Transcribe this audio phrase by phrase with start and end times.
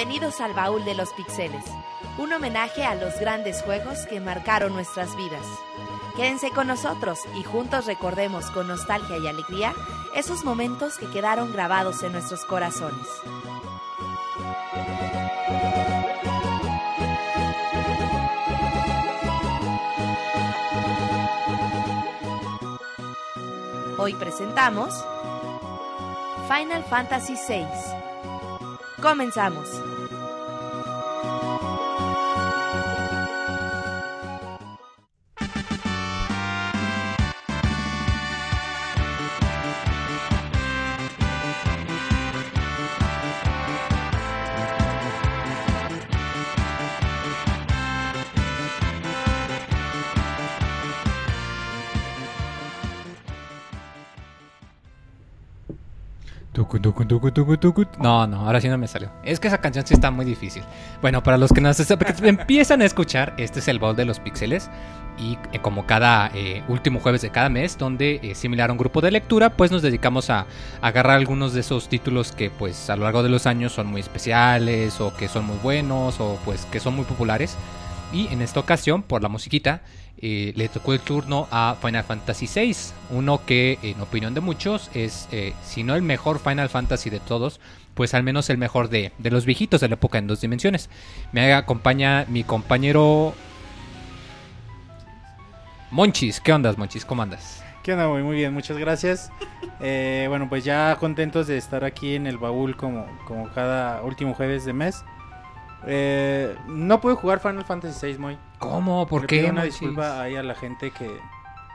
[0.00, 1.62] Bienvenidos al Baúl de los Pixeles,
[2.16, 5.44] un homenaje a los grandes juegos que marcaron nuestras vidas.
[6.16, 9.74] Quédense con nosotros y juntos recordemos con nostalgia y alegría
[10.14, 13.06] esos momentos que quedaron grabados en nuestros corazones.
[23.98, 24.94] Hoy presentamos
[26.48, 27.66] Final Fantasy VI.
[29.02, 29.89] Comenzamos.
[58.00, 59.10] No, no, ahora sí no me salió.
[59.22, 60.62] Es que esa canción sí está muy difícil.
[61.00, 61.78] Bueno, para los que nos
[62.22, 64.70] empiezan a escuchar, este es el Baúl de los Píxeles.
[65.18, 68.78] Y eh, como cada eh, último jueves de cada mes, donde eh, similar a un
[68.78, 70.46] grupo de lectura, pues nos dedicamos a, a
[70.86, 74.00] agarrar algunos de esos títulos que pues a lo largo de los años son muy
[74.00, 77.56] especiales o que son muy buenos o pues que son muy populares.
[78.12, 79.82] Y en esta ocasión, por la musiquita,
[80.22, 82.76] eh, le tocó el turno a Final Fantasy VI,
[83.10, 87.20] uno que en opinión de muchos es, eh, si no el mejor Final Fantasy de
[87.20, 87.58] todos,
[87.94, 90.90] pues al menos el mejor de, de los viejitos de la época en dos dimensiones.
[91.32, 93.32] Me acompaña mi compañero
[95.90, 96.40] Monchis.
[96.40, 97.06] ¿Qué ondas, Monchis?
[97.06, 97.64] ¿Cómo andas?
[97.82, 98.06] ¿Qué onda?
[98.08, 99.30] Muy bien, muchas gracias.
[99.82, 104.34] Eh, bueno, pues ya contentos de estar aquí en el baúl como, como cada último
[104.34, 105.02] jueves de mes.
[106.68, 108.38] No pude jugar Final Fantasy VI, muy.
[108.60, 109.06] ¿Cómo?
[109.08, 109.38] ¿Por Le qué?
[109.40, 111.10] pido una disculpa ahí a la gente que,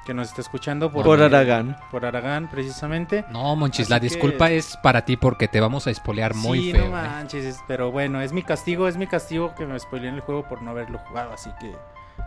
[0.06, 1.76] que nos está escuchando por, Por Aragán.
[1.92, 3.26] Por Aragán, precisamente.
[3.32, 6.62] No, Monchis, Así la que- disculpa es para ti porque te vamos a espolear muy
[6.62, 6.82] sí, feo.
[6.84, 7.02] no ¿eh?
[7.02, 10.22] manches, es- pero bueno, es mi castigo, es mi castigo que me spoileé en el
[10.22, 11.74] juego por no haberlo jugado, así que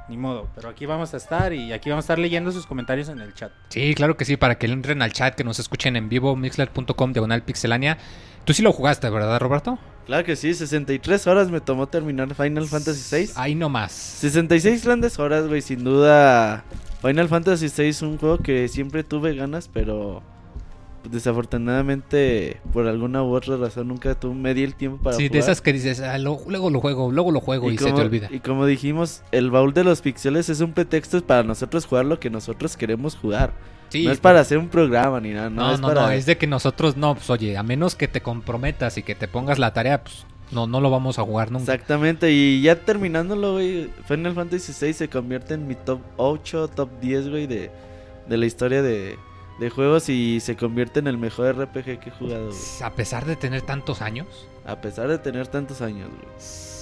[0.08, 0.48] ni modo.
[0.54, 3.32] Pero aquí vamos a estar y aquí vamos a estar leyendo sus comentarios en el
[3.34, 3.52] chat.
[3.68, 6.34] Sí, claro que sí, para que le entren al chat, que nos escuchen en vivo,
[6.36, 7.96] mixler.com, diagonal pixelania.
[8.48, 9.78] Tú sí lo jugaste, ¿verdad, Roberto?
[10.06, 13.32] Claro que sí, 63 horas me tomó terminar Final Fantasy VI.
[13.36, 13.92] Ahí nomás.
[13.92, 16.64] 66 grandes horas, güey, sin duda.
[17.02, 20.22] Final Fantasy VI es un juego que siempre tuve ganas, pero
[21.10, 25.32] desafortunadamente por alguna u otra razón nunca tuve, me di el tiempo para Sí, jugar.
[25.32, 28.00] de esas que dices, "Ah, lo- luego lo juego, luego lo juego y, se te
[28.00, 28.28] olvida.
[28.30, 32.18] y como dijimos, el baúl de los pixeles es un pretexto para nosotros jugar lo
[32.18, 33.52] que nosotros queremos jugar.
[33.90, 36.02] Sí, no es para hacer un programa ni nada, no, No, es no, para...
[36.02, 39.14] no, es de que nosotros no, pues oye, a menos que te comprometas y que
[39.14, 41.72] te pongas la tarea, pues no, no lo vamos a jugar nunca.
[41.72, 46.88] Exactamente, y ya terminándolo, güey, Final Fantasy VI se convierte en mi top 8, top
[47.00, 47.70] 10, güey, de,
[48.28, 49.18] de la historia de,
[49.60, 52.58] de juegos y se convierte en el mejor RPG que he jugado, güey.
[52.82, 54.26] A pesar de tener tantos años,
[54.66, 56.28] A pesar de tener tantos años, güey.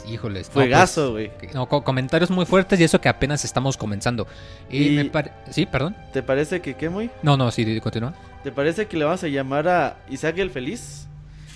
[0.08, 0.48] Híjoles.
[0.48, 1.30] no, Fuegazo, güey.
[1.38, 4.26] pues, no, co- comentarios muy fuertes y eso que apenas estamos comenzando.
[4.70, 5.96] Y, Y- me pare- Sí, perdón.
[6.12, 7.10] ¿Te parece que qué, muy?
[7.22, 8.14] No, no, sí, continúa.
[8.42, 11.06] ¿Te parece que le vamos a llamar a Isaac el Feliz?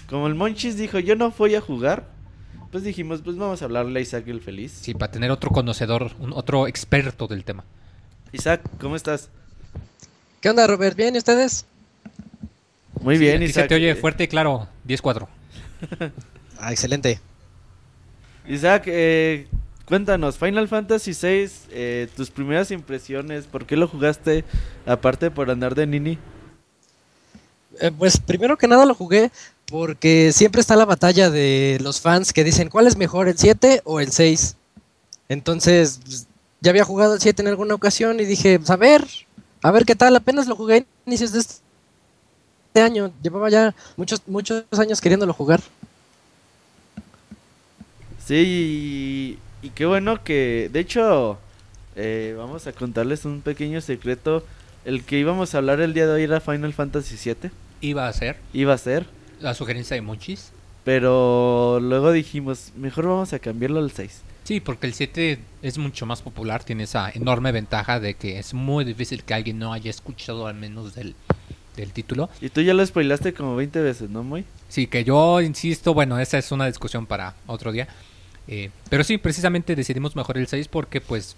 [0.09, 2.05] Como el Monchis dijo, yo no voy a jugar,
[2.73, 4.73] pues dijimos, pues vamos a hablarle a Isaac el Feliz.
[4.83, 7.65] Sí, para tener otro conocedor, un, otro experto del tema.
[8.33, 9.29] Isaac, ¿cómo estás?
[10.41, 10.97] ¿Qué onda, Robert?
[10.97, 11.15] ¿Bien?
[11.15, 11.65] ¿Y ustedes?
[13.01, 13.65] Muy Sí, bien, Isaac.
[13.65, 15.27] se te oye fuerte y claro, 10-4.
[16.63, 17.21] Ah, excelente.
[18.51, 19.47] Isaac, eh,
[19.85, 24.45] cuéntanos, Final Fantasy VI, eh, tus primeras impresiones, ¿por qué lo jugaste
[24.87, 26.19] aparte por andar de Nini?
[27.81, 29.31] Eh, pues primero que nada lo jugué
[29.67, 33.83] porque siempre está la batalla de los fans que dicen cuál es mejor, el 7
[33.85, 34.57] o el 6.
[35.29, 36.27] Entonces,
[36.61, 39.07] ya había jugado el 7 en alguna ocasión y dije, pues, a ver,
[39.63, 43.13] a ver qué tal, apenas lo jugué a inicios de este año.
[43.23, 45.61] Llevaba ya muchos, muchos años queriéndolo jugar.
[48.31, 51.37] Sí, y, y qué bueno que, de hecho,
[51.97, 54.47] eh, vamos a contarles un pequeño secreto.
[54.85, 57.51] El que íbamos a hablar el día de hoy era Final Fantasy VII,
[57.81, 59.07] Iba a ser iba a ser,
[59.41, 60.53] la sugerencia de Monchis.
[60.85, 64.23] pero luego dijimos, mejor vamos a cambiarlo al 6.
[64.45, 68.55] Sí, porque el 7 es mucho más popular, tiene esa enorme ventaja de que es
[68.55, 71.17] muy difícil que alguien no haya escuchado al menos del,
[71.77, 72.31] del título.
[72.41, 74.45] Y tú ya lo spoilaste como 20 veces, ¿no, muy?
[74.69, 77.89] Sí, que yo insisto, bueno, esa es una discusión para otro día.
[78.51, 81.37] Eh, pero sí, precisamente decidimos mejor el 6 porque pues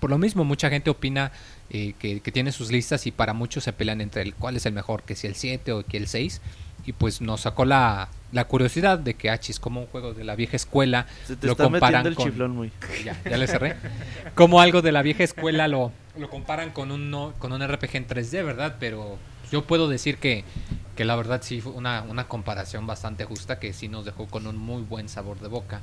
[0.00, 1.32] por lo mismo mucha gente opina
[1.70, 4.66] eh, que, que tiene sus listas y para muchos se pelean entre el cuál es
[4.66, 6.40] el mejor, que si el 7 o que el 6.
[6.84, 10.36] Y pues nos sacó la, la curiosidad de que Hachis, como un juego de la
[10.36, 12.70] vieja escuela, Se te lo está comparan el con- chiflón, muy.
[13.04, 13.74] ya, ya le cerré.
[14.36, 17.96] Como algo de la vieja escuela lo, lo comparan con un, no- con un RPG
[17.96, 18.76] en 3D, ¿verdad?
[18.78, 19.18] Pero
[19.50, 20.44] yo puedo decir que
[20.96, 24.46] Que la verdad sí fue una, una comparación bastante justa que sí nos dejó con
[24.46, 25.80] un muy buen sabor de boca.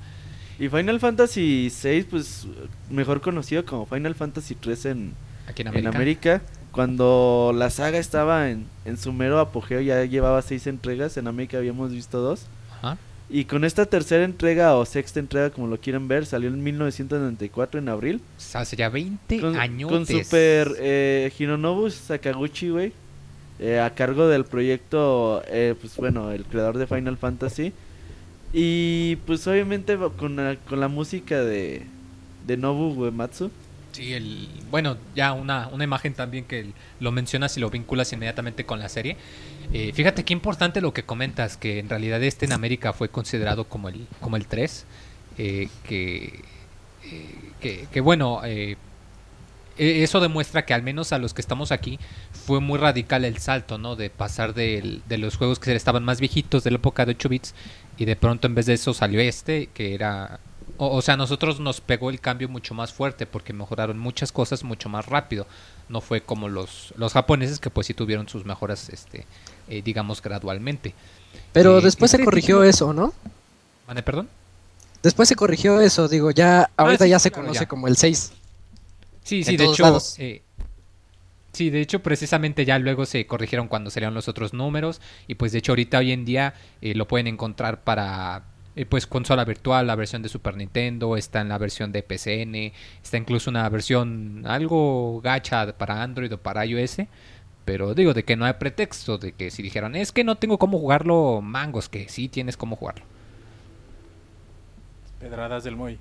[0.59, 2.47] Y Final Fantasy VI, pues
[2.89, 5.13] mejor conocido como Final Fantasy 3 en,
[5.47, 5.97] Aquí en en América.
[6.35, 6.41] América.
[6.71, 11.17] Cuando la saga estaba en, en su mero apogeo, ya llevaba seis entregas.
[11.17, 12.45] En América habíamos visto dos.
[12.81, 12.97] Ajá.
[13.29, 17.79] Y con esta tercera entrega o sexta entrega, como lo quieran ver, salió en 1994
[17.79, 18.21] en abril.
[18.37, 19.89] O sea, ya 20 Con, años.
[19.91, 22.91] con Super eh, Hironobu Sakaguchi, güey.
[23.59, 27.71] eh, a cargo del proyecto, eh, pues bueno, el creador de Final Fantasy.
[28.53, 31.87] Y pues obviamente con la, con la música de,
[32.45, 33.51] de Nobu Uematsu.
[33.93, 38.65] Sí, el, bueno, ya una, una imagen también que lo mencionas y lo vinculas inmediatamente
[38.65, 39.17] con la serie.
[39.71, 43.65] Eh, fíjate qué importante lo que comentas, que en realidad este en América fue considerado
[43.65, 44.85] como el, como el 3,
[45.37, 46.41] eh, que,
[47.05, 48.77] eh, que, que bueno, eh,
[49.77, 51.99] e- eso demuestra que al menos a los que estamos aquí
[52.45, 53.95] fue muy radical el salto, ¿no?
[53.95, 57.29] De pasar del- de los juegos que estaban más viejitos de la época de 8
[57.29, 57.53] bits
[57.97, 60.39] y de pronto en vez de eso salió este, que era...
[60.77, 64.31] O, o sea, a nosotros nos pegó el cambio mucho más fuerte porque mejoraron muchas
[64.31, 65.47] cosas mucho más rápido.
[65.89, 69.27] No fue como los, los japoneses que pues sí tuvieron sus mejoras, este,
[69.67, 70.95] eh, digamos, gradualmente.
[71.51, 73.13] Pero Eh, después se corrigió eso, ¿no?
[73.87, 74.29] ¿Mande, perdón?
[75.03, 77.67] Después se corrigió eso, digo, ya ahorita sí, ya se claro, conoce ya.
[77.67, 78.33] como el 6.
[79.23, 80.42] Sí, sí, de hecho, eh,
[81.53, 85.51] sí, de hecho, precisamente ya luego se corrigieron cuando salieron los otros números y pues
[85.51, 88.43] de hecho ahorita hoy en día eh, lo pueden encontrar para
[88.75, 92.73] eh, pues consola virtual, la versión de Super Nintendo, está en la versión de PCN,
[93.03, 96.97] está incluso una versión algo gacha para Android o para iOS.
[97.65, 100.57] Pero digo, de que no hay pretexto, de que si dijeron, es que no tengo
[100.57, 103.05] cómo jugarlo, mangos, que sí tienes cómo jugarlo.
[105.19, 105.97] Pedradas del Moy.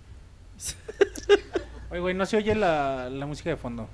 [1.90, 3.88] Oye, güey, no se oye la, la música de fondo.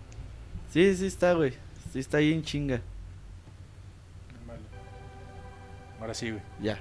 [0.70, 1.53] Sí, sí está, güey.
[1.93, 2.81] Sí está ahí en chinga.
[6.00, 6.43] Ahora sí, güey.
[6.61, 6.81] Ya.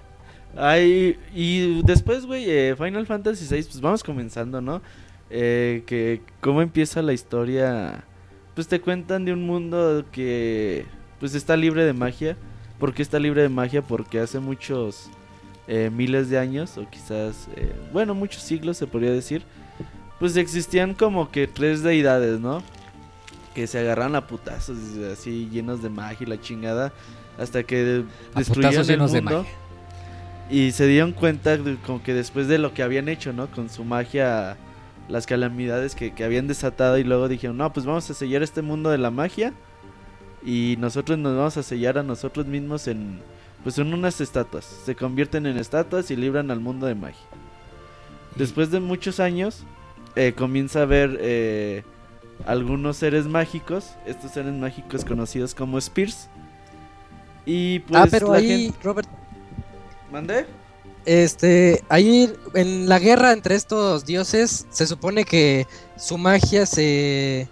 [0.55, 4.81] Ay, y después, güey, eh, Final Fantasy VI, pues vamos comenzando, ¿no?
[5.29, 8.03] Eh, que cómo empieza la historia.
[8.55, 10.85] Pues te cuentan de un mundo que
[11.19, 12.37] pues está libre de magia.
[12.79, 13.81] ¿Por qué está libre de magia?
[13.81, 15.09] Porque hace muchos
[15.67, 19.41] eh, miles de años, o quizás, eh, bueno, muchos siglos se podría decir,
[20.19, 22.63] pues existían como que tres deidades, ¿no?
[23.57, 24.77] Que se agarran a putazos,
[25.11, 26.93] así llenos de magia y la chingada,
[27.39, 28.03] hasta que
[28.35, 29.21] A destruyeron el de mundo.
[29.39, 29.51] magia.
[30.51, 33.47] Y se dieron cuenta de- como que después de lo que habían hecho, ¿no?
[33.49, 34.57] Con su magia,
[35.09, 38.61] las calamidades que, que habían desatado y luego dijeron, no, pues vamos a sellar este
[38.61, 39.53] mundo de la magia
[40.45, 43.21] y nosotros nos vamos a sellar a nosotros mismos en,
[43.63, 44.65] pues en unas estatuas.
[44.85, 47.25] Se convierten en estatuas y libran al mundo de magia.
[48.35, 49.63] Después de muchos años,
[50.15, 51.83] eh, comienza a ver eh,
[52.45, 56.29] algunos seres mágicos, estos seres mágicos conocidos como Spears.
[57.45, 59.09] Y pues ah, pero la ahí, gente- Robert,
[60.11, 60.45] ¿Mandé?
[61.05, 65.65] este, ahí en la guerra entre estos dioses se supone que
[65.97, 67.47] su magia se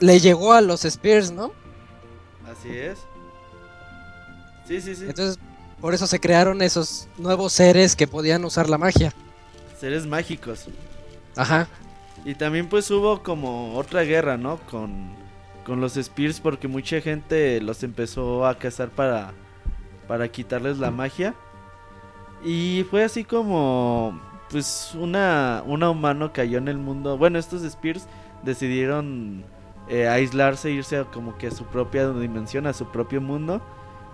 [0.00, 1.52] le llegó a los Spears, ¿no?
[2.48, 2.98] Así es.
[4.68, 5.04] Sí, sí, sí.
[5.08, 5.38] Entonces,
[5.80, 9.12] por eso se crearon esos nuevos seres que podían usar la magia.
[9.80, 10.66] Seres mágicos.
[11.36, 11.68] Ajá.
[12.26, 14.58] Y también pues hubo como otra guerra, ¿no?
[14.70, 14.90] Con,
[15.64, 19.32] con los Spears porque mucha gente los empezó a cazar para,
[20.08, 21.34] para quitarles la magia.
[22.44, 27.16] Y fue así como pues una, una humano cayó en el mundo.
[27.16, 28.06] Bueno, estos Spears
[28.42, 29.44] decidieron
[29.88, 33.62] eh, aislarse, irse a como que a su propia dimensión, a su propio mundo.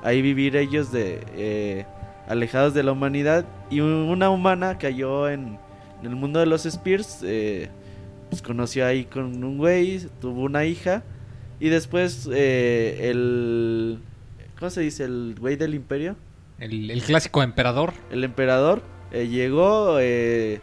[0.02, 1.87] Ahí vivir ellos de eh,
[2.28, 3.47] alejados de la humanidad.
[3.71, 5.59] Y un- una humana cayó en,
[6.02, 7.21] en el mundo de los Spears.
[7.25, 7.71] eh,
[8.33, 11.03] pues conoció ahí con un güey, tuvo una hija.
[11.61, 13.99] Y después eh, el...
[14.59, 15.05] ¿Cómo se dice?
[15.05, 16.17] El güey del imperio.
[16.59, 17.93] El, el clásico emperador.
[18.11, 20.62] El emperador eh, llegó, eh,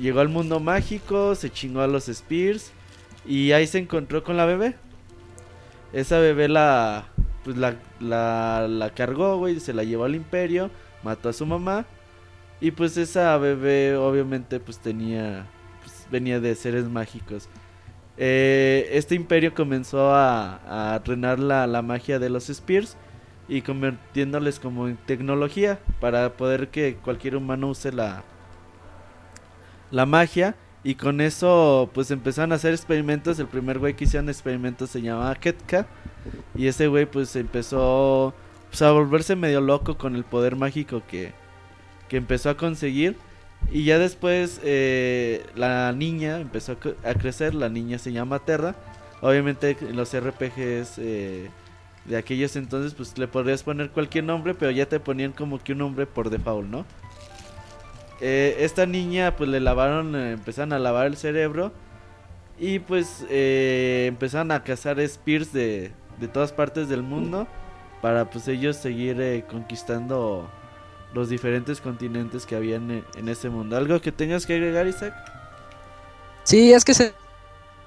[0.00, 2.72] llegó al mundo mágico, se chingó a los Spears
[3.26, 4.74] y ahí se encontró con la bebé.
[5.92, 7.08] Esa bebé la,
[7.44, 10.70] pues la, la, la cargó, güey, se la llevó al imperio,
[11.02, 11.84] mató a su mamá
[12.58, 15.44] y pues esa bebé obviamente pues tenía,
[16.10, 17.48] venía de seres mágicos.
[18.16, 22.96] Eh, este imperio comenzó a, a reinar la, la magia de los Spears
[23.48, 28.24] y convirtiéndoles como en tecnología para poder que cualquier humano use la
[29.90, 30.56] la magia.
[30.84, 33.38] Y con eso pues empezaron a hacer experimentos.
[33.38, 35.86] El primer güey que hicieron experimentos se llamaba Ketka.
[36.54, 38.34] Y ese güey pues empezó
[38.68, 41.32] pues, a volverse medio loco con el poder mágico que,
[42.08, 43.16] que empezó a conseguir
[43.72, 48.38] y ya después eh, la niña empezó a, cre- a crecer la niña se llama
[48.38, 48.74] Terra
[49.20, 51.48] obviamente en los RPGs eh,
[52.04, 55.72] de aquellos entonces, pues le podrías poner cualquier nombre, pero ya te ponían como que
[55.72, 56.84] un nombre por default, ¿no?
[58.20, 61.72] Eh, esta niña, pues le lavaron, empezaron a lavar el cerebro.
[62.60, 67.48] Y pues empezaron a cazar Spears de, de todas partes del mundo.
[68.00, 70.48] Para pues ellos seguir conquistando
[71.16, 73.76] los diferentes continentes que habían en, en ese mundo.
[73.76, 75.14] ¿Algo que tengas que agregar, Isaac?
[76.44, 77.14] Sí, es que se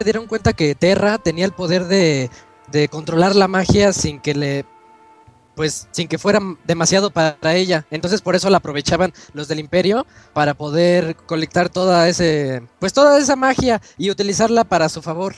[0.04, 2.32] dieron cuenta que Terra tenía el poder de,
[2.72, 4.66] de controlar la magia sin que le
[5.56, 7.86] pues sin que fuera demasiado para ella.
[7.92, 13.20] Entonces por eso la aprovechaban los del imperio para poder colectar toda ese pues toda
[13.20, 15.36] esa magia y utilizarla para su favor.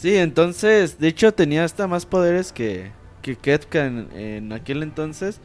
[0.00, 5.40] Sí, entonces, de hecho tenía hasta más poderes que, que Ketka en, en aquel entonces.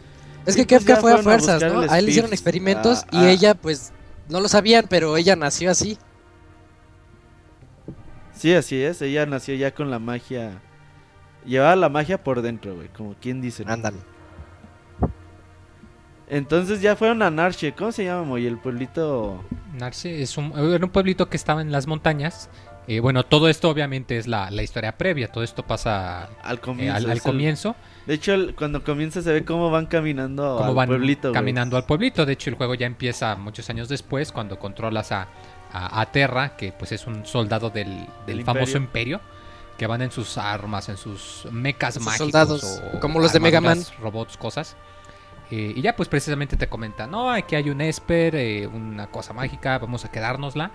[0.46, 1.92] Es que pues Kefka fue a a fuerzas, buscar ¿no?
[1.92, 3.32] A él le hicieron experimentos Ah, y ah.
[3.32, 3.94] ella pues
[4.30, 5.98] no lo sabían, pero ella nació así.
[8.34, 10.62] Sí, así es, ella nació ya con la magia.
[11.46, 13.63] Llevaba la magia por dentro, güey, como quien dice.
[13.68, 13.98] Ándale.
[16.30, 18.48] Entonces ya fueron a Narche, ¿cómo se llama, Moy?
[18.48, 19.44] El pueblito...
[19.77, 22.50] Narce es un, era un pueblito que estaba en las montañas.
[22.88, 25.32] Eh, bueno, todo esto obviamente es la, la historia previa.
[25.32, 26.96] Todo esto pasa Al eh, comienzo.
[26.98, 27.75] al, al es el- comienzo.
[28.06, 31.34] De hecho, el- cuando comienza se ve cómo van caminando Cómo al van pueblito, güey.
[31.34, 32.25] caminando al pueblito.
[32.25, 35.28] De hecho, el juego ya empieza muchos años después cuando controlas a,
[35.72, 39.22] a, a Terra, que pues es un soldado del, del famoso imperio.
[39.78, 42.18] Que van en sus armas, en sus mechas Sus mágicos.
[42.32, 43.80] soldados, o como los de Mega Man.
[44.00, 44.75] robots, cosas.
[45.50, 49.34] Eh, y ya pues precisamente te comenta, no, aquí hay un Esper, eh, una cosa
[49.34, 50.70] mágica, vamos a quedárnosla.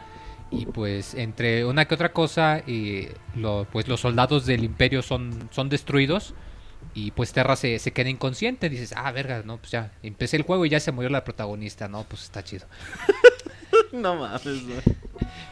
[0.50, 5.48] Y pues entre una que otra cosa, eh, lo- pues los soldados del imperio son,
[5.52, 6.34] son destruidos.
[6.94, 8.68] Y pues Terra se, se queda inconsciente.
[8.70, 11.86] Dices, ah, verga, no, pues ya empecé el juego y ya se murió la protagonista.
[11.88, 12.66] No, pues está chido.
[13.92, 14.62] no mames.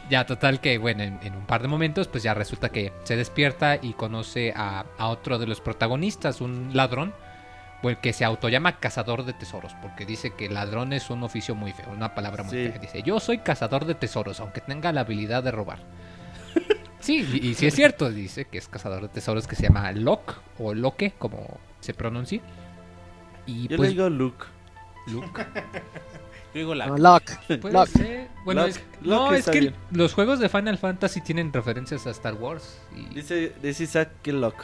[0.09, 3.15] Ya, total que, bueno, en, en un par de momentos, pues ya resulta que se
[3.15, 7.13] despierta y conoce a, a otro de los protagonistas, un ladrón,
[7.83, 11.53] o el que se autollama cazador de tesoros, porque dice que ladrón es un oficio
[11.55, 12.67] muy feo, una palabra muy Sí.
[12.71, 12.79] fea.
[12.79, 15.79] Dice, yo soy cazador de tesoros, aunque tenga la habilidad de robar.
[16.99, 19.91] Sí, y, y sí es cierto, dice que es cazador de tesoros que se llama
[19.91, 22.41] Locke, o Loque, como se pronuncie.
[23.45, 24.45] Y Yo pues, le digo Luke.
[25.05, 25.45] Luke.
[26.53, 26.87] Yo digo la...
[26.87, 27.37] No, Locke.
[27.61, 27.91] Puede Locke.
[27.91, 28.27] ser.
[28.43, 29.75] Bueno, Locke- es, Locke no, es que bien.
[29.91, 34.33] los juegos de Final Fantasy tienen referencias a Star Wars y Dice, dice Isaac que
[34.33, 34.63] Locke.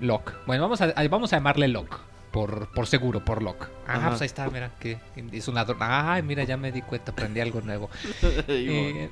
[0.00, 0.32] Locke.
[0.46, 1.98] Bueno, vamos a, a- vamos a llamarle Locke.
[2.36, 3.66] Por, por seguro, por Locke.
[3.86, 4.08] Ah, Ajá.
[4.10, 4.98] pues ahí está, mira, que
[5.32, 5.78] es un ladrón.
[5.80, 7.88] Ay, mira, ya me di cuenta, aprendí algo nuevo.
[8.48, 9.08] Eh,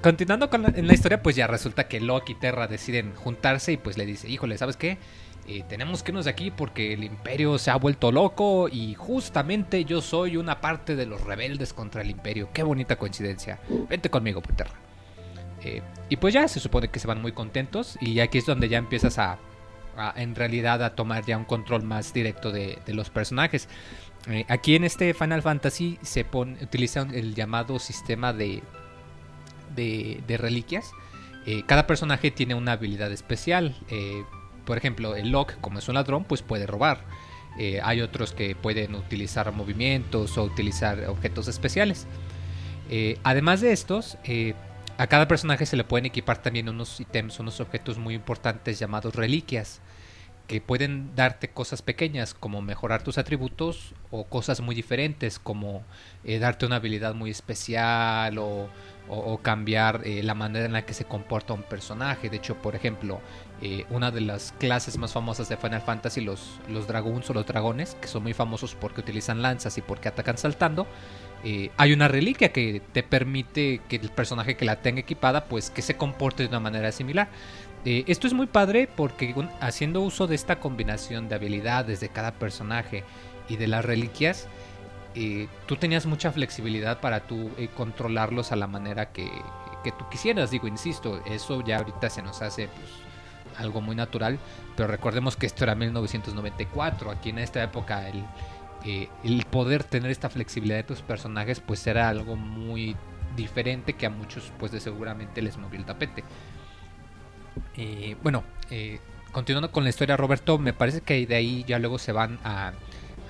[0.00, 3.72] continuando con la, en la historia, pues ya resulta que Locke y Terra deciden juntarse
[3.72, 4.98] y pues le dice, híjole, ¿sabes qué?
[5.48, 9.84] Eh, tenemos que irnos de aquí porque el imperio se ha vuelto loco y justamente
[9.84, 12.50] yo soy una parte de los rebeldes contra el imperio.
[12.52, 13.58] Qué bonita coincidencia.
[13.88, 14.74] Vente conmigo, pues, Terra.
[15.62, 18.68] Eh, y pues ya se supone que se van muy contentos y aquí es donde
[18.68, 19.38] ya empiezas a,
[20.16, 23.68] en realidad a tomar ya un control más directo de, los personajes.
[24.28, 28.62] Eh, aquí en este Final Fantasy se pone, utilizan el llamado sistema de,
[29.74, 30.90] de, reliquias.
[31.46, 33.76] Eh, cada personaje tiene una habilidad especial.
[33.88, 34.24] Eh,
[34.64, 37.04] por ejemplo, el Locke, como es un ladrón, pues puede robar.
[37.82, 42.06] Hay otros que pueden utilizar movimientos o utilizar objetos especiales.
[43.22, 44.18] Además de estos,
[44.98, 49.14] a cada personaje se le pueden equipar también unos ítems, unos objetos muy importantes llamados
[49.14, 49.80] reliquias,
[50.46, 55.82] que pueden darte cosas pequeñas como mejorar tus atributos o cosas muy diferentes como
[56.24, 58.68] eh, darte una habilidad muy especial o,
[59.42, 62.28] cambiar eh, la manera en la que se comporta un personaje.
[62.28, 63.20] De hecho, por ejemplo,
[63.62, 67.94] eh, una de las clases más famosas de Final Fantasy, los, los o los dragones,
[68.00, 70.88] que son muy famosos porque utilizan lanzas y porque atacan saltando,
[71.44, 75.70] eh, hay una reliquia que te permite que el personaje que la tenga equipada, pues
[75.70, 77.28] que se comporte de una manera similar.
[77.88, 82.32] Eh, esto es muy padre porque haciendo uso de esta combinación de habilidades de cada
[82.32, 83.04] personaje
[83.48, 84.48] y de las reliquias,
[85.14, 89.30] eh, tú tenías mucha flexibilidad para tú eh, controlarlos a la manera que,
[89.84, 90.50] que tú quisieras.
[90.50, 92.90] Digo, insisto, eso ya ahorita se nos hace pues,
[93.56, 94.40] algo muy natural,
[94.76, 97.12] pero recordemos que esto era 1994.
[97.12, 98.24] Aquí en esta época el,
[99.22, 102.96] el poder tener esta flexibilidad de tus personajes pues era algo muy
[103.36, 106.24] diferente que a muchos pues de seguramente les movió el tapete.
[107.76, 108.98] Eh, bueno, eh,
[109.32, 112.72] continuando con la historia Roberto, me parece que de ahí ya luego se van a,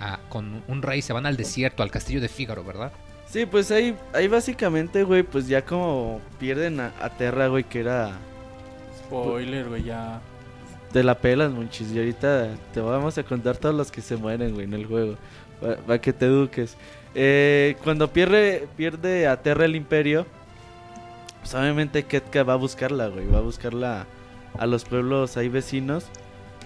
[0.01, 2.93] a- con un rey, se van al desierto, al castillo de Fígaro, ¿verdad?
[3.29, 7.81] Sí, pues ahí, ahí básicamente, güey, pues ya como pierden a, a Terra, güey, que
[7.81, 8.13] era...
[8.99, 10.21] Spoiler, güey, ya.
[10.93, 11.91] Te la pelas, monchis.
[11.93, 15.17] Y ahorita te vamos a contar todos los que se mueren, güey, en el juego.
[15.87, 16.77] Para que te eduques.
[17.15, 20.27] Eh, cuando pierde, pierde a Terra el Imperio,
[21.41, 23.27] pues obviamente Ketka va a buscarla, güey.
[23.27, 24.07] Va a buscarla
[24.59, 26.07] a los pueblos ahí vecinos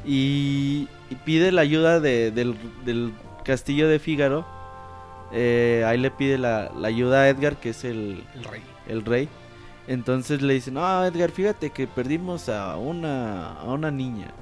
[0.04, 2.54] y, y pide la ayuda de- del,
[2.84, 3.12] del
[3.44, 4.46] castillo de Fígaro.
[5.32, 8.62] Eh, ahí le pide la, la ayuda a Edgar, que es el, El rey.
[8.88, 9.28] el rey.
[9.86, 14.32] Entonces le dicen, no, Edgar, fíjate que perdimos a una, a una niña.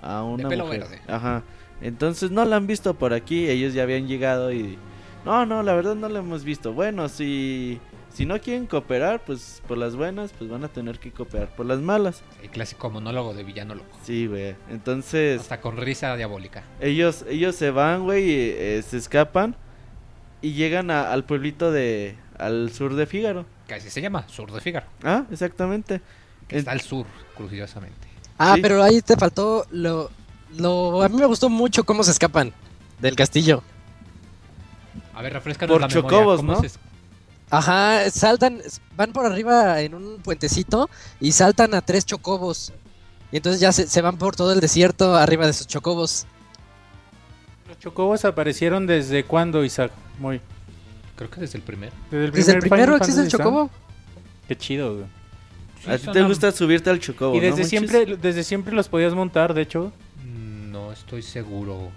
[0.00, 0.80] A una pelo mujer".
[0.80, 1.00] verde.
[1.08, 1.42] Ajá.
[1.80, 4.78] Entonces no la han visto por aquí, ellos ya habían llegado y...
[5.24, 6.72] No, no, la verdad no la hemos visto.
[6.72, 7.80] Bueno, si,
[8.12, 11.66] si no quieren cooperar, pues por las buenas, pues van a tener que cooperar por
[11.66, 12.22] las malas.
[12.42, 13.96] El clásico monólogo de villano loco.
[14.02, 14.56] Sí, güey.
[14.70, 16.64] Entonces Hasta con risa diabólica.
[16.80, 19.54] ellos, ellos se van, güey, y eh, se escapan
[20.42, 22.16] y llegan a- al pueblito de...
[22.38, 23.44] al sur de Fígaro.
[23.66, 24.86] Que así se llama, Sur de Fígaro.
[25.04, 26.00] Ah, exactamente.
[26.48, 28.08] Que En- está al sur, curiosamente.
[28.38, 28.62] Ah, Sí.
[28.62, 30.10] pero ahí te faltó lo,
[30.56, 31.02] lo...
[31.02, 32.52] A mí me gustó mucho cómo se escapan
[33.00, 33.62] del castillo.
[35.14, 36.08] A ver, refrescanos Por la memoria.
[36.10, 36.60] chocobos, ¿Cómo ¿no?
[36.60, 36.66] se
[37.50, 38.60] Ajá, saltan,
[38.96, 40.90] van por arriba en un puentecito
[41.20, 42.72] y saltan a tres chocobos.
[43.32, 46.26] Y entonces ya se, se van por todo el desierto arriba de sus chocobos.
[47.68, 49.92] Los chocobos aparecieron desde cuándo, Isaac?
[50.18, 50.40] Muy.
[51.16, 51.92] Creo que desde el primer.
[52.10, 53.70] Desde el, Desde el primer primero Final existe el chocobo.
[54.46, 55.06] Qué chido, güey.
[55.84, 57.34] Sí, ¿A ti te gusta subirte al chocobo?
[57.36, 59.92] y desde siempre, desde siempre los podías montar, de hecho.
[60.24, 61.90] Mm, No estoy seguro.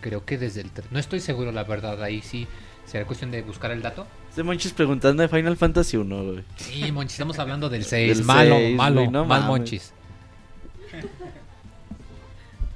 [0.00, 0.70] Creo que desde el...
[0.90, 2.02] No estoy seguro, la verdad.
[2.02, 2.46] Ahí sí.
[2.86, 4.06] ¿Será cuestión de buscar el dato?
[4.36, 6.44] Este Monchis preguntando de Final Fantasy 1, güey.
[6.56, 8.18] Sí, Monchis, estamos hablando del 6.
[8.18, 9.46] Del malo, seis, malo, güey, no mal mames.
[9.48, 9.92] Monchis.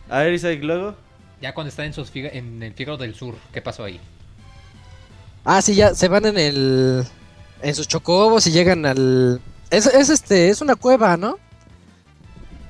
[0.08, 0.94] A ver, Isaac, luego.
[1.42, 4.00] Ya cuando están en, sus figa- en el Fígaro del Sur, ¿qué pasó ahí?
[5.44, 7.04] Ah, sí, ya se van en el
[7.60, 11.38] en sus chocobos y llegan al es, es este, es una cueva, ¿no?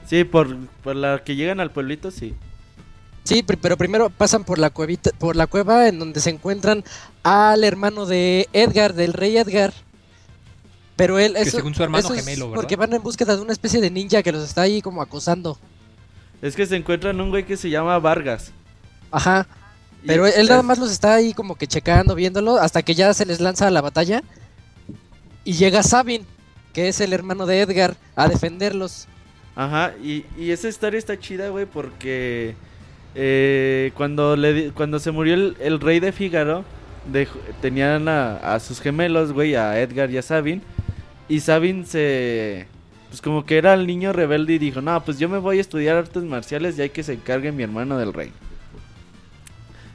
[0.09, 2.35] Sí, por, por la que llegan al pueblito, sí.
[3.31, 6.83] Sí, pero primero pasan por la cuevita, por la cueva en donde se encuentran
[7.23, 9.73] al hermano de Edgar, del rey Edgar.
[10.97, 12.61] Pero él Que eso, según su hermano eso es gemelo, ¿verdad?
[12.61, 15.61] porque van en búsqueda de una especie de ninja que los está ahí como acosando.
[16.43, 18.51] Es que se encuentran un güey que se llama Vargas.
[19.13, 19.47] Ajá.
[20.05, 22.97] Pero él, él nada es- más los está ahí como que checando, viéndolo, hasta que
[22.97, 24.25] ya se les lanza a la batalla.
[25.45, 26.27] Y llega Sabin,
[26.73, 29.07] que es el hermano de Edgar, a defenderlos.
[29.55, 32.57] Ajá, y, y esa historia está chida, güey, porque
[33.15, 36.65] eh, cuando, le, cuando se murió el, el rey de Fígaro,
[37.61, 40.63] tenían a, a sus gemelos, güey, a Edgar y a Sabin.
[41.29, 42.67] Y Sabin se...
[43.09, 45.61] Pues como que era el niño rebelde y dijo, no, pues yo me voy a
[45.61, 48.33] estudiar artes marciales y hay que se encargue mi hermano del rey.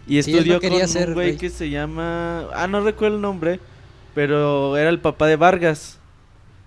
[0.08, 2.47] Y Sí, él no estudió con ser un güey que se llama...
[2.54, 3.60] Ah, no recuerdo el nombre,
[4.13, 5.99] pero era el papá de Vargas.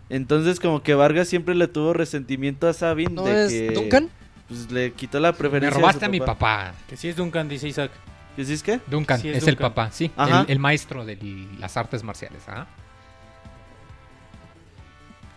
[0.09, 4.09] Entonces como que Vargas siempre le tuvo resentimiento a Sabin ¿No de es que Duncan?
[4.49, 6.35] Pues le quitó la Me preferencia robaste su a mi papá.
[6.35, 6.75] papá.
[6.89, 7.91] Que sí es Duncan, dice Isaac.
[8.35, 8.81] ¿Qué dices qué?
[8.87, 10.11] Duncan, Sí, es, es el papá, sí.
[10.17, 10.43] Ajá.
[10.43, 11.19] El, el maestro de
[11.59, 12.43] las artes marciales.
[12.49, 12.67] ¿ah?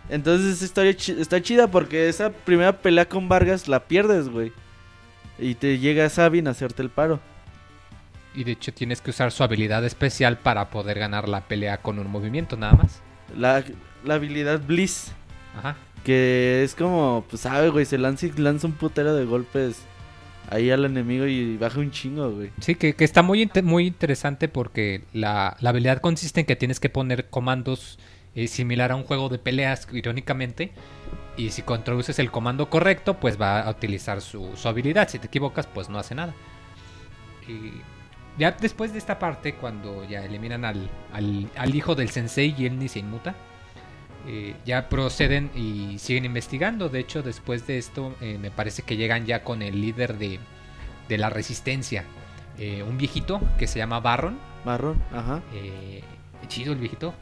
[0.08, 4.52] Entonces esa historia está chida porque esa primera pelea con Vargas la pierdes, güey.
[5.38, 7.20] Y te llega Sabin a hacerte el paro.
[8.34, 11.98] Y de hecho tienes que usar su habilidad especial para poder ganar la pelea con
[11.98, 13.00] un movimiento nada más.
[13.36, 13.64] La,
[14.04, 15.12] la habilidad Bliss.
[15.58, 15.76] Ajá.
[16.04, 19.82] Que es como, pues sabe, güey, se lanza y lanza un putero de golpes
[20.50, 22.50] ahí al enemigo y baja un chingo, güey.
[22.60, 26.80] Sí, que, que está muy, muy interesante porque la, la habilidad consiste en que tienes
[26.80, 27.98] que poner comandos
[28.34, 30.72] eh, similar a un juego de peleas, irónicamente.
[31.36, 35.08] Y si introduces el comando correcto, pues va a utilizar su, su habilidad.
[35.08, 36.34] Si te equivocas, pues no hace nada.
[37.48, 37.72] Y
[38.38, 42.66] ya después de esta parte, cuando ya eliminan al, al, al hijo del sensei y
[42.66, 43.34] él ni se inmuta,
[44.26, 46.88] eh, ya proceden y siguen investigando.
[46.88, 50.38] De hecho, después de esto, eh, me parece que llegan ya con el líder de,
[51.08, 52.04] de la resistencia.
[52.58, 54.38] eh, un viejito que se llama Barron.
[54.64, 55.40] Marrón, ajá.
[55.54, 56.02] eh,
[56.48, 57.14] chido el viejito.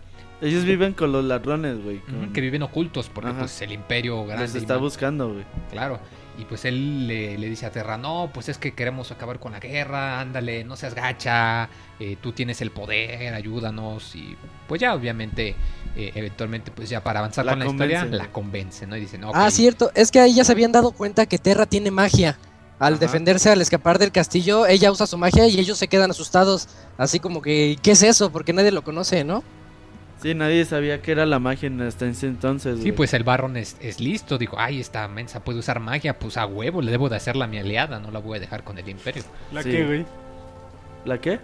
[0.42, 1.98] Ellos viven con los ladrones, güey.
[2.00, 3.40] con- Que viven ocultos porque Ajá.
[3.40, 4.58] pues el imperio grande.
[4.58, 5.44] Está buscando, güey.
[5.70, 6.00] Claro.
[6.38, 9.52] Y pues él le, le dice a Terra, no, pues es que queremos acabar con
[9.52, 14.14] la guerra, ándale, no seas gacha, eh, tú tienes el poder, ayúdanos.
[14.16, 15.54] Y pues ya obviamente,
[15.96, 18.96] eh, eventualmente, pues ya para avanzar La con la historia, la convence, ¿no?
[18.96, 19.50] Y dice, no, Ah, ok".
[19.50, 22.38] cierto, es que ahí ya se habían dado cuenta que Terra tiene magia.
[22.78, 23.00] Al Ajá.
[23.00, 26.66] defenderse, al escapar del castillo, ella usa su magia y ellos se quedan asustados.
[26.96, 28.32] Así como que, ¿qué es eso?
[28.32, 29.44] Porque nadie lo conoce, ¿no?
[30.20, 33.76] Sí, nadie sabía que era la magia hasta ese entonces, Sí, pues el Barron es,
[33.80, 34.36] es listo.
[34.36, 36.18] Dijo, ay, esta mensa puede usar magia.
[36.18, 37.98] Pues a huevo, le debo de hacerla a mi aliada.
[38.00, 39.22] No la voy a dejar con el imperio.
[39.52, 39.70] ¿La Sí.
[39.70, 40.06] qué, güey?
[41.06, 41.40] ¿La qué?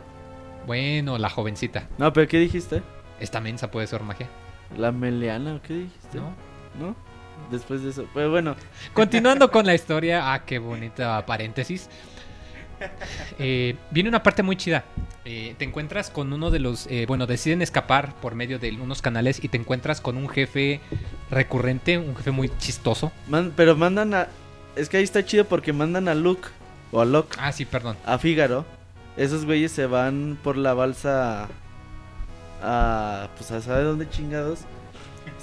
[0.67, 1.89] Bueno, la jovencita.
[1.97, 2.83] No, pero ¿qué dijiste?
[3.21, 4.29] Esta mensa puede usar magia.
[4.77, 6.19] ¿La meleana o qué dijiste?
[6.19, 6.35] ¿No?
[6.79, 6.97] ¿No?
[7.51, 8.07] Después de eso.
[8.13, 8.57] Pero bueno,
[8.93, 10.33] Continuando con la historia.
[10.35, 11.89] Ah, qué bonita paréntesis.
[13.39, 14.85] Eh, viene una parte muy chida.
[15.25, 16.87] Eh, te encuentras con uno de los.
[16.89, 20.81] eh, bueno, deciden escapar por medio de unos canales y te encuentras con un jefe
[21.31, 23.13] recurrente, un jefe muy chistoso.
[23.29, 24.29] Man- pero mandan a.
[24.77, 26.49] Es que ahí está chido porque mandan a Luke
[26.93, 27.97] o a Locke, Ah, sí, perdón.
[28.07, 28.65] a Fígaro.
[29.17, 31.49] Esos güeyes se van por la balsa
[32.63, 33.29] a.
[33.37, 34.61] Pues a saber dónde chingados.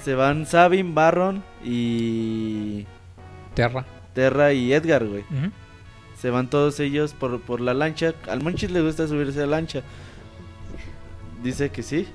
[0.03, 2.85] Se van Sabin, Barron y.
[3.53, 3.85] Terra.
[4.13, 5.23] Terra y Edgar, güey.
[6.23, 8.13] Se van todos ellos por, por la lancha.
[8.29, 9.81] Al Monchis le gusta subirse a lancha.
[11.43, 12.07] Dice que sí.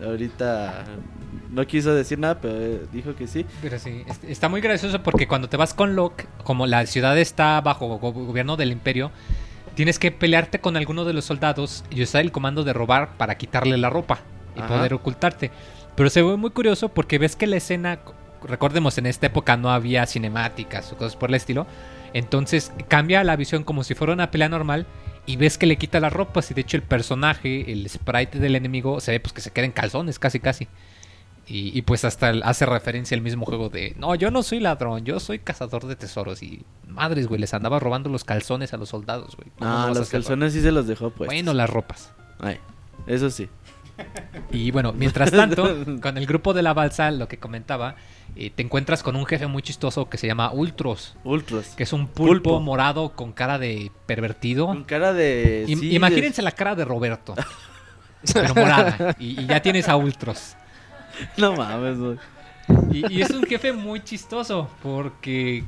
[0.00, 0.84] Ahorita
[1.50, 3.44] no quiso decir nada, pero eh, dijo que sí.
[3.60, 7.60] Pero sí, está muy gracioso porque cuando te vas con Locke, como la ciudad está
[7.60, 9.10] bajo go- gobierno del imperio,
[9.74, 13.36] tienes que pelearte con alguno de los soldados y usar el comando de robar para
[13.38, 14.20] quitarle la ropa
[14.54, 14.68] y Ajá.
[14.68, 15.50] poder ocultarte.
[15.96, 17.98] Pero se ve muy curioso porque ves que la escena,
[18.44, 21.66] recordemos, en esta época no había cinemáticas o cosas por el estilo.
[22.12, 24.86] Entonces cambia la visión como si fuera una pelea normal
[25.26, 28.56] y ves que le quita las ropas y de hecho el personaje, el sprite del
[28.56, 30.68] enemigo, se ve pues que se queda en calzones casi casi.
[31.50, 35.06] Y, y, pues hasta hace referencia al mismo juego de, no, yo no soy ladrón,
[35.06, 36.42] yo soy cazador de tesoros.
[36.42, 39.48] Y madres, güey, les andaba robando los calzones a los soldados, güey.
[39.58, 41.26] ¿Cómo no Ah, a los calzones sí se los dejó, pues.
[41.26, 42.12] Bueno, las ropas.
[42.38, 42.58] Ay,
[43.06, 43.48] eso sí.
[44.50, 47.96] Y bueno, mientras tanto, con el grupo de la balsa, lo que comentaba,
[48.36, 51.68] eh, te encuentras con un jefe muy chistoso que se llama Ultros, Ultros.
[51.76, 52.60] que es un pulpo, Pulpo.
[52.60, 54.66] morado con cara de pervertido.
[54.66, 55.64] Con cara de.
[55.66, 57.34] Sí, imagínense la cara de Roberto,
[58.32, 59.16] pero morada.
[59.18, 60.54] Y, y ya tienes a Ultros.
[61.36, 62.18] No mames, güey.
[62.92, 65.64] Y, y es un jefe muy chistoso porque...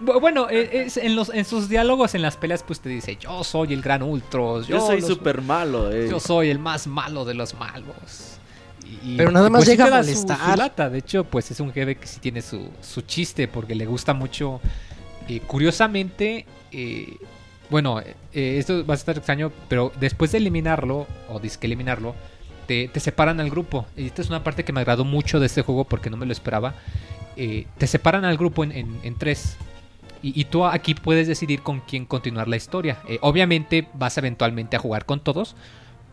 [0.00, 3.16] bu- Bueno, e- es- en, los, en sus diálogos, en las peleas, pues te dice,
[3.20, 4.66] yo soy el gran Ultros.
[4.66, 6.08] Yo soy súper malo, eh.
[6.10, 8.38] Yo soy el más malo de los malos.
[9.04, 10.90] Y- Pero nada más pues, llega a su- su lata.
[10.90, 14.12] De hecho, pues es un jefe que sí tiene su, su chiste porque le gusta
[14.14, 14.60] mucho.
[15.28, 17.16] Eh, curiosamente, eh,
[17.70, 22.16] bueno, eh, esto va a estar extraño, pero después de eliminarlo, o disque eliminarlo,
[22.66, 23.86] te, te separan al grupo.
[23.96, 26.26] Y esta es una parte que me agradó mucho de este juego porque no me
[26.26, 26.74] lo esperaba.
[27.36, 29.56] Eh, te separan al grupo en, en- en tres.
[30.22, 33.00] Y, y tú aquí puedes decidir con quién continuar la historia.
[33.08, 35.56] Eh, obviamente vas eventualmente a jugar con todos,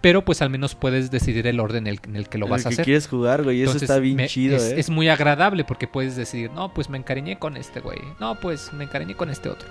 [0.01, 2.65] pero pues al menos puedes decidir el orden en el, en el que lo vas
[2.65, 2.85] a que hacer.
[2.85, 3.61] quieres jugar, güey.
[3.63, 4.79] Eso está bien me- chido, es, eh.
[4.79, 7.99] es muy agradable porque puedes decidir, no, pues me encariñé con este güey.
[8.19, 9.67] No, pues me encariñé con este otro.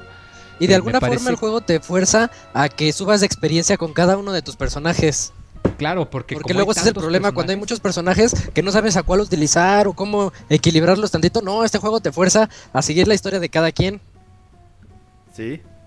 [0.59, 3.27] Y Eh, de me alguna parece- forma el juego te fuerza a que subas de
[3.27, 5.33] experiencia con cada uno de tus personajes.
[5.79, 8.71] Claro, porque, Porque como luego ese es el problema cuando hay muchos personajes que no
[8.73, 11.43] sabes a cuál utilizar o cómo equilibrarlos tantito.
[11.43, 14.01] No, este juego te fuerza a seguir la historia de cada quien.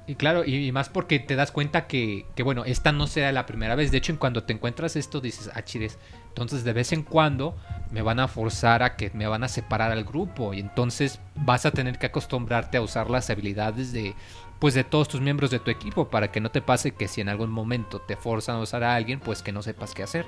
[0.09, 3.31] Y claro, y, y más porque te das cuenta que, que, bueno, esta no será
[3.31, 3.91] la primera vez.
[3.91, 5.99] De hecho, en cuando te encuentras esto, dices, ah, chides.
[6.29, 7.55] Entonces, de vez en cuando
[7.91, 10.55] me van a forzar a que me van a separar al grupo.
[10.55, 14.15] Y entonces vas a tener que acostumbrarte a usar las habilidades de,
[14.57, 16.09] pues, de todos tus miembros de tu equipo.
[16.09, 18.95] Para que no te pase que si en algún momento te forzan a usar a
[18.95, 20.25] alguien, pues que no sepas qué hacer.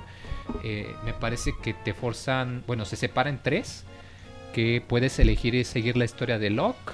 [0.62, 3.84] Eh, me parece que te forzan, bueno, se separan tres.
[4.54, 6.92] Que puedes elegir y seguir la historia de Locke.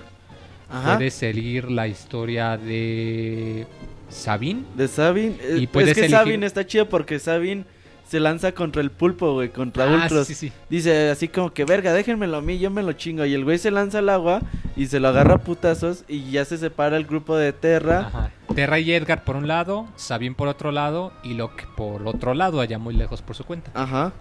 [0.71, 0.97] Ajá.
[0.97, 3.67] Puedes seguir la historia de
[4.09, 4.65] Sabine.
[4.77, 5.37] De Sabin.
[5.41, 7.65] eh, Y puedes que elegir- está chido porque Sabin
[8.07, 9.51] se lanza contra el pulpo, güey.
[9.51, 10.27] Contra Ah, Ultros.
[10.27, 10.53] sí, sí.
[10.71, 13.25] Dice así como que, verga, déjenmelo a mí, yo me lo chingo.
[13.27, 14.41] Y el güey se lanza al agua
[14.77, 18.07] y se lo agarra a putazos y ya se separa el grupo de Terra.
[18.09, 18.31] Ajá.
[18.55, 22.61] Terra y Edgar por un lado, Sabine por otro lado y Locke por otro lado,
[22.61, 23.71] allá muy lejos por su cuenta.
[23.75, 24.13] Ajá.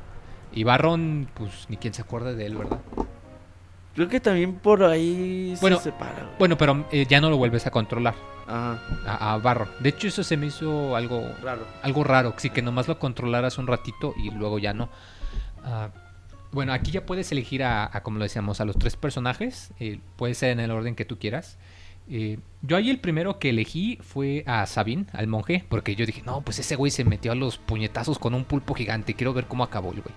[0.53, 2.79] Y Barron, pues ni quien se acuerde de él, ¿verdad?
[3.97, 6.38] Creo que también por ahí Bueno, se separa, güey.
[6.38, 8.13] Bueno, pero eh, ya no lo vuelves a controlar,
[8.47, 8.79] Ajá.
[9.07, 9.67] a, a Barron.
[9.79, 11.65] De hecho, eso se me hizo algo Raro.
[11.81, 14.89] algo raro, sí, que nomás lo controlaras un ratito y luego ya no.
[15.63, 15.89] Ah,
[16.51, 19.71] bueno, aquí ya puedes elegir a, a, como lo decíamos, a los tres personajes.
[19.79, 21.57] eh, puede ser en el orden que tú quieras.
[22.10, 26.21] Eh, yo ahí el primero que elegí fue a Sabine, al monje, porque yo dije,
[26.23, 29.13] no, pues ese güey se metió a los puñetazos con un pulpo gigante.
[29.15, 30.15] Quiero ver cómo acabó el güey.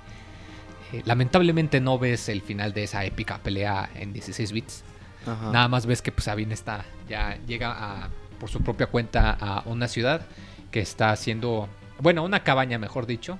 [0.92, 4.82] Eh, lamentablemente no ves el final de esa épica pelea en 16 bits.
[5.26, 5.50] Ajá.
[5.52, 9.62] Nada más ves que pues, Sabine está, ya llega a, por su propia cuenta a
[9.66, 10.22] una ciudad
[10.70, 11.68] que está haciendo,
[12.00, 13.38] bueno, una cabaña mejor dicho,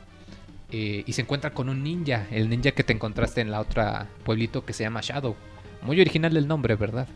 [0.71, 4.07] eh, y se encuentra con un ninja, el ninja que te encontraste en la otra
[4.25, 5.35] pueblito que se llama Shadow.
[5.83, 7.09] Muy original el nombre, ¿verdad?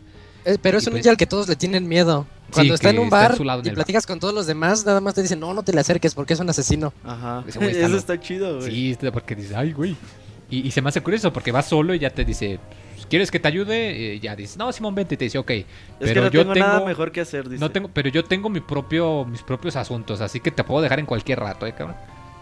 [0.43, 2.27] Eh, pero es Y un pues- ninja al que todos le tienen miedo.
[2.51, 4.45] Cuando Sí, está en un bar su lado en y el platicas con todos los
[4.45, 6.93] demás, nada más te dicen, no, no te le acerques porque es un asesino.
[7.03, 7.43] Ajá.
[7.47, 8.95] Ese güey está Eso está chido, güey.
[8.95, 9.95] Sí, porque dice, ay, güey.
[10.57, 12.59] Y, y se me hace curioso porque va solo y ya te dice,
[12.93, 14.13] "Pues, ¿quieres que te ayude?
[14.15, 15.15] Eh, ya dices, no, Simón, vente.
[15.15, 15.51] Y te dice, ok.
[15.51, 15.65] Es
[15.99, 17.59] pero que no yo tengo, nada mejor que hacer, dice.
[17.59, 20.99] No tengo, pero yo tengo mi propio, mis propios asuntos, así que te puedo dejar
[20.99, 21.95] en cualquier rato, ¿eh, cabrón?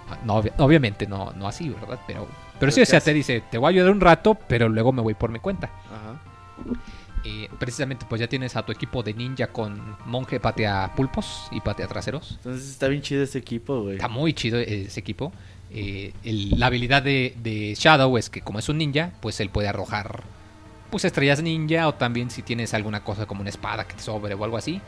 [0.10, 1.99] Ah, No, obviamente no, no así, ¿verdad?
[2.06, 2.28] Pero,
[2.60, 5.02] pero sí, o sea, te dice, te voy a ayudar un rato, pero luego me
[5.02, 5.67] voy por mi cuenta.
[5.91, 6.19] Ajá.
[7.26, 11.62] Eh, precisamente, pues ya tienes a tu equipo de ninja con monje patea pulpos y
[11.62, 12.34] patea traseros.
[12.38, 13.95] Entonces está bien chido ese equipo, güey.
[13.95, 15.32] Está muy chido ese equipo.
[15.74, 19.50] Eh, el- la habilidad de, de Shadow es que como es un ninja, pues él
[19.50, 20.24] puede arrojar
[20.92, 24.36] pues estrellas ninja o también si tienes alguna cosa como una espada que te sobre
[24.36, 24.80] o algo así.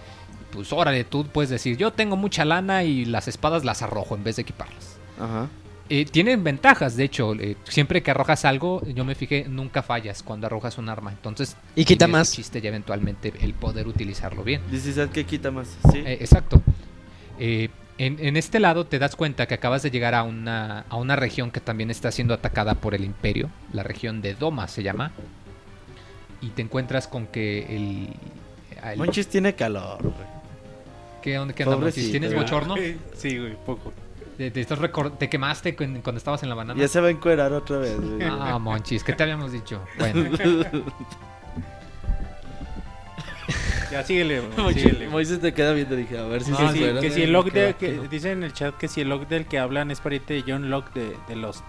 [0.51, 4.23] Pues órale, tú puedes decir, yo tengo mucha lana y las espadas las arrojo en
[4.23, 4.97] vez de equiparlas.
[5.19, 5.47] Ajá.
[5.89, 10.21] Eh, tienen ventajas, de hecho, eh, siempre que arrojas algo, yo me fijé, nunca fallas
[10.23, 11.11] cuando arrojas un arma.
[11.11, 12.31] Entonces, Y quita más.
[12.31, 14.61] chiste ya eventualmente el poder utilizarlo bien.
[14.71, 15.67] Dice Isaac que quita más.
[15.91, 15.99] Sí.
[16.05, 16.61] Eh, exacto.
[17.97, 21.15] En, en este lado te das cuenta que acabas de llegar a una, a una
[21.15, 23.49] región que también está siendo atacada por el imperio.
[23.71, 25.11] La región de Doma se llama.
[26.41, 28.09] Y te encuentras con que el...
[28.91, 30.13] el- Monchis tiene calor, güey.
[31.21, 32.11] ¿Qué, onda- qué onda, Monchis?
[32.11, 32.75] ¿Tienes bochorno?
[33.15, 33.93] Sí, güey, poco.
[34.37, 34.77] ¿Te, te estás
[35.17, 36.77] te quemaste cuando estabas en la banana?
[36.79, 38.27] Ya se va a encuerar otra vez, güey.
[38.29, 39.81] Ah, Monchis, ¿qué te habíamos dicho?
[39.97, 40.29] Bueno,
[43.95, 45.07] Ya síguele, güey, Monchis, síguele.
[45.09, 47.01] Moisés te queda viendo, dije, a ver si Que se si- encuera.
[47.01, 48.07] que si el Locke de, Queda- que queda.
[48.07, 50.69] dice en el chat que si el Locke del que hablan es pariente de John
[50.69, 51.63] Locke de, de Lost.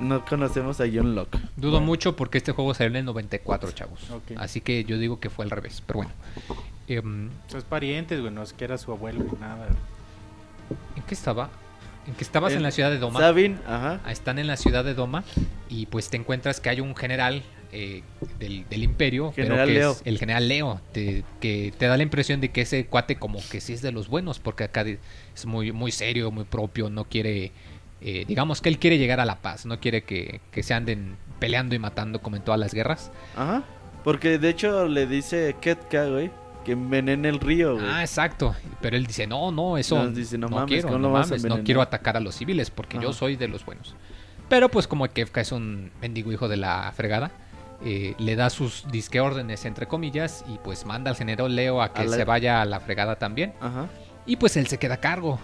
[0.00, 1.38] No conocemos a John Locke.
[1.56, 4.10] dudo mucho porque este juego salió en el 94, chavos.
[4.10, 4.32] Ok.
[4.36, 6.12] Así que yo digo que fue al revés, pero bueno.
[6.88, 9.68] Em, Son parientes, güey, no es que era su abuelo ni nada.
[10.96, 11.50] ¿En qué estaba?
[12.06, 13.20] ¿En qué estabas en, En la ciudad de Doma?
[13.20, 14.00] Sabin, ajá.
[14.04, 15.22] Ah, Están en la ciudad de Doma
[15.68, 18.02] y pues te encuentras que hay un general eh,
[18.38, 19.92] del, del imperio, pero que Leo.
[19.92, 23.40] es el general Leo, te- que te da la impresión de que ese cuate como
[23.50, 24.84] que sí es de los buenos, porque acá
[25.34, 27.52] es muy, muy serio, muy propio, no quiere,
[28.00, 31.16] eh, digamos que él quiere llegar a la paz, no quiere que, que se anden
[31.38, 33.10] peleando y matando como en todas las guerras.
[33.36, 33.62] Ajá.
[34.04, 36.30] Porque de hecho le dice Ketka, güey,
[36.64, 37.86] que envenene el río, güey.
[37.88, 38.54] Ah, exacto.
[38.80, 40.84] Pero él dice, no, no, eso No, no, dice, no mames,
[41.64, 43.94] quiero, atacar a los civiles porque yo soy de los buenos.
[44.48, 47.30] Pero pues como Kefka es un mendigo hijo de la fregada,
[47.84, 51.92] eh, le da sus disque órdenes entre comillas y pues manda al general Leo a
[51.92, 53.54] que A la- se vaya a la fregada también.
[53.60, 53.88] Ajá.
[54.26, 55.38] Y pues él se queda a cargo.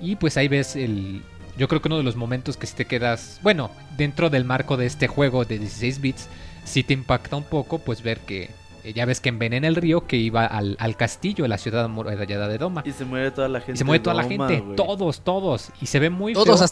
[0.00, 1.22] Y pues ahí ves el...
[1.56, 3.38] Yo creo que uno de los momentos que si te quedas...
[3.42, 6.28] Bueno, dentro del marco de este juego de 16 bits,
[6.64, 8.50] sí te impacta un poco pues ver que...
[8.84, 12.48] eh, Ya ves que envenena el río que iba al, al castillo, la ciudad amurallada
[12.48, 12.82] de Doma.
[12.84, 13.72] Y se muere toda la gente.
[13.72, 15.70] Y se muere toda la gente, todos, todos.
[15.80, 16.68] Y se ve muy Todos, feo.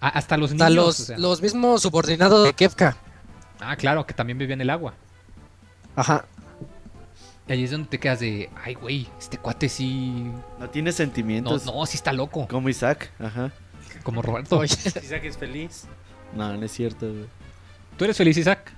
[0.00, 0.74] hasta, los hasta niños.
[0.86, 1.18] los, o sea.
[1.18, 2.96] los mismos subordinados de Kefka.
[3.60, 4.94] Ah, claro, que también vivían en el agua.
[5.96, 6.24] Ajá.
[7.48, 10.30] Y ahí es donde te quedas de, ay, güey, este cuate sí...
[10.58, 11.64] No tiene No, sentimientos.
[11.66, 12.46] no, sí está loco.
[12.48, 13.50] Como Isaac, ajá.
[14.02, 14.62] Como Roberto.
[14.64, 15.86] Isaac es feliz.
[16.34, 17.24] No, no es cierto, güey.
[17.96, 18.72] ¿Tú eres feliz, Isaac?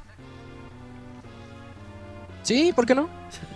[2.42, 3.08] sí, ¿por qué no?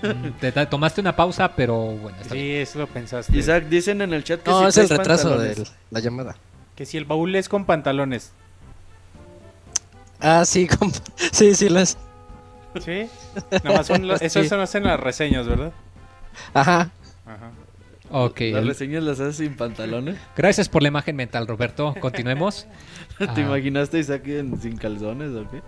[0.03, 2.47] Mm, te, te tomaste una pausa, pero bueno, está bien.
[2.47, 3.37] Sí, eso lo pensaste.
[3.37, 5.57] Isaac, dicen en el chat que No, es el retraso pantalones.
[5.59, 6.37] de la llamada.
[6.77, 8.33] Que si el baúl es con pantalones.
[10.21, 10.99] Ah, sí, compa.
[11.33, 11.97] sí, sí, las.
[12.85, 13.09] Sí.
[13.63, 14.49] Nada más son los- eso Sí.
[14.49, 15.73] se hacen las reseñas, ¿verdad?
[16.53, 16.91] Ajá.
[17.27, 17.51] Ajá.
[18.11, 18.41] Ok.
[18.41, 20.17] Las el- reseñas las haces sin pantalones.
[20.37, 21.95] Gracias por la imagen mental, Roberto.
[22.01, 22.67] Continuemos.
[23.19, 23.35] ¿Te Ah.
[23.41, 25.63] imaginaste Isaac en- sin calzones o qué?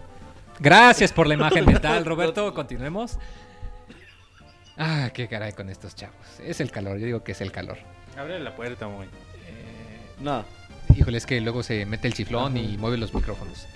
[0.58, 2.52] Gracias por la imagen mental, Roberto.
[2.54, 3.18] Continuemos.
[4.78, 6.16] Ah, qué caray con estos chavos.
[6.44, 7.78] Es el calor, yo digo que es el calor.
[8.18, 9.06] Abre la puerta, muy.
[10.20, 10.44] No.
[10.94, 13.66] Híjole, es que luego se mete el chiflón y mueve los micrófonos.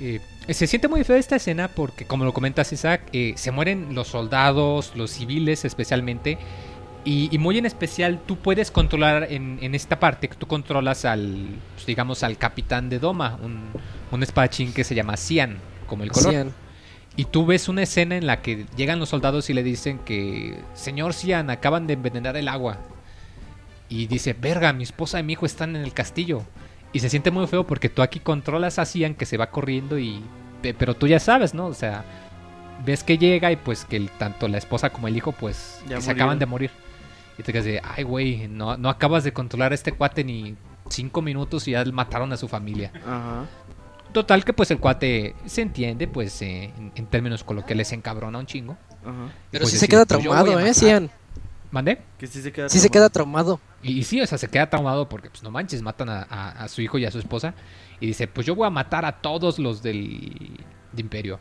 [0.00, 3.94] Eh, se siente muy fea esta escena porque, como lo comentas Isaac, eh, se mueren
[3.94, 6.38] los soldados, los civiles especialmente.
[7.04, 11.46] Y, y muy en especial, tú puedes controlar en, en esta parte, tú controlas al,
[11.74, 13.60] pues, digamos, al capitán de Doma, un,
[14.10, 16.30] un espadachín que se llama Cian, como el color.
[16.30, 16.52] Cian.
[17.16, 20.60] Y tú ves una escena en la que llegan los soldados y le dicen que,
[20.74, 22.78] señor Cian, acaban de envenenar el agua.
[23.88, 26.44] Y dice, verga, mi esposa y mi hijo están en el castillo.
[26.92, 29.98] Y se siente muy feo porque tú aquí controlas a Cian que se va corriendo
[29.98, 30.22] y...
[30.62, 31.66] pe- Pero tú ya sabes, ¿no?
[31.66, 32.04] O sea,
[32.84, 36.10] ves que llega y pues que el- tanto la esposa como el hijo pues se
[36.10, 36.70] acaban de morir.
[37.38, 40.56] Y te quedas de, ay güey, no, no acabas de controlar a este cuate ni
[40.88, 42.90] cinco minutos y ya mataron a su familia.
[43.06, 43.46] Ajá.
[44.12, 48.38] Total que pues el cuate se entiende, pues eh, en, en términos coloquiales se encabrona
[48.40, 48.76] un chingo.
[49.04, 49.32] Ajá.
[49.52, 50.74] Pero pues, sí se queda traumado, ¿eh.
[50.74, 51.10] Cian?
[51.70, 52.02] ¿Mandé?
[52.18, 53.08] Que sí se queda Sí se traumado.
[53.08, 53.60] queda traumado.
[53.82, 56.50] Y, y sí, o sea, se queda traumado porque, pues no manches, matan a, a-
[56.64, 57.54] a su hijo y a su esposa.
[58.00, 60.56] Y dice, pues yo voy a matar a todos los del
[60.92, 61.38] de Imperio.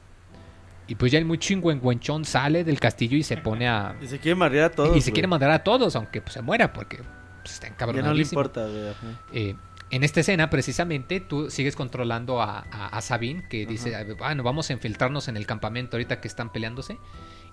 [0.88, 3.96] Y pues ya el muy chingüengüenchón sale del castillo y se pone a...
[4.02, 4.96] Y se quiere marear a todos.
[4.98, 6.98] y se quiere mandar a todos, aunque pues, se muera porque
[7.44, 8.42] pues, está Ya no le encabronadísimo.
[8.42, 8.94] importa, güey.
[9.34, 9.56] Eh,
[9.92, 14.44] en esta escena, precisamente, tú sigues controlando a, a, a Sabine, que dice, "Ah, bueno,
[14.44, 17.00] vamos a infiltrarnos en el campamento ahorita que están peleándose.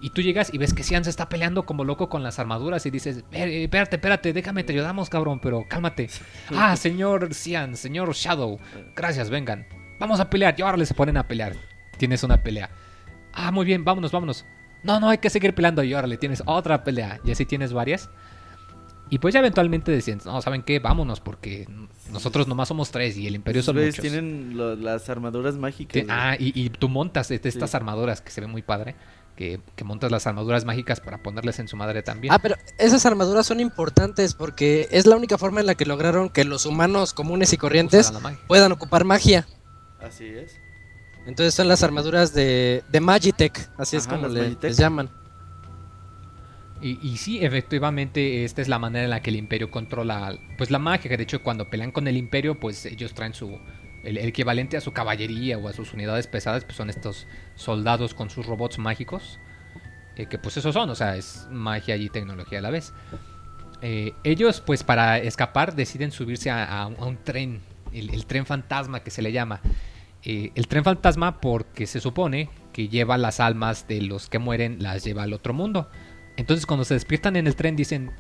[0.01, 2.85] Y tú llegas y ves que Sian se está peleando como loco con las armaduras
[2.87, 6.09] y dices, "Eh, espérate, espérate, déjame, te ayudamos, cabrón, pero cálmate.
[6.55, 8.59] ah, señor Sian, señor Shadow,
[8.95, 9.67] gracias, vengan.
[9.99, 10.55] Vamos a pelear.
[10.59, 11.55] Y ahora les se ponen a pelear.
[11.97, 12.71] Tienes una pelea.
[13.33, 14.45] Ah, muy bien, vámonos, vámonos.
[14.83, 15.83] No, no, hay que seguir peleando.
[15.83, 17.19] Y ahora le tienes otra pelea.
[17.25, 18.11] Y así tienes varias.
[19.09, 20.81] Y pues ya eventualmente decían, no, ¿saben qué?
[20.81, 21.67] Vámonos, porque
[22.13, 23.97] nosotros nomás somos tres y el imperio son muchos.
[24.01, 26.03] tienen lo- las armaduras mágicas.
[26.09, 27.77] Ah, y, y tú montas este- estas Sí.
[27.77, 28.97] armaduras que se ve muy padre.
[29.37, 32.33] Que, que montas las armaduras mágicas para ponerles en su madre también.
[32.33, 36.31] Ah, pero esas armaduras son importantes porque es la única forma en la que lograron
[36.31, 38.11] que los humanos comunes y corrientes
[38.47, 39.47] puedan ocupar magia.
[40.01, 40.59] Así es.
[41.27, 45.11] Entonces son las armaduras de, de Magitech, así es como le- les llaman.
[46.81, 50.71] Y, y sí, efectivamente, esta es la manera en la que el imperio controla pues
[50.71, 51.15] la magia.
[51.17, 53.59] De hecho, cuando pelean con el imperio, pues ellos traen su.
[54.07, 58.15] El, el equivalente a su caballería o a sus unidades pesadas, pues son estos soldados
[58.15, 59.39] con sus robots mágicos.
[60.17, 62.93] eh, que pues esos son, o sea, es magia y tecnología a la vez.
[63.83, 67.61] Eh, ellos, pues para escapar, deciden subirse a, a un- a un tren,
[67.93, 69.61] el, el tren fantasma que se le llama.
[70.23, 74.83] Eh, el tren fantasma porque se supone que lleva las almas de los que mueren,
[74.83, 75.91] las lleva al otro mundo.
[76.37, 78.11] Entonces cuando se despiertan en el tren dicen,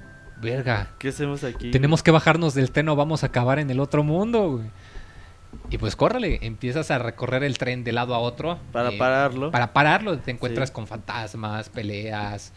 [0.40, 1.70] verga, ¿Qué hacemos aquí?
[1.70, 4.51] tenemos que bajarnos del tren o vamos a acabar en el otro mundo.
[4.53, 4.70] güey".
[5.71, 8.59] Y pues córrele, empiezas a recorrer el tren de lado a otro.
[8.73, 9.51] Para eh, pararlo.
[9.51, 10.75] Para pararlo, te encuentras Sí.
[10.75, 12.53] con fantasmas, peleas,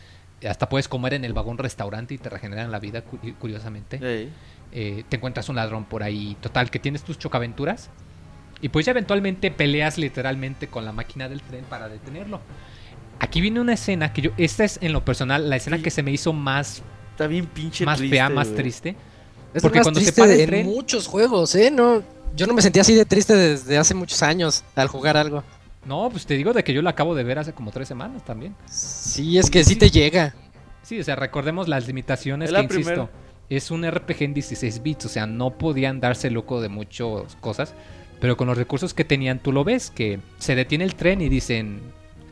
[0.48, 4.00] hasta puedes comer en el vagón restaurante y te regeneran la vida, cu- curiosamente.
[4.02, 4.30] Ey.
[4.72, 7.90] Eh, te encuentras un ladrón por ahí, total, que tienes tus chocaventuras.
[8.62, 12.42] Y pues ya eventualmente peleas literalmente con la máquina del tren para detenerlo.
[13.20, 15.84] Aquí viene una escena que yo, esta es en lo personal la escena Sí.
[15.84, 18.96] que se me hizo más, Está bien pinche más triste, fea, más triste.
[19.54, 21.70] Es Porque más cuando se para el en tren- muchos juegos, ¿eh?
[21.72, 22.02] No,
[22.36, 25.44] yo no me sentía así de triste desde hace muchos años al jugar algo.
[25.86, 28.24] No, pues te digo de que yo lo acabo de ver hace como tres semanas
[28.26, 28.56] también.
[28.66, 30.36] Sí, es que sí te llega.
[30.84, 32.84] Sí, o sea, recordemos las limitaciones Es que la insisto.
[32.84, 33.10] primera.
[33.50, 37.74] Es un RPG en 16 bits, o sea, no podían darse loco de muchas cosas.
[38.20, 41.30] Pero con los recursos que tenían, tú lo ves, que se detiene el tren y
[41.30, 41.82] dicen,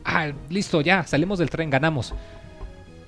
[0.04, 2.14] ah, listo, ya, salimos del tren, ganamos.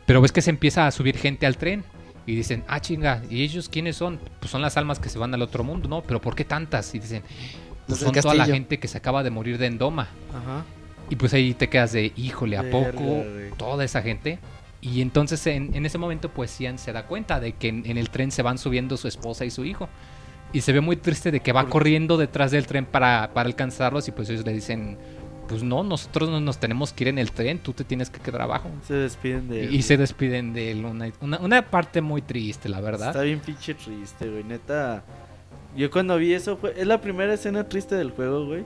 [0.07, 1.85] Pero ves que se empieza a subir gente al tren
[2.27, 4.21] y dicen, ah, chinga, ¿y ellos quiénes son?
[4.39, 6.03] Pues son las almas que se van al otro mundo, ¿no?
[6.03, 6.95] Pero ¿por qué tantas?
[6.95, 7.23] Y dicen,
[7.87, 10.09] pues del son toda la gente que se acaba de morir de endoma.
[10.31, 10.65] Ajá.
[11.09, 13.25] Y pues ahí te quedas de, híjole, ¿a poco
[13.57, 14.39] toda esa gente?
[14.81, 17.99] Y entonces en, en ese momento pues Cian se da cuenta de que en, en
[17.99, 19.89] el tren se van subiendo su esposa y su hijo.
[20.53, 24.09] Y se ve muy triste de que va corriendo detrás del tren para, para alcanzarlos
[24.09, 24.99] y pues ellos le dicen,
[25.51, 28.21] pues no, nosotros no nos tenemos que ir en el tren, tú te tienes que
[28.21, 28.71] quedar abajo.
[28.87, 29.75] Se despiden de él.
[29.75, 30.85] Y, y se despiden de él.
[30.85, 33.09] Una, una, una parte muy triste, la verdad.
[33.09, 34.45] Está bien pinche triste, güey.
[34.45, 35.03] Neta.
[35.77, 36.73] Yo cuando vi eso fue.
[36.81, 38.65] Es la primera escena triste del juego, güey.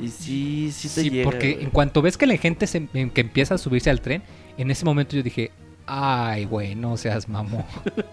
[0.00, 1.24] Y sí, sí te Sí, llega.
[1.24, 1.64] porque güey.
[1.64, 4.22] en cuanto ves que la gente se, que empieza a subirse al tren,
[4.58, 5.52] en ese momento yo dije,
[5.86, 7.64] ay, güey, no seas mamón.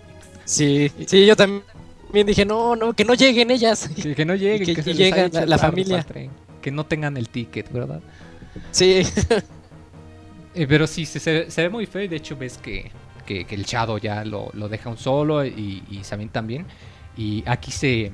[0.46, 1.64] Sí, sí, yo también
[2.26, 3.90] dije, no, no, que no lleguen ellas.
[3.90, 6.06] Que, que no lleguen, que que, la- familia.
[6.62, 8.02] Que no tengan el ticket, ¿verdad?
[8.72, 9.02] Sí,
[10.56, 12.92] Eh, pero sí, se, se- se ve muy feo y de hecho ves que,
[13.28, 16.66] que- que el Shadow ya lo, lo deja un solo y, y Sabine también.
[17.16, 18.12] Y aquí se,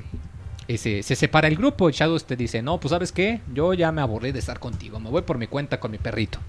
[0.77, 1.87] se, se separa el grupo.
[1.87, 4.99] El Shadow te dice, no, pues sabes qué, yo ya me aburrí de estar contigo,
[4.99, 6.39] me voy por mi cuenta con mi perrito.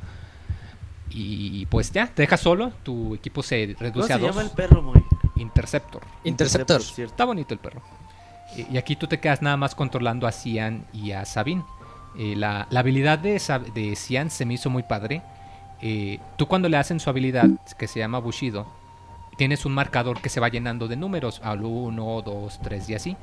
[1.16, 4.30] Y pues ya, te dejas solo, tu equipo se ¿Cómo reduce se a dos.
[4.30, 5.00] llama el perro, muy?
[5.36, 6.02] Interceptor.
[6.24, 6.80] Interceptor.
[6.98, 7.82] Está bonito el perro.
[8.56, 11.62] Eh, Y aquí tú te quedas nada más controlando a Cian y a Sabine.
[12.18, 13.40] Eh, la, habilidad de,
[13.74, 15.22] de Cian se me hizo muy padre.
[15.80, 17.48] Eh, tú cuando le hacen su habilidad,
[17.78, 18.66] que se llama Bushido,
[19.36, 23.16] tienes un marcador que se va llenando de números, al 1, 2, 3 y así.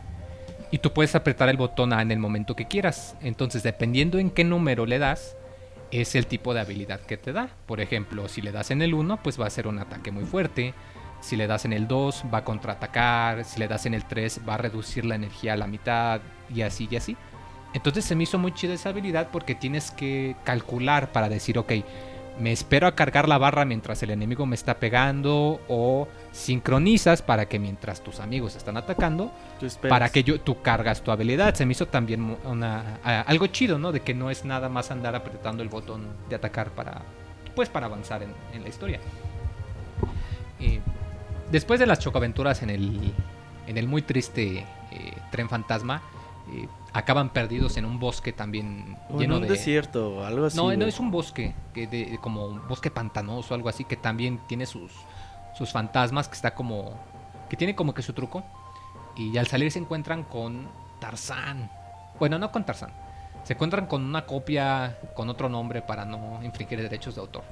[0.71, 3.15] Y tú puedes apretar el botón A en el momento que quieras.
[3.21, 5.35] Entonces, dependiendo en qué número le das,
[5.91, 7.49] es el tipo de habilidad que te da.
[7.65, 10.23] Por ejemplo, si le das en el 1, pues va a ser un ataque muy
[10.23, 10.73] fuerte.
[11.19, 13.43] Si le das en el 2, va a contraatacar.
[13.43, 16.21] Si le das en el 3, va a reducir la energía a la mitad.
[16.53, 17.17] Y así y así.
[17.73, 21.71] Entonces se me hizo muy chida esa habilidad porque tienes que calcular para decir, ok,
[22.39, 25.61] me espero a cargar la barra mientras el enemigo me está pegando.
[25.67, 29.31] O sincronizas para que mientras tus amigos están atacando,
[29.89, 31.53] para que yo, tú cargas tu habilidad.
[31.55, 33.91] Se me hizo también una, a- algo chido, ¿no?
[33.91, 37.01] De que no es nada más andar apretando el botón de atacar para,
[37.55, 38.99] pues, para avanzar en, en la historia.
[40.59, 40.79] Eh,
[41.51, 43.13] después de las chocaventuras en el,
[43.67, 46.01] en el muy triste eh, tren fantasma,
[46.51, 49.49] eh, acaban perdidos en un bosque también O en un de...
[49.49, 50.57] desierto algo así.
[50.57, 54.39] No, no es un bosque, que de, como un bosque pantanoso, algo así, que también
[54.47, 54.91] tiene sus,
[55.57, 56.93] sus fantasmas, que está como,
[57.49, 58.43] que tiene como que su truco.
[59.15, 60.67] Y al salir se encuentran con
[60.99, 61.71] Tarzán.
[62.19, 62.91] Bueno, no con Tarzán.
[63.43, 67.43] Se encuentran con una copia con otro nombre para no infringir derechos de autor.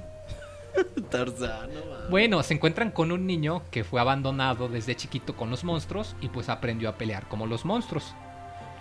[1.10, 2.10] Tarzán, no.
[2.10, 6.28] Bueno, se encuentran con un niño que fue abandonado desde chiquito con los monstruos y
[6.28, 8.14] pues aprendió a pelear como los monstruos.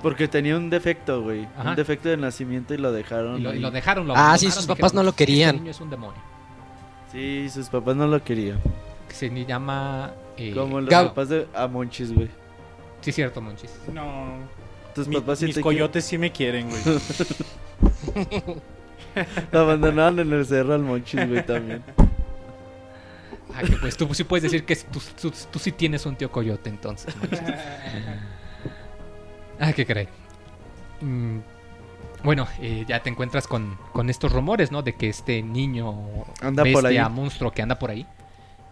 [0.01, 1.45] Porque tenía un defecto, güey.
[1.57, 1.71] Ajá.
[1.71, 3.39] Un defecto de nacimiento y lo dejaron.
[3.39, 4.07] Y lo, y lo dejaron.
[4.07, 5.55] Lo Ah, sí, sus dijeron, papás no lo "Este querían".
[5.57, 6.21] niño es un demonio.
[7.11, 8.59] Sí, sus papás no lo querían.
[9.09, 10.11] que se llama...
[10.37, 12.29] eh, Como los papás de Amonchis, güey.
[13.01, 13.71] Sí, cierto, Monchis.
[13.91, 14.37] No.
[14.93, 16.81] Tus Mi- papás sí mis te coyotes sí me quieren, güey.
[19.51, 21.81] Lo abandonaron en el cerro al Monchis, güey, también.
[23.55, 26.31] Ah, que pues tú sí puedes decir que tú, tú- tú sí tienes un tío
[26.31, 27.13] coyote, entonces.
[27.17, 27.39] Monchis.
[29.59, 30.07] ah, ¿qué crees?
[31.01, 31.39] Mm,
[32.23, 34.81] bueno, eh, ya te encuentras con, con estos rumores, ¿no?
[34.81, 35.93] De que este niño
[36.41, 37.11] Anda por bestia, ahí.
[37.11, 38.05] monstruo que anda por ahí.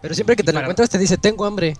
[0.01, 1.75] Pero siempre que te lo para- encuentras te dice, tengo hambre.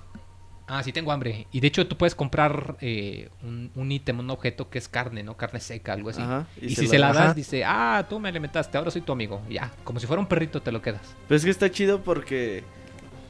[0.70, 1.47] Ah, sí, tengo hambre.
[1.51, 5.24] Y de hecho tú puedes comprar eh, un, un ítem, un objeto que es carne,
[5.24, 5.38] ¿no?
[5.38, 6.22] Carne seca, algo así.
[6.22, 6.45] Ajá.
[6.62, 7.26] Y, si se la Ajá.
[7.28, 9.41] das, dice, ah, tú me alimentaste, ahora soy tu amigo.
[9.49, 11.01] Ya, como si fuera un perrito te lo quedas.
[11.28, 12.66] Pero es que está chido porque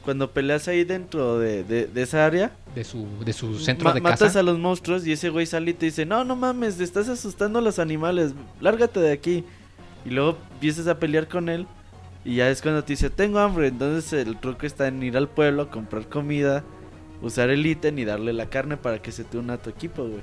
[0.08, 3.94] cuando peleas ahí dentro de, de- de esa área, De su, de su centro ma-
[3.94, 4.40] de matas casa.
[4.40, 7.10] a los monstruos y ese güey sale y te dice, no, no mames, te estás
[7.10, 9.44] asustando a los animales, lárgate de aquí.
[10.06, 11.66] Y luego empiezas a pelear con él
[12.24, 13.66] y ya es cuando te dice, tengo hambre.
[13.68, 16.64] Entonces el truco está en ir al pueblo, comprar comida,
[17.20, 20.04] usar el ítem y darle la carne para que se te una a tu equipo,
[20.04, 20.22] güey.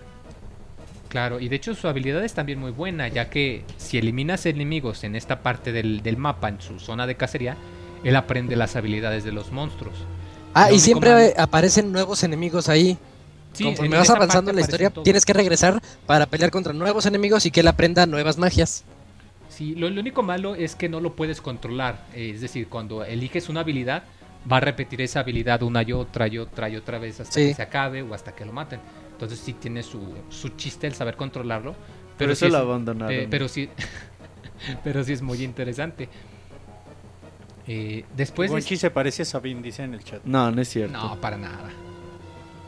[1.10, 5.04] Claro, y de hecho su habilidad es también muy buena, ya que si eliminas enemigos
[5.04, 7.56] en esta parte del, del mapa, en su zona de cacería,
[8.06, 9.96] él aprende las habilidades de los monstruos.
[10.54, 12.98] Ah, y siempre aparecen nuevos enemigos ahí.
[13.52, 15.04] Sí, Conforme vas avanzando en la historia, todos.
[15.04, 18.84] tienes que regresar para pelear contra nuevos enemigos y que él aprenda nuevas magias.
[19.50, 22.06] Sí, lo, lo único malo es que no lo puedes controlar.
[22.14, 24.04] eh, es decir, cuando eliges una habilidad,
[24.52, 27.48] va a repetir esa habilidad una y otra y otra y otra vez hasta Sí.
[27.48, 28.80] que se acabe o hasta que lo maten.
[29.14, 31.72] Entonces sí tiene su, su chiste el saber controlarlo.
[31.72, 33.14] Pero Pero eso lo abandonaron.
[33.14, 33.70] eh, pero sí,
[34.84, 36.10] pero sí es muy interesante.
[37.68, 40.22] Eh, después de- Gonchi se parece a Sabine, dice en el chat.
[40.24, 40.98] No, no es cierto.
[40.98, 41.70] no para nada.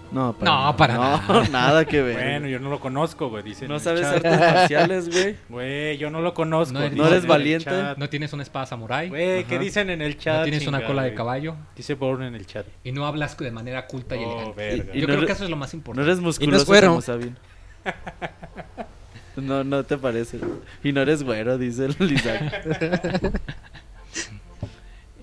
[0.10, 0.78] No, para No, nada.
[0.78, 1.48] para No, nada.
[1.52, 2.16] nada que ver.
[2.16, 3.44] Bueno, yo no lo conozco, güey.
[3.44, 4.26] Dice no sabes chat.
[4.26, 5.36] artes marciales, güey.
[5.50, 6.74] Güey, yo no lo conozco.
[6.74, 7.70] No eres- no valiente.
[7.98, 9.10] No tienes una espada samurai.
[9.10, 10.38] Güey, ¿qué dicen en el chat?
[10.40, 11.56] No tienes una cola de caballo.
[11.76, 12.66] Dice Born en el chat.
[12.86, 14.56] Y no hablas de manera culta y Oh, elegante.
[14.56, 14.92] verga.
[14.96, 16.10] Y Yo no creo que eso es lo más No importante.
[16.10, 17.36] eres musculoso como Sabine.
[19.36, 20.40] No, no te parece.
[20.84, 23.40] Y no eres güero, dice el Isaac.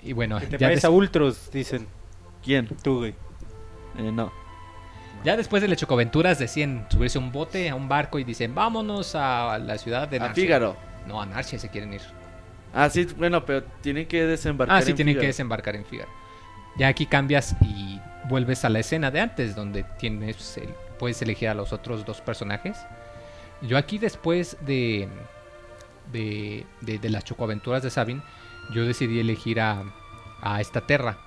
[0.05, 1.51] Y bueno, ¿Qué te ya, des- a Ultros?
[1.53, 1.87] Dicen.
[2.43, 2.69] ¿Quién?
[2.83, 3.15] Tú, güey.
[3.99, 4.33] Eh, no.
[5.25, 8.55] ya después de las chocoventuras deciden subirse a un bote, a un barco y dicen,
[8.55, 10.43] vámonos a la ciudad de A Narcia".
[10.43, 10.77] Fígaro.
[11.07, 12.03] No, a Narcia se quieren ir.
[12.75, 16.11] Ah, sí, bueno, pero tienen que desembarcar Ah, sí, en tienen que desembarcar en Fígaro.
[16.77, 21.49] Ya aquí cambias y vuelves a la escena de antes, donde tienes el- puedes elegir
[21.49, 22.77] a los otros dos personajes.
[23.63, 25.09] Yo aquí después de,
[26.13, 28.23] de, de, de las chocoaventuras de Sabin,
[28.73, 29.83] yo decidí elegir a,
[30.41, 31.19] a esta Terra.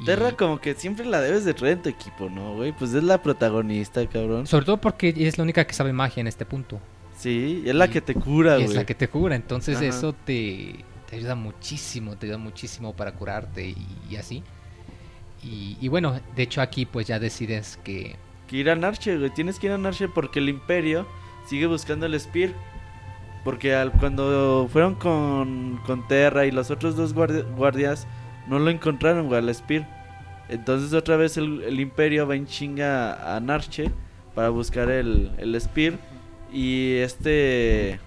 [0.00, 2.72] Y- Terra como que siempre la debes de traer en tu equipo, ¿no, güey?
[2.72, 4.46] Pues es la protagonista, cabrón.
[4.46, 6.80] Sobre todo porque es la única que sabe magia en este punto.
[7.16, 8.64] Sí, es la Y- que te cura, güey.
[8.64, 9.86] es la que te cura, entonces Ajá.
[9.86, 14.42] eso te, te ayuda muchísimo, te ayuda muchísimo para curarte y, y así.
[15.44, 18.16] Y, y bueno, de hecho aquí pues ya decides que...
[18.48, 19.30] Que ir a Narche, güey.
[19.30, 21.06] Tienes que ir a Narche porque el Imperio
[21.48, 22.50] sigue buscando el Spear.
[23.44, 28.06] Porque al, cuando fueron con, con Terra y los otros dos guardi- guardias
[28.46, 29.88] no lo encontraron, güey, al Spear.
[30.48, 33.90] Entonces otra vez el, el Imperio va en chinga a Narche
[34.34, 35.94] para buscar el, el Spear.
[36.52, 37.98] Y este...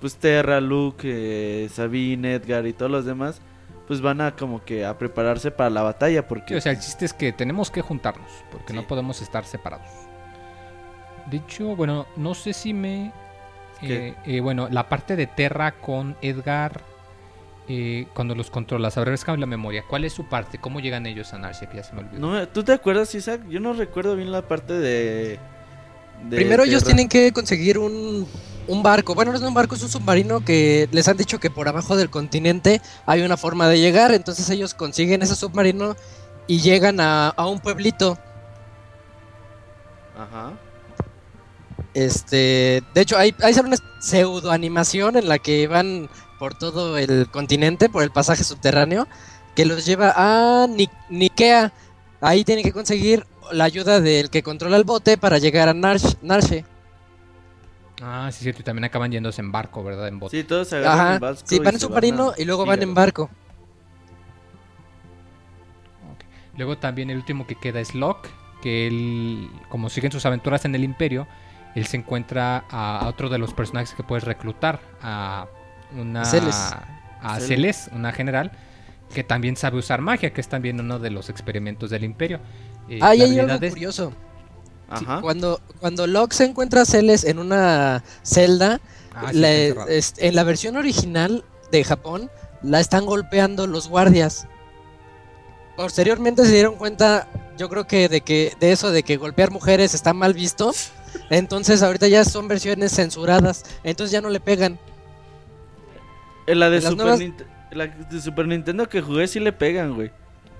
[0.00, 3.40] Pues Terra, Luke, eh, Sabine, Edgar y todos los demás
[3.86, 7.04] pues van a como que a prepararse para la batalla porque o sea, el chiste
[7.04, 8.74] es que tenemos que juntarnos, porque Sí.
[8.74, 9.86] no podemos estar separados.
[11.30, 13.12] De hecho, bueno, no sé si me...
[13.82, 16.82] Eh, eh, bueno, la parte de Terra con Edgar,
[17.68, 20.58] eh, cuando los controlas, ahora es la memoria, ¿cuál es su parte?
[20.58, 21.68] ¿Cómo llegan ellos a Narcia?
[21.68, 22.18] Que ya se me olvidó.
[22.18, 23.42] No, ¿Tú te acuerdas, Isaac?
[23.48, 25.38] Yo no recuerdo bien la parte de...
[26.28, 28.26] de Primero ellos tienen que conseguir un,
[28.68, 29.14] un barco.
[29.14, 31.96] Bueno, no es un barco, es un submarino que les han dicho que por abajo
[31.96, 34.12] del continente hay una forma de llegar.
[34.12, 35.96] Entonces ellos consiguen ese submarino
[36.46, 38.18] y llegan a, a un pueblito.
[40.16, 40.52] Ajá.
[41.94, 47.28] Este, de hecho, hay, hay una pseudo animación en la que van por todo el
[47.30, 49.06] continente, por el pasaje subterráneo,
[49.54, 51.72] que los lleva a Ni- Nikea.
[52.20, 56.16] Ahí tienen que conseguir la ayuda del que controla el bote para llegar a Narsh-
[56.22, 56.64] Narshe.
[58.02, 60.08] Ah, sí, cierto, y también acaban yéndose en barco, ¿verdad?
[60.08, 60.36] En bote.
[60.36, 62.82] Sí, todos se agarran Ajá, el vasco sí, van en submarino a y luego van
[62.82, 63.30] en barco.
[66.56, 68.28] Luego también el último que queda es Locke,
[68.62, 71.26] que él, como siguen sus aventuras en el Imperio,
[71.74, 75.46] él se encuentra a, a otro de los personajes que puedes reclutar, a
[75.96, 76.24] una...
[76.24, 76.56] Celes.
[77.22, 77.88] A Celes.
[77.92, 78.52] Una general,
[79.12, 82.40] que también sabe usar magia, que es también uno de los experimentos del Imperio.
[82.88, 84.12] Eh, Ah, y hay algo es- curioso.
[84.98, 85.20] Sí, Ajá.
[85.22, 88.80] cuando, cuando Locke se encuentra a Celes en una celda,
[89.14, 89.52] Ah, sí, la-
[89.88, 92.30] este, en la versión original de Japón,
[92.62, 94.46] la están golpeando los guardias.
[95.76, 99.94] Posteriormente se dieron cuenta, yo creo que de que de eso de que golpear mujeres
[99.94, 100.72] está mal visto.
[101.30, 104.78] Entonces ahorita ya son versiones censuradas, entonces ya no le pegan.
[106.46, 109.52] En la de, En Super nuevas- Nint- la de Super Nintendo que jugué sí le
[109.52, 110.10] pegan, güey.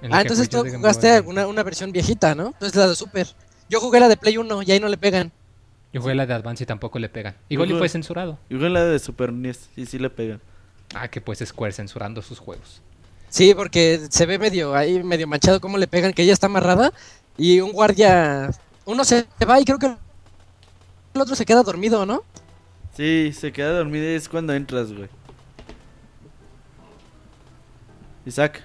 [0.02, 2.48] En Ah, entonces yo tú jugaste alguna, una versión viejita, ¿no?
[2.48, 3.26] Entonces la de Super.
[3.68, 5.32] Yo jugué la de Play 1 y ahí no le pegan.
[5.92, 7.36] Yo jugué la de Advance y tampoco le pegan.
[7.48, 8.38] Igual y Yo fue jugué- censurado.
[8.50, 10.40] Y jugué la de Super NES y sí le pegan.
[10.94, 12.82] Ah, que pues Square censurando sus juegos.
[13.35, 16.93] Sí, porque se ve medio ahí, medio manchado cómo le pegan, que ella está amarrada
[17.37, 18.49] y un guardia,
[18.85, 22.22] uno se va y creo que el otro se queda dormido, ¿no?
[22.97, 25.09] Sí, se queda dormida y es cuando entras, güey.
[28.24, 28.62] Isaac.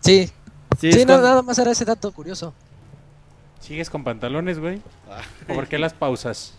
[0.00, 0.30] Sí,
[0.80, 2.54] Sí, sí, no, cuando- nada más era ese dato curioso.
[3.60, 4.80] ¿Sigues con pantalones, güey?
[5.10, 5.20] Ah.
[5.46, 6.54] ¿O por qué las pausas?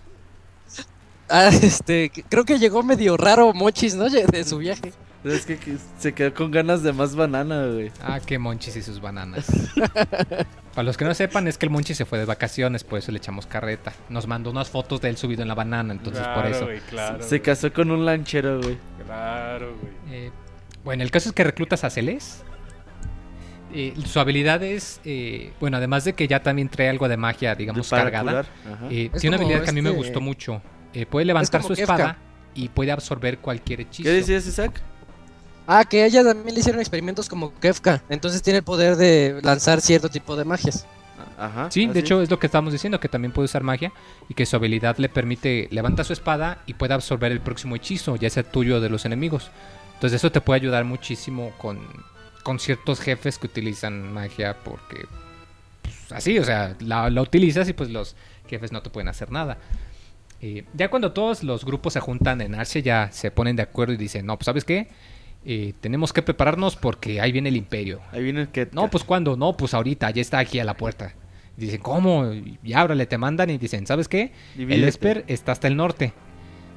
[1.28, 4.06] Ah, este, creo que llegó medio raro Mochis, ¿no?
[4.10, 4.94] De su viaje.
[5.26, 7.92] Es que, que se quedó con ganas de más banana, güey.
[8.02, 9.48] Ah, qué monchis y sus bananas.
[10.76, 13.12] Para los que no sepan, es que el monchis se fue de vacaciones, por eso
[13.12, 13.94] le echamos carreta.
[14.10, 16.66] Nos mandó unas fotos de él subido en la banana, entonces por Claro, eso.
[16.66, 17.22] güey, claro.
[17.24, 17.42] se güey.
[17.42, 18.78] casó con un lanchero, güey.
[19.06, 19.94] Claro, güey.
[20.26, 20.32] Eh,
[20.84, 22.44] bueno, el caso es que reclutas a Celes.
[23.74, 27.56] Eh, su habilidad es, eh, bueno, además de que ya también trae algo de magia,
[27.56, 28.46] digamos, Para cargada.
[28.90, 30.62] eh, Es tiene una habilidad que a mí me este- gustó mucho.
[30.94, 32.18] Eh, puede levantar su espada Kefka.
[32.54, 34.08] y puede absorber cualquier hechizo.
[34.08, 34.82] ¿Qué decías, Isaac?
[35.68, 39.40] Ah, que a ella también le hicieron experimentos como Kefka, entonces tiene el poder de
[39.42, 40.86] lanzar cierto tipo de magias.
[41.38, 41.70] Ajá.
[41.70, 43.92] Sí, de hecho es lo que estábamos diciendo, que también puede usar magia
[44.30, 48.16] y que su habilidad le permite levanta su espada y puede absorber el próximo hechizo,
[48.16, 49.52] ya sea tuyo o de los enemigos.
[49.96, 51.80] Entonces eso te puede ayudar muchísimo con,
[52.44, 55.06] con ciertos jefes que utilizan magia porque
[55.82, 58.16] pues, así, o sea, la, la utilizas y pues los
[58.48, 59.58] jefes no te pueden hacer nada.
[60.42, 63.94] Eh, ya cuando todos los grupos se juntan en Arce ya se ponen de acuerdo
[63.94, 64.90] y dicen, no, pues sabes qué,
[65.46, 68.02] Eh, tenemos que prepararnos porque ahí viene el imperio.
[68.12, 68.68] Ahí viene el que.
[68.72, 71.14] No, pues cuando, no, pues ahorita, ya está aquí a la puerta.
[71.56, 72.32] Dicen, ¿cómo?
[72.34, 74.32] Y ábrale, te mandan y dicen, ¿sabes qué?
[74.58, 74.84] El.
[74.84, 76.14] Esper está hasta el norte.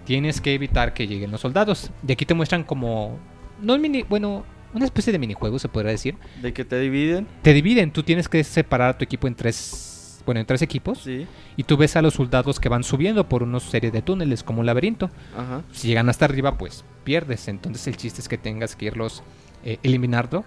[0.05, 1.91] Tienes que evitar que lleguen los soldados.
[2.07, 3.19] Y aquí te muestran como,
[3.61, 4.45] no un mini, bueno,
[4.75, 6.17] una especie de minijuego se podría decir.
[6.43, 7.27] De que te dividen.
[7.43, 9.98] Te dividen, tú tienes que separar a tu equipo en tres,
[10.29, 10.99] bueno, en tres equipos.
[10.99, 11.27] Sí.
[11.57, 14.61] Y tú ves a los soldados que van subiendo por una serie de túneles como
[14.61, 15.11] un laberinto.
[15.35, 15.63] Ajá.
[15.73, 17.49] Si llegan hasta arriba, pues pierdes.
[17.49, 19.23] Entonces el chiste es que tengas que irlos
[19.65, 20.45] eh, eliminando.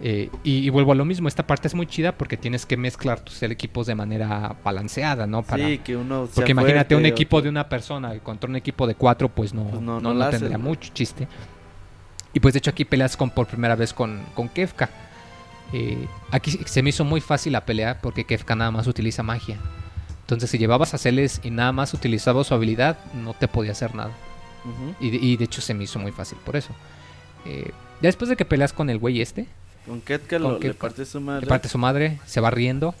[0.00, 2.76] Eh, y, y vuelvo a lo mismo, esta parte es muy chida porque tienes que
[2.76, 5.42] mezclar tus equipos de manera balanceada, ¿no?
[5.42, 6.28] Para, Sí, que uno.
[6.32, 9.80] porque imagínate un equipo de una persona contra un equipo de cuatro, pues no, Pues
[9.82, 11.26] no, no, no no la haces, tendría mucho chiste.
[12.32, 14.90] Y pues de hecho aquí peleas con, por primera vez con, con Kefka.
[15.72, 19.58] Eh, aquí se me hizo muy fácil la pelea porque Kefka nada más utiliza magia.
[20.20, 23.94] Entonces si llevabas a Celes y nada más utilizaba su habilidad, no te podía hacer
[23.94, 24.12] nada.
[24.98, 26.70] Y de, y de hecho se me hizo muy fácil por eso.
[27.44, 29.46] Eh, ya después de que peleas con el güey este,
[29.86, 30.80] Con Ketka Con lo, le Ketka.
[30.80, 31.40] parte su madre.
[31.42, 32.94] le parte su madre, se va riendo.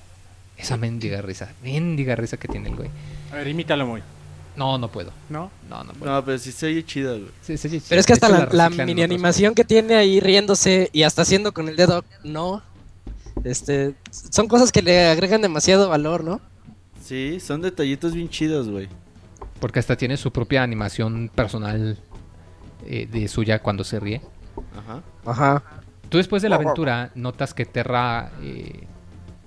[0.58, 2.90] Esa mendiga risa, mendiga risa que tiene el güey.
[3.32, 4.02] A ver, imítalo muy.
[4.56, 5.12] No, no puedo.
[5.28, 5.50] ¿No?
[5.68, 6.12] No, no puedo.
[6.12, 7.30] No, pero sí se oye chida, güey.
[7.42, 10.90] Sí, sí, sí, Pero es que hasta hecho la, mini animación que tiene ahí riéndose
[10.92, 12.62] y hasta haciendo con el dedo, no.
[13.42, 16.40] Este, son cosas que le agregan demasiado valor, ¿no?
[17.02, 18.88] Sí, son detallitos bien chidos, güey.
[19.60, 21.98] Porque hasta tiene su propia animación personal
[22.86, 24.22] eh, de suya cuando se ríe.
[24.76, 25.02] Ajá.
[25.24, 25.62] Ajá.
[26.08, 28.86] Tú después de la aventura notas que Terra eh,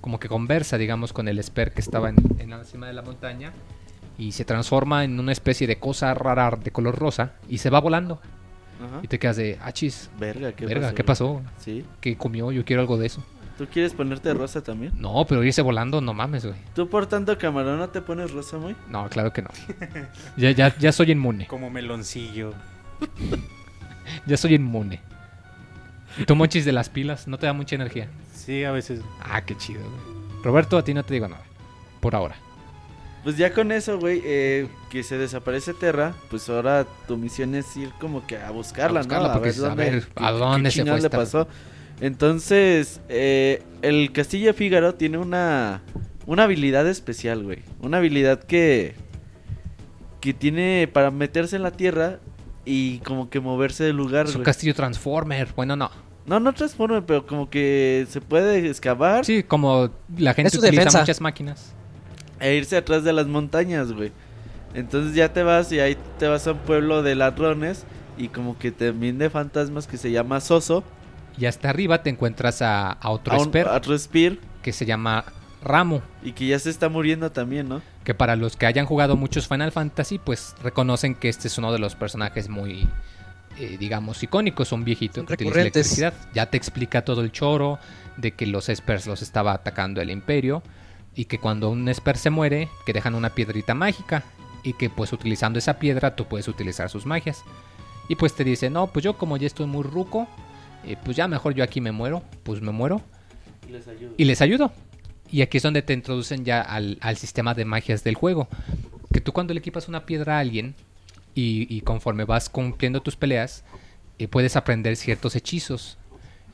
[0.01, 3.01] como que conversa, digamos, con el Esper que estaba en, en la cima de la
[3.01, 3.53] montaña
[4.17, 7.79] y se transforma en una especie de cosa rara de color rosa y se va
[7.79, 8.19] volando.
[8.83, 8.99] Ajá.
[9.01, 10.95] Y te quedas de, ah, chis, Verga, ¿qué verga, pasó?
[10.95, 11.41] ¿qué pasó?
[11.57, 11.85] Sí.
[11.99, 12.51] ¿Qué comió?
[12.51, 13.23] Yo quiero algo de eso.
[13.57, 14.93] ¿Tú quieres ponerte rosa también?
[14.95, 16.57] No, pero irse volando, no mames, güey.
[16.75, 18.75] ¿Tú por tanto camarón no te pones rosa, muy?
[18.87, 19.49] No, claro que no.
[20.37, 21.47] Ya, ya, ya soy inmune.
[21.47, 22.53] Como meloncillo.
[24.25, 25.01] Ya soy inmune.
[26.17, 27.27] ¿Y tú, Monchis, de las pilas?
[27.27, 28.07] ¿No te da mucha energía?
[28.33, 29.01] Sí, a veces.
[29.21, 30.43] Ah, qué chido, güey.
[30.43, 31.43] Roberto, a ti no te digo nada.
[31.99, 32.37] Por ahora.
[33.23, 37.75] Pues ya con eso, güey, eh, que se desaparece Terra, pues ahora tu misión es
[37.75, 39.41] ir como que a buscarla, A buscarla, ¿no?
[39.41, 41.09] ver a ver, qué- ¿a qué dónde se fue le esta?
[41.17, 41.47] pasó.
[41.99, 45.81] Entonces, eh, el Castillo Fígaro tiene una,
[46.25, 47.59] una habilidad especial, güey.
[47.81, 48.95] Una habilidad que,
[50.21, 52.19] que tiene para meterse en la tierra
[52.65, 54.45] y como que moverse del lugar, Es un güey.
[54.45, 55.49] castillo Transformer.
[55.55, 55.89] Bueno, no.
[56.25, 60.99] No, no transforma, pero como que se puede excavar Sí, como la gente utiliza defensa.
[60.99, 61.73] muchas máquinas.
[62.39, 64.11] E irse atrás de las montañas, güey.
[64.73, 67.85] Entonces ya te vas y ahí te vas a un pueblo de ladrones
[68.17, 70.83] y como que también de fantasmas que se llama Soso.
[71.37, 74.73] Y hasta arriba te encuentras a, a otro a un- Esper a otro Spear que
[74.73, 75.23] se llama
[75.63, 76.01] Ramo.
[76.23, 77.81] y que ya se está muriendo también, ¿no?
[78.03, 81.71] Que para los que hayan jugado muchos Final Fantasy, pues reconocen que este es uno
[81.73, 82.87] de los personajes muy,
[83.57, 84.71] eh, digamos, icónicos.
[84.71, 85.75] Un viejito que utiliza recurrentes.
[85.99, 86.13] electricidad.
[86.33, 87.79] Ya te explica todo el choro.
[88.17, 90.63] de que los Espers los estaba atacando el imperio
[91.17, 94.23] y que cuando un Esper se muere, que dejan una piedrita mágica
[94.63, 97.43] y que pues utilizando esa piedra tú puedes utilizar sus magias.
[98.07, 100.27] Y pues te dice, no, pues yo como ya estoy muy ruco,
[100.85, 103.01] eh, pues ya mejor yo aquí me muero, pues me muero
[103.69, 104.13] Les ayudo.
[104.15, 104.71] y les ayudo.
[105.29, 108.47] Y aquí es donde te introducen ya al, al sistema de magias del juego.
[109.11, 110.75] Que tú cuando le equipas una piedra a alguien
[111.35, 113.63] y, y conforme vas cumpliendo tus peleas,
[114.19, 115.97] eh, puedes aprender ciertos hechizos,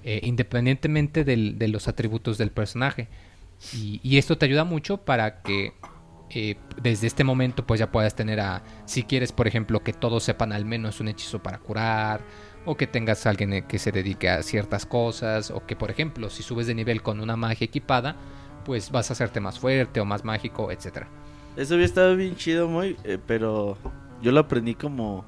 [0.03, 3.07] eh, independientemente del- de los atributos del personaje.
[3.71, 5.73] Y, y esto te ayuda mucho para que
[6.35, 10.23] eh, desde este momento pues ya puedas tener a, si quieres por ejemplo que todos
[10.23, 12.21] sepan al menos un hechizo para curar,
[12.65, 16.29] o que tengas a alguien que se dedique a ciertas cosas, o que por ejemplo
[16.31, 18.15] si subes de nivel con una magia equipada,
[18.65, 21.07] pues vas a hacerte más fuerte o más mágico, etcétera.
[21.55, 23.77] Eso había estado bien chido, muy, eh, pero
[24.23, 25.25] yo lo aprendí como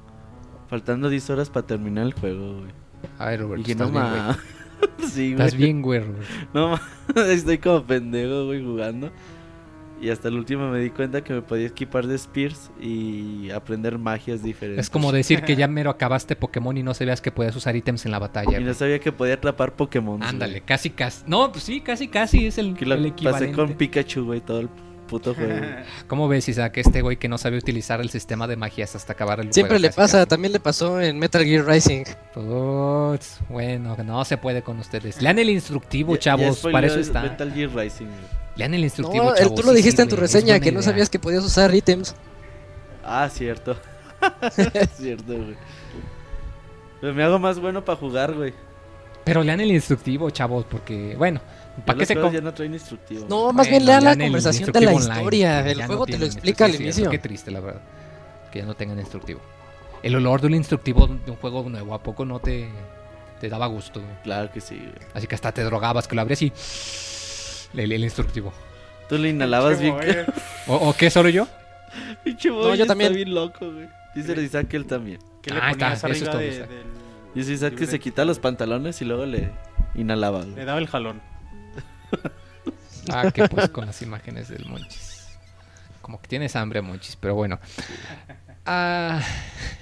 [0.68, 2.72] faltando 10 horas para terminar el juego, güey.
[3.18, 4.02] A ver, Robert, Y que no bien.
[5.08, 5.46] sí, güey.
[5.46, 6.26] Estás bien, güey, Robert.
[6.52, 6.78] No.
[7.28, 9.10] Estoy como pendejo, güey, jugando.
[10.00, 13.96] Y hasta el último me di cuenta que me podía equipar de Spears y aprender
[13.96, 14.86] magias diferentes.
[14.86, 18.04] Es como decir que ya mero acabaste Pokémon y no sabías que podías usar ítems
[18.04, 18.60] en la batalla.
[18.60, 20.22] Y no sabía que podía atrapar Pokémon.
[20.22, 21.24] Ándale, casi casi.
[21.26, 24.60] No, pues sí, casi casi es el, Que lo el pasé con Pikachu, güey, todo
[24.60, 24.68] el
[25.06, 25.54] puto juego.
[26.08, 29.40] ¿Cómo ves, Isaac, este güey que no sabe utilizar el sistema de magias hasta acabar
[29.40, 29.82] el Siempre juego?
[29.82, 30.28] le casi, pasa, casi?
[30.28, 32.04] también le pasó en Metal Gear Rising.
[32.34, 35.20] Puts, bueno, no se puede con ustedes.
[35.22, 37.22] Lean el instructivo, Ya- chavos, para eso está.
[37.22, 38.06] Metal Gear Rising.
[38.56, 39.54] Lean el No, instructivo, el- chavos.
[39.54, 42.14] tú lo sí dijiste en tu reseña, que no sabías que podías usar ítems.
[43.04, 43.76] Ah, cierto.
[44.96, 45.54] cierto, güey.
[47.00, 48.52] Pero me hago más bueno para jugar, güey.
[49.24, 51.40] Pero lean el instructivo, chavos, porque, bueno,
[51.84, 53.26] ¿para qué se ya no traen instructivo.
[53.28, 55.64] No, más Bueno, bien lean la el conversación de la online, historia.
[55.64, 57.10] que El juego no te lo explica al sí, inicio.
[57.10, 57.82] Qué triste, la verdad.
[58.50, 59.40] Que ya no tengan instructivo.
[60.02, 62.68] El olor del instructivo de un juego nuevo, ¿a poco no te,
[63.40, 64.00] te daba gusto?
[64.00, 64.12] güey?
[64.22, 64.92] Claro que sí, güey.
[65.14, 66.52] Así que hasta te drogabas, que lo abrías y...
[67.74, 68.52] El, el instructivo.
[69.08, 69.96] Tú le inhalabas bien.
[70.66, 71.46] ¿O, o qué, solo yo?
[72.24, 73.12] Pinche No, yo está también.
[73.14, 73.88] bien loco, güey.
[74.14, 75.18] Dice Isaac que él también.
[75.42, 76.68] ¿Qué le Ah, ponías está, eso es todo, de- del-
[77.34, 79.50] Dice Isaac que se quita los pantalones y luego le
[79.94, 81.20] inhalaba, Le daba el jalón.
[83.08, 85.28] Ah, que pues con las imágenes del Monchis.
[86.02, 87.60] Como que tienes hambre, Monchis, pero bueno.
[88.64, 89.22] Ah,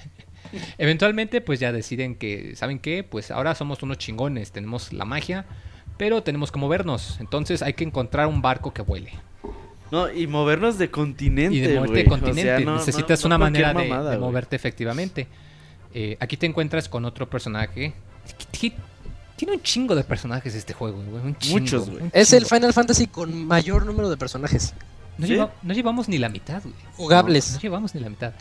[0.77, 3.03] eventualmente, pues ya deciden que, ¿saben qué?
[3.03, 5.45] Pues ahora somos unos chingones, tenemos la magia,
[5.97, 7.17] pero tenemos que movernos.
[7.19, 9.11] Entonces hay que encontrar un barco que vuele.
[9.91, 12.65] No, y movernos de continente, Y de moverte de O sea, continente.
[12.65, 15.27] no- Necesitas no- no una manera de, de moverte efectivamente.
[15.93, 17.93] Eh, aquí te encuentras con otro personaje.
[19.35, 21.23] Tiene un chingo de personajes este juego, güey.
[21.23, 22.03] Un chingo, Muchos, güey.
[22.03, 22.45] un Es el.
[22.45, 24.73] Final Fantasy con mayor número de personajes
[25.17, 25.33] No, ¿Sí?
[25.33, 26.75] lleva- no llevamos ni la mitad, güey.
[26.95, 27.53] jugables.
[27.53, 28.31] No llevamos ni la mitad.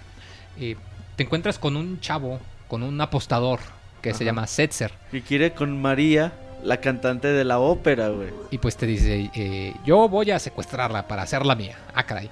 [0.61, 0.77] Eh,
[1.17, 2.39] te encuentras con un chavo,
[2.69, 3.61] con un apostador
[4.03, 4.93] que se llama Setzer.
[5.11, 6.33] Que quiere con María,
[6.63, 8.29] la cantante de la ópera, güey.
[8.51, 11.77] Y pues te dice, eh, yo voy a secuestrarla para hacerla mía.
[11.95, 12.29] Ah, caray.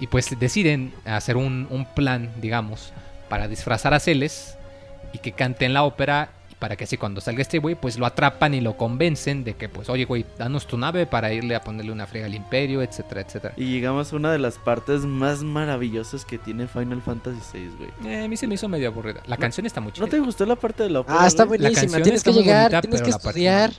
[0.00, 2.92] Y pues deciden hacer un, un plan, digamos,
[3.28, 4.56] para disfrazar a Celes
[5.12, 6.30] y que cante en la ópera.
[6.62, 9.68] Para que así cuando salga este güey, pues lo atrapan y lo convencen de que,
[9.68, 13.22] pues, oye, güey, danos tu nave para irle a ponerle una frega al imperio, etcétera,
[13.22, 13.54] etcétera.
[13.56, 18.12] Y llegamos a una de las partes más maravillosas que tiene Final Fantasy VI, güey.
[18.14, 19.22] Eh, a mí se me hizo medio aburrida.
[19.26, 20.06] La No- canción está muy chida.
[20.06, 21.18] ¿No te gustó la parte de la ópera?
[21.22, 21.58] Ah, está güey?
[21.58, 21.80] buenísima.
[21.82, 23.70] canción Tienes está que muy llegar, bonita, tienes pero que la parte- estudiar.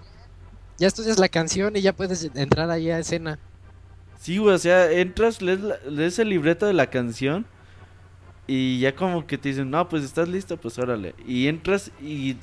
[0.77, 3.39] Ya estudias la canción y ya puedes entrar ahí a escena.
[4.19, 7.45] Sí, güey, o sea, entras, lees, la- lees el libreto de la canción
[8.45, 11.15] y ya como que te dicen, no, pues estás listo, pues órale.
[11.25, 12.35] Y entras y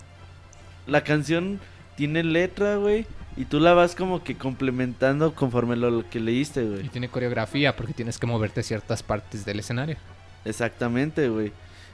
[0.87, 1.61] la canción
[1.97, 3.07] tiene letra, güey,
[3.37, 6.89] y tú la vas como que complementando conforme lo, lo que leíste, Y güey.
[6.89, 9.97] tiene coreografía porque tienes que moverte ciertas partes del escenario.
[10.45, 11.53] Exactamente, güey.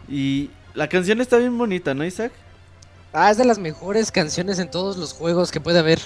[0.09, 2.33] Y la canción está bien bonita, ¿no, Isaac?
[3.13, 6.01] Ah, es de las mejores canciones en todos los juegos que puede haber.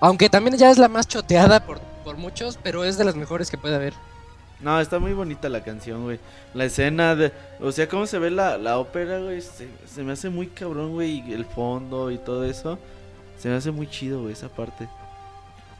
[0.00, 3.50] Aunque también ya es la más choteada por, por muchos, pero es de las mejores
[3.50, 3.94] que puede haber.
[4.60, 6.18] No, está muy bonita la canción, güey.
[6.54, 7.32] La escena de...
[7.60, 9.40] O sea, cómo se ve la, la ópera, güey.
[9.42, 11.22] Se, se me hace muy cabrón, güey.
[11.28, 12.78] Y el fondo y todo eso.
[13.38, 14.88] Se me hace muy chido, güey, esa parte.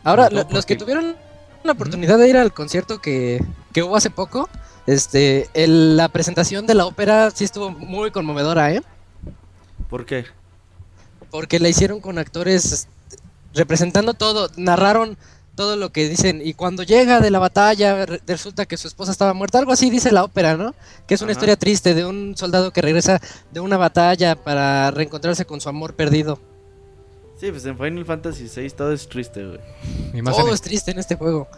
[0.04, 1.16] Ahora, lo- los que tuvieron
[1.64, 4.48] la oportunidad de ir al concierto que, que hubo hace poco,
[4.86, 8.82] este, el- la presentación de la ópera sí estuvo muy conmovedora, ¿eh?
[9.88, 10.26] ¿Por qué?
[11.30, 12.90] Porque la hicieron con actores este,
[13.54, 15.16] representando todo, narraron
[15.56, 19.10] todo lo que dicen y cuando llega de la batalla re- resulta que su esposa
[19.10, 20.74] estaba muerta, algo así dice la ópera, ¿no?
[21.08, 21.38] Que es una Ajá.
[21.38, 25.94] historia triste de un soldado que regresa de una batalla para reencontrarse con su amor
[25.94, 26.38] perdido.
[27.40, 29.60] Sí, pues en Final Fantasy VI todo es triste, güey.
[30.14, 31.48] Y más Todo en- es triste en este juego.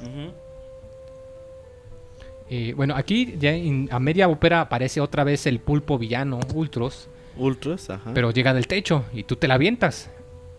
[2.51, 7.09] Y, bueno, aquí ya en- a media ópera aparece otra vez el pulpo villano, Ultros,
[7.37, 8.11] Ultras, ajá.
[8.15, 10.09] pero llega del techo y tú te la avientas.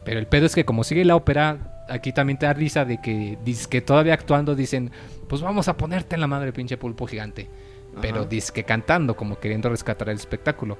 [0.03, 2.99] Pero el pedo es que como sigue la ópera, aquí también te da risa de
[3.01, 3.37] que,
[3.69, 4.91] que todavía actuando dicen,
[5.27, 7.49] pues vamos a ponerte en la madre pinche pulpo gigante.
[8.01, 8.29] Pero Ajá.
[8.29, 10.77] dice que cantando, como queriendo rescatar el espectáculo.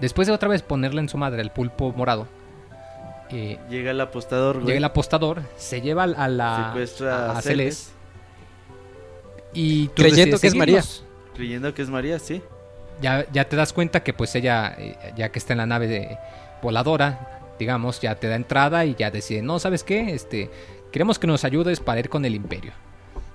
[0.00, 2.26] Después de otra vez ponerle en su madre el pulpo morado,
[3.30, 4.66] eh, Llega el apostador, güey.
[4.66, 7.92] llega el apostador, se lleva a la Secuestra a, a Celes
[9.52, 10.82] y tú Creyendo que es María.
[11.34, 12.42] creyendo que es María, sí.
[13.00, 15.86] Ya, ya te das cuenta que pues ella, eh, ya que está en la nave
[15.86, 16.18] de
[16.62, 20.12] voladora, digamos, ya te da entrada y ya decide, no, ¿sabes qué?
[20.12, 20.50] Este,
[20.90, 22.72] queremos que nos ayudes para ir con el imperio.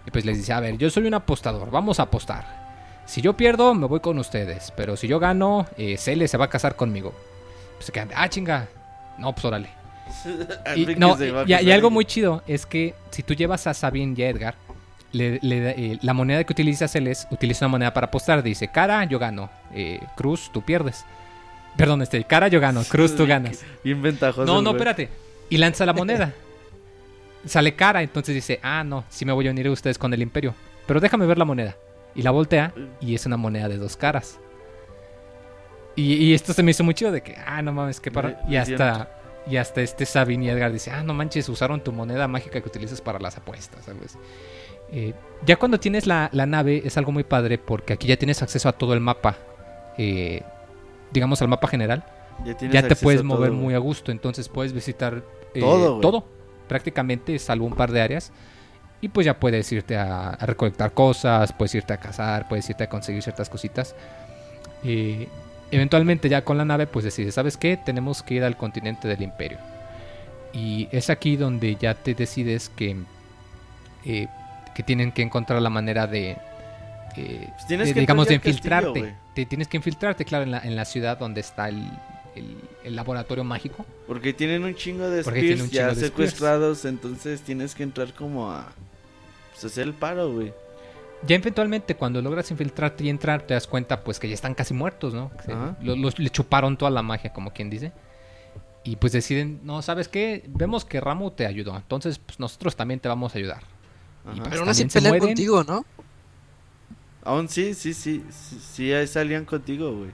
[0.06, 2.66] Y pues les dice, a ver, yo soy un apostador, vamos a apostar.
[3.06, 6.46] Si yo pierdo, me voy con ustedes, pero si yo gano, eh, Cele se va
[6.46, 7.14] a casar conmigo.
[7.76, 8.68] Pues se quedan, ah, chinga.
[9.18, 9.70] No, pues órale.
[10.76, 11.16] Y, no,
[11.48, 14.56] y, algo muy chido es que si tú llevas a Sabine y a Edgar,
[15.12, 18.44] le- le eh, la moneda que utiliza Celes utiliza una moneda para apostar.
[18.44, 19.50] Dice, cara, yo gano.
[19.74, 21.06] Eh, Cruz, tú pierdes.
[21.78, 22.84] Perdón, este, cara, yo gano.
[22.90, 23.64] Cruz, tú ganas.
[23.84, 24.46] Bien ventajoso.
[24.46, 24.76] No, no, güey.
[24.76, 25.10] espérate.
[25.50, 26.34] Y lanza la moneda.
[27.46, 30.22] Sale cara, entonces dice, ah, no, sí me voy a unir a ustedes con el
[30.22, 30.56] imperio.
[30.88, 31.76] Pero déjame ver la moneda.
[32.16, 34.40] Y la voltea y es una moneda de dos caras.
[35.96, 38.42] Y, y esto se me hizo muy chido de que, ah, no mames, qué para.
[38.50, 39.10] Y hasta,
[39.48, 42.68] y hasta este Sabine y Edgar dice, ah, no manches, usaron tu moneda mágica que
[42.68, 44.18] utilizas para las apuestas, algo así.
[44.92, 45.14] Eh,
[45.46, 48.70] ya cuando tienes la, la nave es algo muy padre porque aquí ya tienes acceso
[48.70, 49.38] a todo el mapa.
[49.98, 50.42] eh,
[51.16, 52.04] digamos al mapa general
[52.44, 54.12] Ya, te puedes mover todo, muy a gusto.
[54.12, 56.24] Entonces puedes visitar eh, Todo, güey.
[56.68, 58.32] prácticamente, salvo un par de áreas.
[59.02, 62.84] Y pues ya puedes irte a, a recolectar cosas, puedes irte a cazar, puedes irte
[62.84, 63.96] a conseguir ciertas cositas.
[64.84, 65.28] Eh,
[65.72, 67.78] eventualmente ya con la nave pues decides, ¿sabes qué?
[67.78, 69.58] Tenemos que ir al continente del imperio.
[70.54, 72.96] Y es aquí donde ya te decides que,
[74.06, 74.28] eh,
[74.74, 76.38] que tienen que encontrar la manera de,
[77.18, 79.16] eh, Pues tienes de, que digamos, de castillo, infiltrarte.
[79.34, 81.78] te tienes que infiltrarte, claro, en la, en la ciudad donde está el,
[82.36, 83.86] el- el laboratorio mágico.
[84.08, 86.08] Porque tienen un chingo de Spears chingo ya de Spears.
[86.12, 88.68] secuestrados, entonces tienes que entrar como a...
[89.54, 90.54] Pues hacer el paro, güey.
[91.26, 94.74] Ya eventualmente cuando logras infiltrarte y entrar te das cuenta pues que ya están casi
[94.74, 95.32] muertos, ¿no?
[95.46, 95.56] Se-
[95.96, 97.92] los- le chuparon toda la magia, como quien dice.
[98.84, 100.44] Y pues deciden, no, ¿sabes qué?
[100.48, 103.62] Vemos que Ramu te ayudó, entonces pues nosotros también te vamos a ayudar.
[104.32, 105.30] Y, pues, Pero aún así pelean mueren.
[105.30, 105.86] contigo, ¿no?
[107.26, 110.12] Aún sí, sí, sí, sí, sí, ahí salían contigo, güey.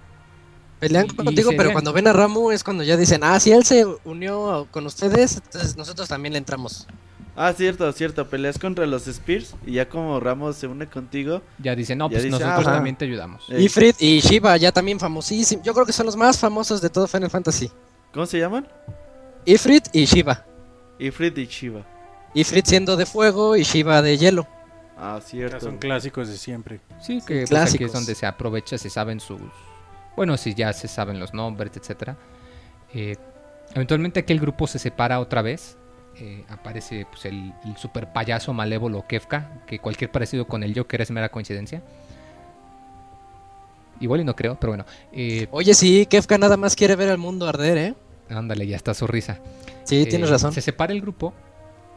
[0.80, 3.52] Pelean Y- y contigo, pero cuando ven a Ramu es cuando ya dicen, ah, si
[3.52, 6.88] él se unió con ustedes, entonces nosotros también le entramos.
[7.36, 11.76] Ah, cierto, cierto, peleas contra los Spears y ya como Ramos se une contigo, Ya
[11.76, 12.76] dicen, no, Ya pues dice, nosotros ajá.
[12.78, 13.44] también te ayudamos.
[13.50, 13.62] Eh.
[13.62, 15.64] Ifrit y Shiva ya también famosísimos.
[15.66, 17.70] Yo creo que son los más famosos de todo Final Fantasy.
[18.14, 18.68] ¿cómo se llaman?
[19.46, 20.46] Ifrit y Shiva.
[21.00, 21.86] Ifrit y Shiva.
[22.34, 24.48] Ifrit siendo de fuego y Shiva de hielo.
[25.02, 25.60] Ah, Ya cierto.
[25.60, 26.80] son clásicos de siempre.
[27.02, 29.42] Sí, que pues, aquí es donde se aprovecha, se saben sus...
[30.16, 32.18] Bueno, si ya se saben los nombres, etcétera.
[32.94, 33.16] Eh,
[33.74, 35.78] eventualmente aquí el grupo se separa otra vez.
[36.18, 41.02] Eh, aparece pues, el, el super payaso malévolo Kefka, que cualquier parecido con el Joker
[41.02, 41.82] es mera coincidencia.
[44.00, 44.86] Igual y no creo, pero bueno.
[45.14, 47.96] Eh, Oye, sí, Kefka nada más quiere ver al mundo arder, ¿eh?
[48.30, 49.40] ándale, ya está su risa.
[49.84, 50.52] Sí, Eh, tienes razón.
[50.54, 51.34] Se separa el grupo.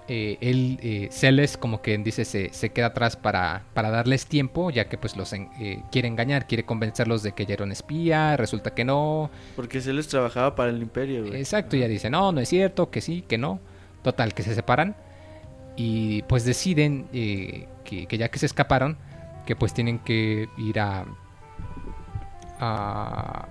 [0.08, 4.70] Eh, él, eh, Celes, como que dice, se, se queda atrás para, para darles tiempo,
[4.70, 7.72] ya que pues los en- eh, quiere engañar, quiere convencerlos de que ella era un
[7.72, 9.30] espía, resulta que no.
[9.56, 11.36] Porque se les trabajaba para el imperio, güey.
[11.40, 13.60] Exacto, ya dice, no, no es cierto, que sí, que no.
[14.02, 14.94] Total, que se separan.
[15.76, 18.96] Y pues deciden eh, que, que ya que se escaparon,
[19.46, 21.04] que pues tienen que ir a...
[22.60, 23.48] a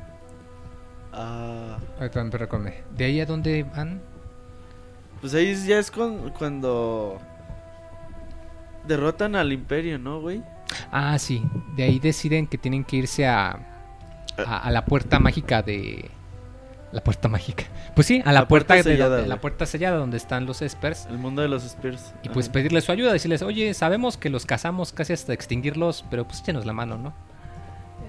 [1.15, 2.09] Ah, ay,
[2.97, 4.01] ¿De ahí a dónde van?
[5.23, 7.17] Pues ahí ya es con, cuando
[8.85, 10.43] derrotan al imperio, ¿no, güey?
[10.91, 11.41] Ah, sí.
[11.77, 13.57] De ahí deciden que tienen que irse a,
[14.37, 16.11] a, a la puerta mágica de...
[16.91, 17.63] La puerta mágica.
[17.95, 20.61] Pues sí, a la, La puerta, puerta de sellada, la puerta sellada donde están los
[20.61, 21.05] espers.
[21.05, 22.13] El mundo de los Spears.
[22.21, 22.53] Y pues Ajá.
[22.55, 26.65] pedirle su ayuda, decirles, oye, sabemos que los cazamos casi hasta extinguirlos, pero pues échenos
[26.65, 27.13] la mano, ¿no?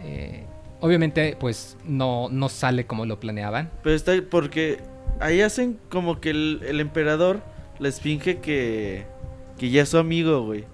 [0.02, 0.46] Eh,
[0.80, 3.70] obviamente, pues no, no sale como lo planeaban.
[3.84, 4.82] Pero está porque
[5.20, 7.42] ahí hacen como que el, el emperador
[7.78, 9.06] les finge que
[9.58, 10.64] que ya es su amigo, güey.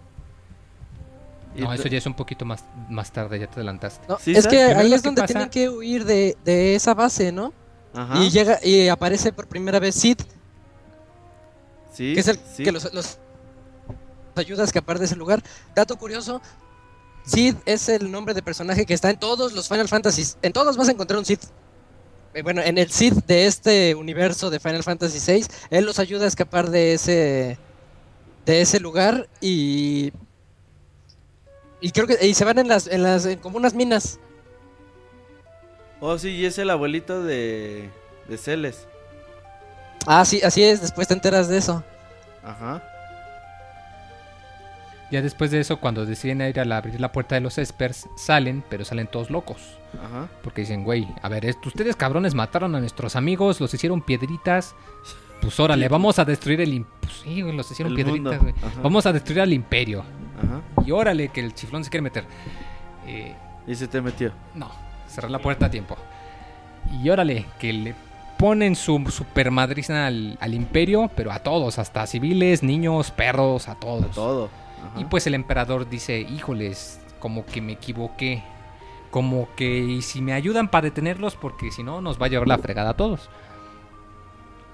[1.57, 4.07] Y No, eso ya es un poquito más, más tarde, ya te adelantaste.
[4.09, 4.57] No, sí, es ¿sabes?
[4.59, 7.53] que Primero ahí es que donde pasa- tienen que huir de, de esa base, ¿no?
[7.93, 8.22] Ajá.
[8.22, 10.18] Y llega y aparece por primera vez Sid,
[11.93, 12.14] Sí.
[12.14, 12.62] que es el sí.
[12.62, 13.18] que los, los
[14.37, 15.43] ayuda a escapar de ese lugar.
[15.74, 16.41] Dato curioso,
[17.26, 20.39] Sid es el nombre de personaje que está en todos los Final Fantasies.
[20.43, 21.41] En todos vas a encontrar un Sid.
[22.35, 26.24] Eh, Bueno, en el Sid de este universo de Final Fantasy VI, él los ayuda
[26.24, 27.59] a escapar de ese
[28.47, 30.12] de ese lugar y
[31.81, 34.18] y creo que y se van en las en las en como unas minas.
[36.01, 37.91] Oh, sí, y es el abuelito de
[38.28, 38.87] de Celes.
[40.07, 41.85] Ah, sí, así es, después te enteras de eso.
[42.43, 42.83] Ajá.
[45.11, 48.09] Ya después de eso, cuando deciden ir a la- abrir la puerta de los Espers,
[48.17, 49.59] salen, pero salen todos locos.
[49.95, 50.29] Ajá.
[50.43, 54.75] Porque dicen, güey, a ver, est- ustedes cabrones mataron a nuestros amigos, los hicieron piedritas.
[55.41, 56.85] Pues órale, vamos a destruir el...
[57.01, 58.55] Pues sí, güey, los hicieron El piedritas, güey.
[58.83, 60.05] Vamos a destruir al imperio.
[60.39, 60.85] Ajá.
[60.87, 62.25] Y órale, que el chiflón se quiere meter.
[63.07, 63.35] Eh,
[63.67, 64.33] Y se te metió.
[64.55, 64.71] no,
[65.09, 65.97] cerrar la puerta a tiempo.
[67.03, 67.95] Y órale, que le
[68.39, 73.75] ponen su super madriza al, al imperio, pero a todos, hasta civiles, niños, perros, a
[73.75, 74.11] todos.
[74.15, 74.49] Todo.
[74.85, 75.01] Ajá.
[75.01, 78.43] Y pues el emperador dice, híjoles, como que me equivoqué.
[79.11, 82.49] Como que y si me ayudan para detenerlos, porque si no nos va a llevar
[82.49, 83.28] la fregada a todos.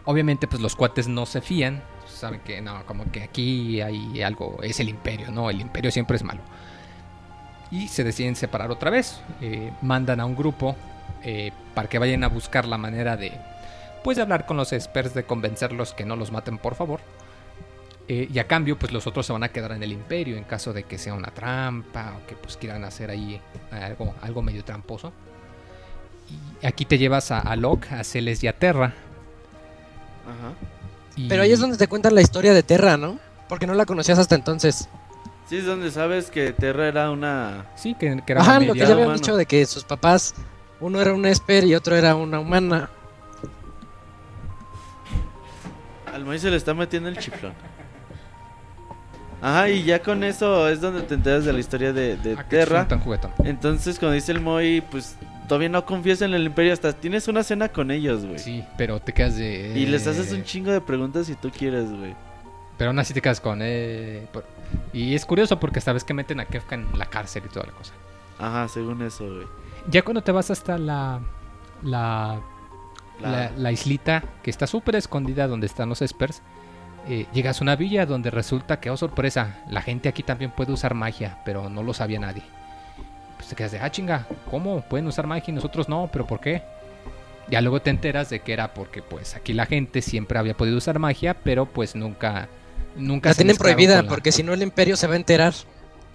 [0.05, 1.83] Obviamente pues los cuates no se fían.
[2.07, 6.17] Saben que no, como que aquí hay algo, es el imperio, no, el imperio siempre
[6.17, 6.41] es malo.
[7.71, 9.21] Y se deciden separar otra vez.
[9.41, 10.77] Eh, mandan a un grupo
[11.23, 13.33] eh, para que vayan a buscar la manera de,
[14.05, 17.01] pues de hablar con los experts, de convencerlos que no los maten por favor.
[18.09, 20.45] Eh, y a cambio, pues los otros se van a quedar en el imperio en
[20.45, 23.41] caso de que sea una trampa o que pues quieran hacer ahí
[23.73, 25.13] algo, algo medio tramposo.
[26.63, 28.95] Y aquí te llevas a, a Locke, a Celes y a Terra.
[30.25, 30.53] Ajá.
[31.17, 33.19] y- Pero ahí es donde te cuentan la historia de Terra, ¿no?
[33.49, 34.89] Porque no la conocías hasta entonces.
[35.49, 37.67] Sí, es donde sabes que Terra era una.
[37.77, 40.35] Sí, que, que era Ajá, lo que ya habían dicho de que sus papás,
[40.81, 42.91] uno era un Esper y otro era una humana.
[46.13, 47.53] Al maíz se le está metiendo el chiflón.
[49.43, 52.45] Ajá, y ya con eso es donde te enteras de la historia de, de Ah,
[52.49, 52.65] Terra.
[52.65, 53.31] chiflón tan juguetón.
[53.45, 55.17] Entonces, cuando dice el Moy, pues
[55.47, 56.73] todavía no confías en el Imperio.
[56.73, 58.39] Hasta tienes una cena con ellos, güey.
[58.39, 59.73] Sí, pero te quedas de...
[59.77, 62.15] Y les haces eh, un chingo de preguntas si tú quieres, güey.
[62.79, 63.61] Pero aún así te quedas con...
[63.63, 64.45] eh, por-
[64.93, 67.67] Y es curioso porque esta vez que meten a Kefka en la cárcel y toda
[67.67, 67.93] la cosa.
[68.39, 69.47] Ajá, según eso, güey.
[69.91, 71.21] Ya cuando te vas hasta la...
[71.83, 72.41] La,
[73.21, 76.43] La- la, la islita que está súper escondida donde están los espers,
[77.09, 80.73] eh, llegas a una villa donde resulta que, oh sorpresa, la gente aquí también puede
[80.73, 82.43] usar magia, pero no lo sabía nadie.
[83.37, 84.81] Pues te quedas de, ah chinga, ¿cómo?
[84.83, 86.63] Pueden usar magia y nosotros no, pero ¿por qué?
[87.49, 90.79] Ya luego te enteras de que era porque pues aquí la gente siempre había podido
[90.79, 92.49] usar magia, pero pues nunca...
[92.97, 95.53] Nunca La se tienen prohibida la- porque si no el imperio se va a enterar.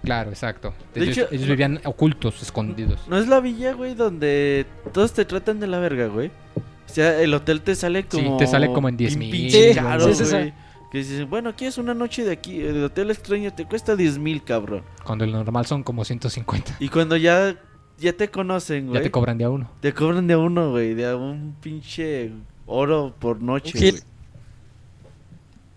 [0.04, 0.74] Claro, exacto.
[0.96, 3.08] De ellos, hecho, ellos no- vivían ocultos, escondidos.
[3.08, 6.32] ¿No es la villa, güey, donde todos te tratan de la verga, güey?
[6.58, 8.38] O sea, el hotel te sale Sí, como...
[8.38, 10.08] te sale como en 10 pin- mil, pinche Sí, caro,
[10.92, 14.18] Que dices, bueno, aquí es una noche de aquí, el hotel extraño te cuesta 10
[14.20, 14.84] mil, cabrón.
[15.06, 16.76] Cuando el normal son como 150.
[16.80, 17.56] Y cuando ya,
[17.98, 19.72] ya te conocen, güey, Ya te cobran de a uno.
[19.80, 22.32] te cobran de a uno, güey, de a un pinche
[22.66, 24.02] oro por noche, güey.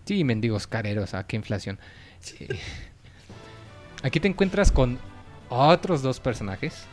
[0.04, 1.78] Sí, mendigos careros, ¿a qué inflación?
[2.20, 2.46] Sí.
[4.02, 4.98] Aquí te encuentras con
[5.48, 6.86] otros dos personajes.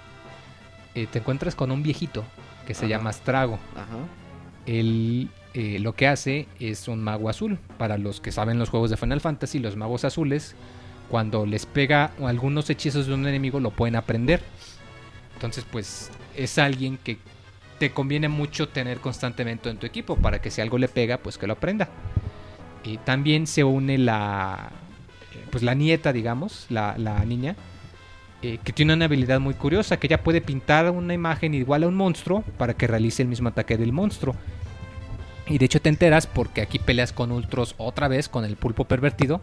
[0.94, 2.24] Eh, te encuentras con un viejito
[2.68, 2.90] que se Ajá.
[2.98, 3.56] llama Strago.
[3.76, 3.98] Ajá.
[4.66, 7.58] Él eh, lo que hace es un mago azul.
[7.78, 10.56] Para los que saben los juegos de Final Fantasy, los magos azules,
[11.10, 14.42] cuando les pega algunos hechizos de un enemigo, lo pueden aprender.
[15.36, 17.18] Entonces, pues es alguien que
[17.80, 21.38] te conviene mucho tener constantemente en tu equipo para que si algo le pega, pues
[21.38, 21.90] que lo aprenda.
[22.84, 24.70] Y también se une la,
[25.34, 26.96] eh, pues la nieta, digamos, la,
[27.26, 27.56] niña,
[28.42, 31.88] eh, que tiene una habilidad muy curiosa, que ella puede pintar una imagen igual a
[31.88, 34.36] un monstruo para que realice el mismo ataque del monstruo.
[35.48, 38.86] Y de hecho te enteras porque aquí peleas con Ultros otra vez, con el pulpo
[38.86, 39.42] pervertido.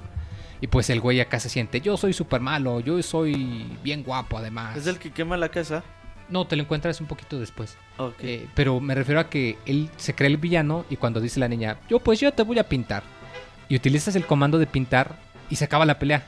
[0.61, 4.38] Y pues el güey acá se siente, yo soy súper malo, yo soy bien guapo
[4.38, 4.76] además.
[4.76, 5.84] ¿Es el que quema la casa?
[6.28, 7.76] No, te lo encuentras un poquito después.
[7.96, 8.16] Ok.
[8.22, 11.49] Eh, pero me refiero a que él se cree el villano y cuando dice la
[11.49, 13.03] niña, yo pues yo te voy a pintar.
[13.68, 15.16] Y utilizas el comando de pintar
[15.49, 16.24] y se acaba la pelea.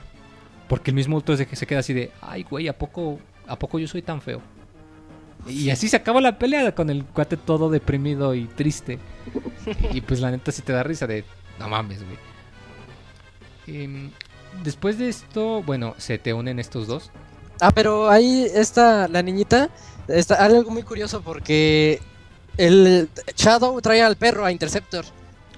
[0.68, 3.18] Porque el mismo Ultros se queda así de, ay güey, ¿a poco,
[3.48, 4.40] ¿a poco yo soy tan feo?
[5.48, 8.98] Y así se acaba la pelea con el cuate todo deprimido y triste.
[9.92, 11.24] Y pues la neta sí te da risa de,
[11.58, 12.18] no mames, güey.
[13.66, 14.10] Em,
[14.64, 17.10] después de esto, bueno, se te unen estos dos.
[17.60, 19.70] Ah, pero ahí está la niñita.
[20.08, 22.00] Está algo muy curioso porque
[22.56, 25.04] el Shadow trae al perro a Interceptor.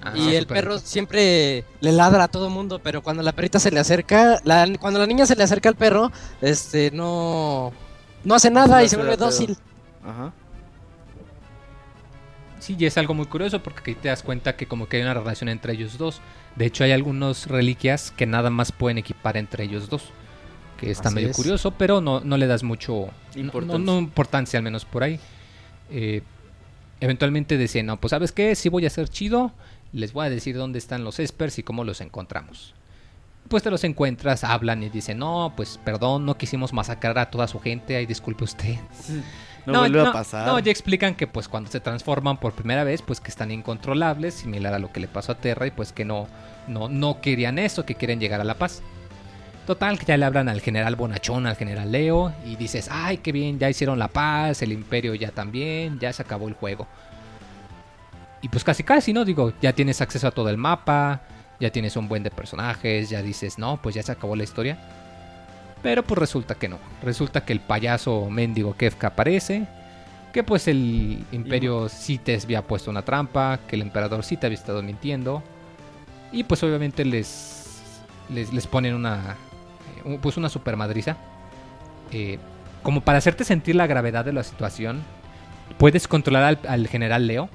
[0.03, 3.71] Ah, y el perro siempre le ladra a todo mundo, pero cuando la perrita se
[3.71, 6.11] le acerca, la- cuando la niña se le acerca al perro,
[6.41, 7.71] este no
[8.25, 9.31] no hace nada y se vuelve pedo.
[10.05, 10.33] Ajá.
[12.59, 15.03] Sí, y es algo muy curioso porque aquí te das cuenta que como que hay
[15.03, 16.21] una relación entre ellos dos.
[16.55, 20.11] De hecho, hay algunas reliquias que nada más pueden equipar entre ellos dos.
[20.79, 21.35] Que está Así medio es.
[21.35, 23.79] curioso, pero no, no le das mucho Importancia.
[23.79, 25.19] No, no importancia, al menos por ahí.
[25.89, 26.21] Eh,
[27.01, 29.51] eventualmente decían, no, pues sabes qué, si voy a ser chido,
[29.91, 32.73] les voy a decir dónde están los espers y cómo los encontramos.
[33.49, 37.47] Pues te los encuentras, hablan y dicen, no, pues perdón, no quisimos masacrar a toda
[37.49, 38.75] su gente, ay, disculpe usted.
[39.65, 40.47] No, vuelve a pasar.
[40.47, 44.33] No, ya explican que pues cuando se transforman por primera vez, pues que están incontrolables,
[44.33, 46.27] similar a lo que le pasó a Terra y pues que no,
[46.67, 48.81] no, no querían eso, que quieren llegar a la paz.
[49.65, 53.31] Total, que ya le hablan al general Bonachón, al general Leo, y dices, ay, qué
[53.31, 56.85] bien, ya hicieron la paz, el imperio ya también, ya se acabó el juego.
[58.41, 59.23] Y pues casi casi, ¿no?
[59.23, 61.21] Digo, ya tienes acceso a todo el mapa,
[61.61, 64.77] ya tienes un buen de personajes, ya dices, no, pues ya se acabó la historia.
[65.83, 66.79] Pero pues resulta que no.
[67.03, 69.67] Resulta que el payaso mendigo Kefka aparece,
[70.31, 74.45] que pues el imperio sí te había puesto una trampa, que el emperador sí te
[74.47, 75.43] había estado mintiendo.
[76.31, 77.91] Y pues obviamente les,
[78.29, 79.35] les, les ponen una,
[80.05, 81.17] eh, pues una super madriza.
[82.11, 82.39] Eh,
[82.81, 85.03] como para hacerte sentir la gravedad de la situación,
[85.77, 87.49] puedes controlar al, al general Leo.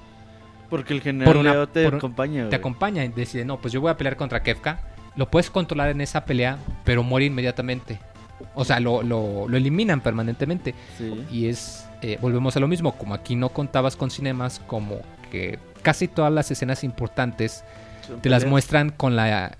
[0.70, 3.90] Porque el general una- Leo te acompaña, Te acompaña y decide, no, pues yo voy
[3.90, 4.80] a pelear contra Kefka.
[5.16, 7.98] Lo puedes controlar en esa pelea, pero muere inmediatamente.
[8.54, 10.74] O sea, lo, lo- lo eliminan permanentemente.
[10.96, 11.24] Sí.
[11.30, 14.96] Y es, eh, volvemos a lo mismo, como aquí no contabas con cinemas, como
[15.30, 17.62] que casi todas las escenas importantes
[18.06, 19.56] Son te las muestran con la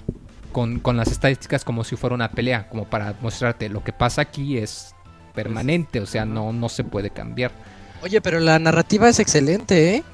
[0.53, 4.23] con, con las estadísticas como si fuera una pelea, como para mostrarte lo que pasa
[4.23, 4.95] aquí es
[5.35, 7.53] permanente, o sea, no, no se puede cambiar.
[8.03, 10.05] Oye, pero la narrativa es excelente, ¿eh?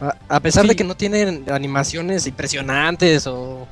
[0.00, 0.68] A, a pesar Sí.
[0.70, 3.66] de que no tienen animaciones impresionantes o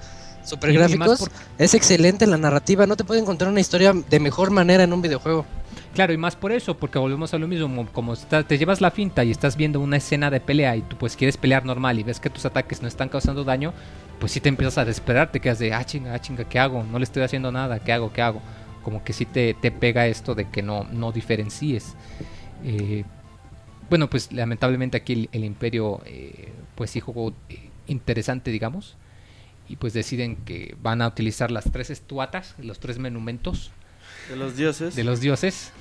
[0.47, 2.87] super gráficos, por- es excelente la narrativa.
[2.87, 5.45] No te pueden contar una historia de mejor manera en un videojuego.
[5.95, 8.81] Claro, y más por eso, porque volvemos a lo mismo, como- como está- te llevas
[8.81, 11.99] la finta y estás viendo una escena de pelea y tú pues quieres pelear normal
[11.99, 13.73] y ves que tus ataques no están causando daño,
[14.21, 16.83] pues sí te empiezas a desesperar, te quedas de, ah chinga, ah chinga, ¿qué hago?
[16.85, 18.13] No le estoy haciendo nada, ¿qué hago?
[18.13, 18.41] ¿Qué hago?
[18.83, 21.95] Como que sí te, te pega esto de que no, no diferencies.
[22.65, 23.05] Eh,
[23.89, 28.97] bueno, pues lamentablemente aquí el, el imperio eh, pues sí jugó eh, interesante, digamos.
[29.69, 33.73] Y pues deciden que van a utilizar las tres estuatas, los tres monumentos
[34.29, 34.95] De los dioses.
[34.95, 35.73] de los dioses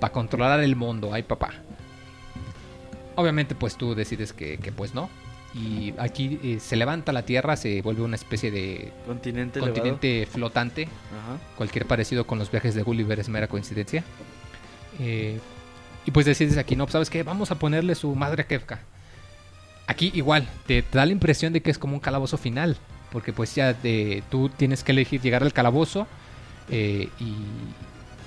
[0.00, 1.50] para controlar el mundo, ay papá.
[3.16, 5.08] Obviamente pues tú decides que, que, pues no.
[5.54, 10.84] Y aquí eh, se levanta la tierra, se vuelve una especie de Continente, continente flotante.
[10.84, 11.38] Ajá.
[11.56, 14.02] Cualquier parecido con los viajes de Gulliver es mera coincidencia.
[14.98, 15.38] Eh,
[16.06, 17.22] y pues decides aquí, no, pues, ¿sabes qué?
[17.22, 18.80] Vamos a ponerle su madre a Kefka.
[19.86, 22.76] Aquí igual, te, te da la impresión de que es como un calabozo final.
[23.14, 26.06] Porque pues ya de, tú tienes que elegir llegar al calabozo.
[26.70, 27.34] eh, y,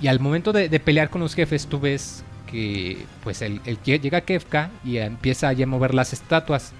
[0.04, 3.78] y al momento de, de pelear con los jefes, tú ves que pues el, el
[3.78, 6.72] que llega Kefka y empieza ya a mover las estatuas.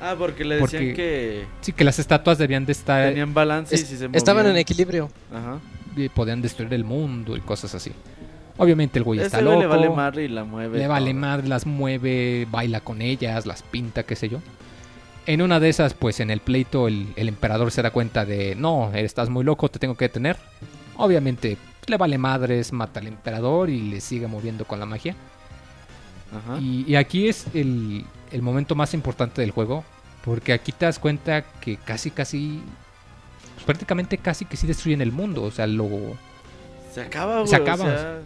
[0.00, 3.08] Ah, porque le decían Porque que Sí, que las estatuas debían de estar...
[3.08, 5.10] tenían balance y Es- si se Estaban en equilibrio.
[5.34, 5.58] Ajá.
[5.96, 7.90] y podían destruir el mundo y cosas así.
[8.58, 9.60] Obviamente el güey está loco.
[9.60, 10.78] le vale madre y la mueve.
[10.78, 14.38] le vale madre, las mueve, baila con ellas, las pinta, qué sé yo.
[15.26, 18.54] En una de esas, pues en el pleito, el, el emperador se da cuenta de,
[18.54, 20.36] no, estás muy loco, te tengo que detener.
[20.96, 21.56] Obviamente
[21.86, 25.14] le vale madres, mata al emperador y le sigue moviendo con la magia.
[26.32, 26.58] Ajá.
[26.60, 29.84] Y, y aquí es el, el momento más importante del juego,
[30.24, 32.60] porque aquí te das cuenta que casi, casi,
[33.54, 35.42] pues, prácticamente casi que sí destruyen el mundo.
[35.42, 35.88] O sea, lo,
[36.92, 37.48] Se acaba, güey.
[37.48, 37.84] Se o acaba.
[37.84, 38.20] sea,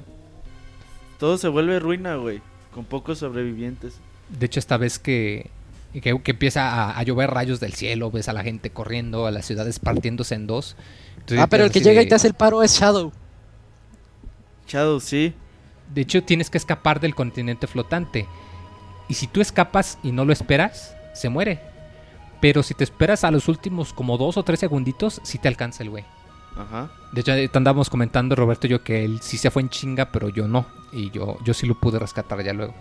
[1.18, 2.40] todo se vuelve ruina, güey.
[2.74, 3.98] Con pocos sobrevivientes.
[4.28, 5.50] De hecho, esta vez que,
[5.92, 9.30] que, que empieza a, a llover rayos del cielo, ves a la gente corriendo, a
[9.30, 10.76] las ciudades partiéndose en dos.
[11.18, 13.12] Entonces, Ah, pero el que llega de- y te hace el paro es Shadow.
[14.68, 15.34] Shadow, sí.
[15.92, 18.26] De hecho, tienes que escapar del continente flotante.
[19.08, 21.60] Y si tú escapas y no lo esperas, se muere.
[22.40, 25.82] Pero si te esperas a los últimos como dos o tres segunditos, sí te alcanza
[25.82, 26.04] el güey.
[26.56, 26.90] Ajá.
[27.12, 30.12] De hecho, te andábamos comentando, Roberto y yo, que él sí se fue en chinga,
[30.12, 30.66] pero yo no.
[30.92, 32.74] Y yo, yo sí lo pude rescatar ya luego.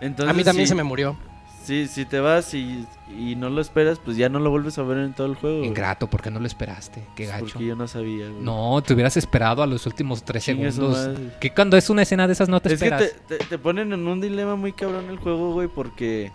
[0.00, 1.16] Entonces, a mí también sí, se me murió.
[1.64, 2.86] Sí, si te vas y,
[3.18, 5.64] y no lo esperas, pues ya no lo vuelves a ver en todo el juego.
[5.64, 7.02] Ingrato, ¿por qué no lo esperaste?
[7.16, 7.46] Qué gacho.
[7.46, 8.42] Porque yo no sabía, güey.
[8.42, 11.18] No, te hubieras esperado a los últimos tres Chingue segundos.
[11.40, 13.12] Que cuando es una escena de esas no te es que esperas.
[13.26, 16.30] te, te- te ponen en un dilema muy cabrón el juego, güey, porque...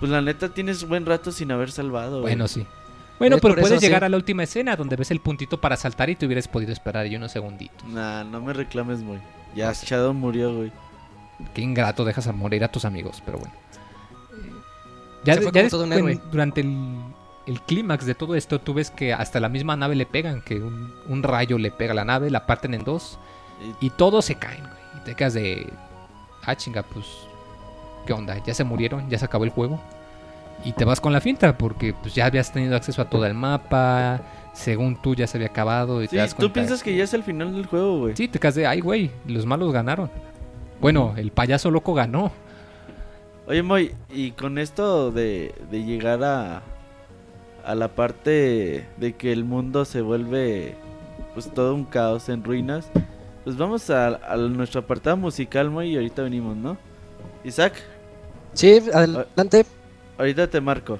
[0.00, 2.34] Pues la neta tienes buen rato sin haber salvado, güey.
[2.34, 2.66] Bueno, sí.
[3.18, 3.86] Bueno, pero puedes sí.
[3.86, 6.72] llegar a la última escena donde ves el puntito para saltar y te hubieras podido
[6.72, 7.84] esperar ahí unos segunditos.
[7.88, 9.18] Nah, no me reclames, güey.
[9.56, 9.86] Ya No sé.
[9.86, 10.70] Shadow murió, güey.
[11.54, 13.52] Qué ingrato dejas a morir a tus amigos, pero bueno.
[15.24, 16.20] Ya, Se fue ya como todo un héroe.
[16.30, 16.76] durante el,
[17.46, 20.56] el clímax de todo esto, tú ves que hasta la misma nave le pegan, que
[20.56, 23.18] un, un rayo le pega a la nave, la parten en dos
[23.80, 24.72] Y- y todos se caen, güey.
[24.96, 25.68] Y te quedas de.
[26.44, 27.04] Ah, chinga, pues.
[28.06, 28.42] ¿Qué onda?
[28.44, 29.08] ¿Ya se murieron?
[29.10, 29.80] ¿Ya se acabó el juego?
[30.64, 33.34] Y te vas con la finta porque pues ya habías tenido acceso a todo el
[33.34, 34.20] mapa.
[34.54, 36.02] Según tú ya se había acabado.
[36.02, 38.16] Y Sí, te das tú piensas que ya es el final del juego, güey.
[38.16, 38.66] Sí, te quedas de.
[38.66, 40.10] Ay, güey, los malos ganaron.
[40.80, 42.32] Bueno, el payaso loco ganó.
[43.48, 46.62] Oye, Moy, y con esto de, de llegar a,
[47.64, 50.74] a la parte de que el mundo se vuelve
[51.32, 52.90] pues todo un caos en ruinas,
[53.44, 56.76] pues vamos a, a nuestro apartado musical, Moy, y ahorita venimos, ¿no?
[57.44, 57.74] Isaac,
[58.52, 59.64] Sí, adelante.
[60.18, 60.98] ahorita te marco.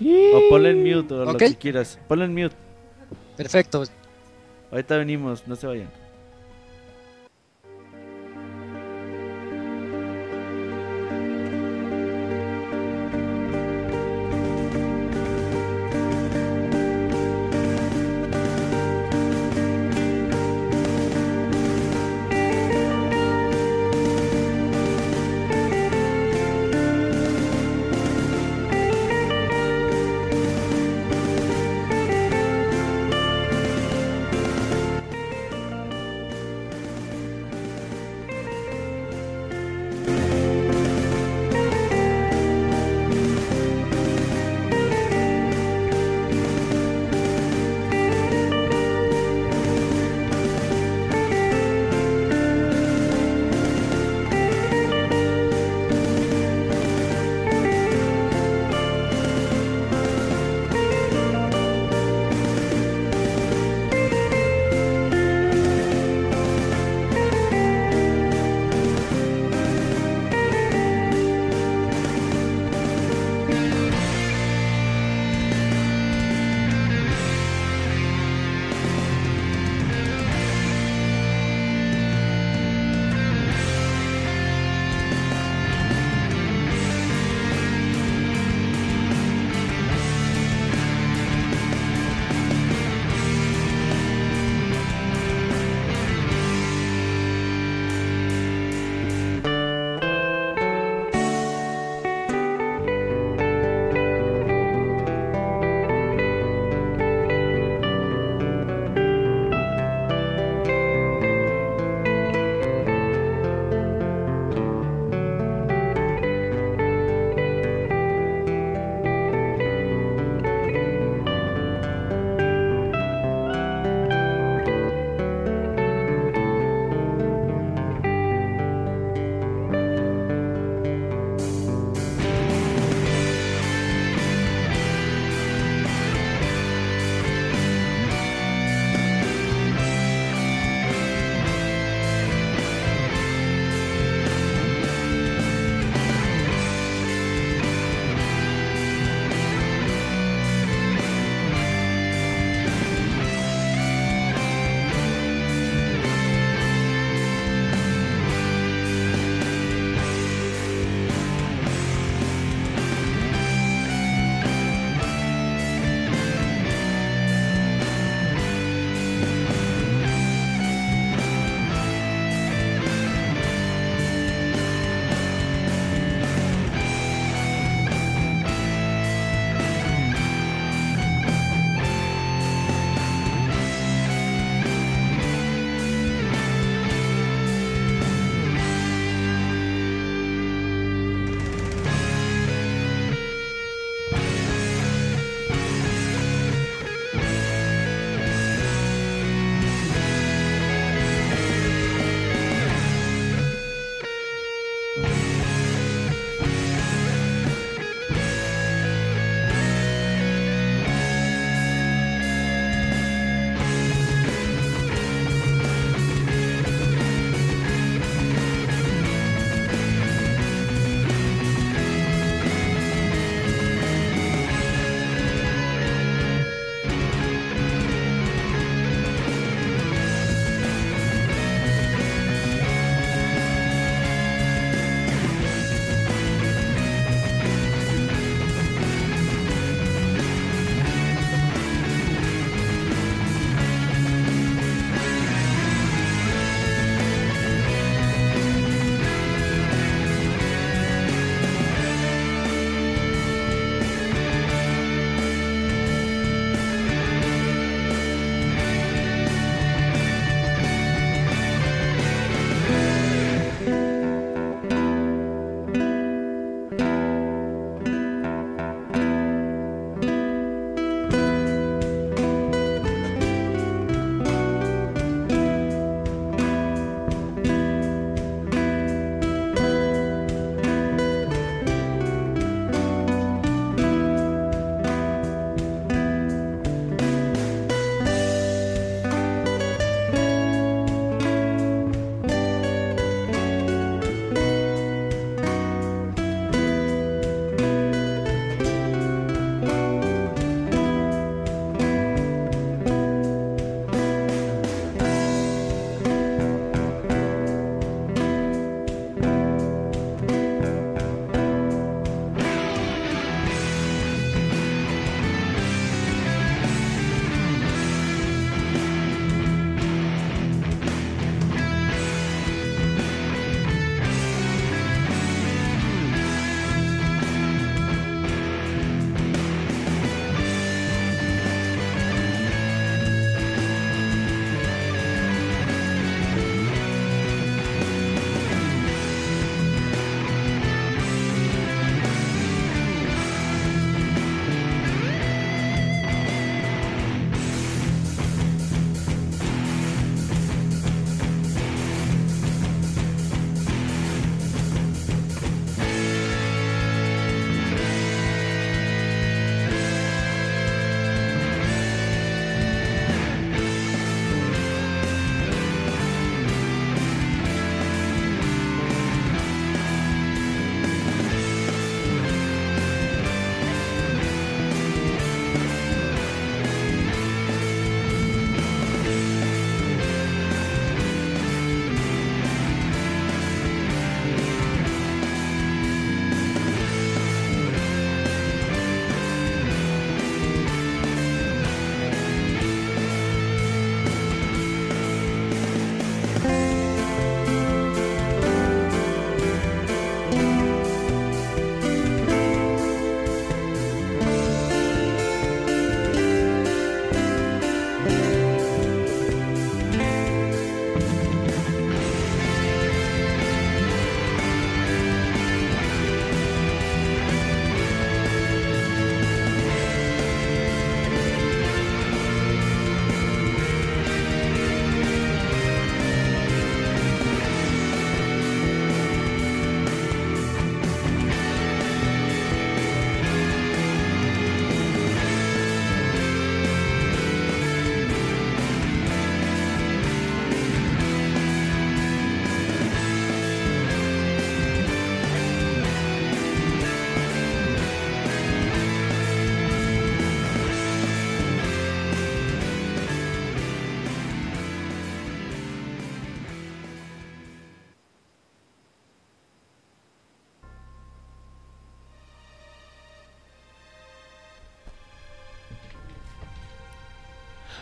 [0.00, 2.00] O ponle en mute o lo que quieras.
[2.08, 2.56] Ponle en mute.
[3.36, 3.84] Perfecto.
[4.72, 5.88] Ahorita venimos, no se vayan.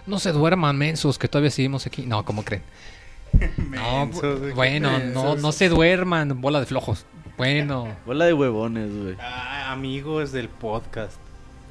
[0.06, 2.02] No se duerman, mensos, que todavía seguimos aquí.
[2.02, 2.62] No, ¿cómo creen?
[3.56, 7.06] No, Mensos, bueno, no, no se duerman, bola de flojos.
[7.38, 9.16] Bueno, Bola de huevones, güey.
[9.18, 11.16] Ah, amigos del podcast.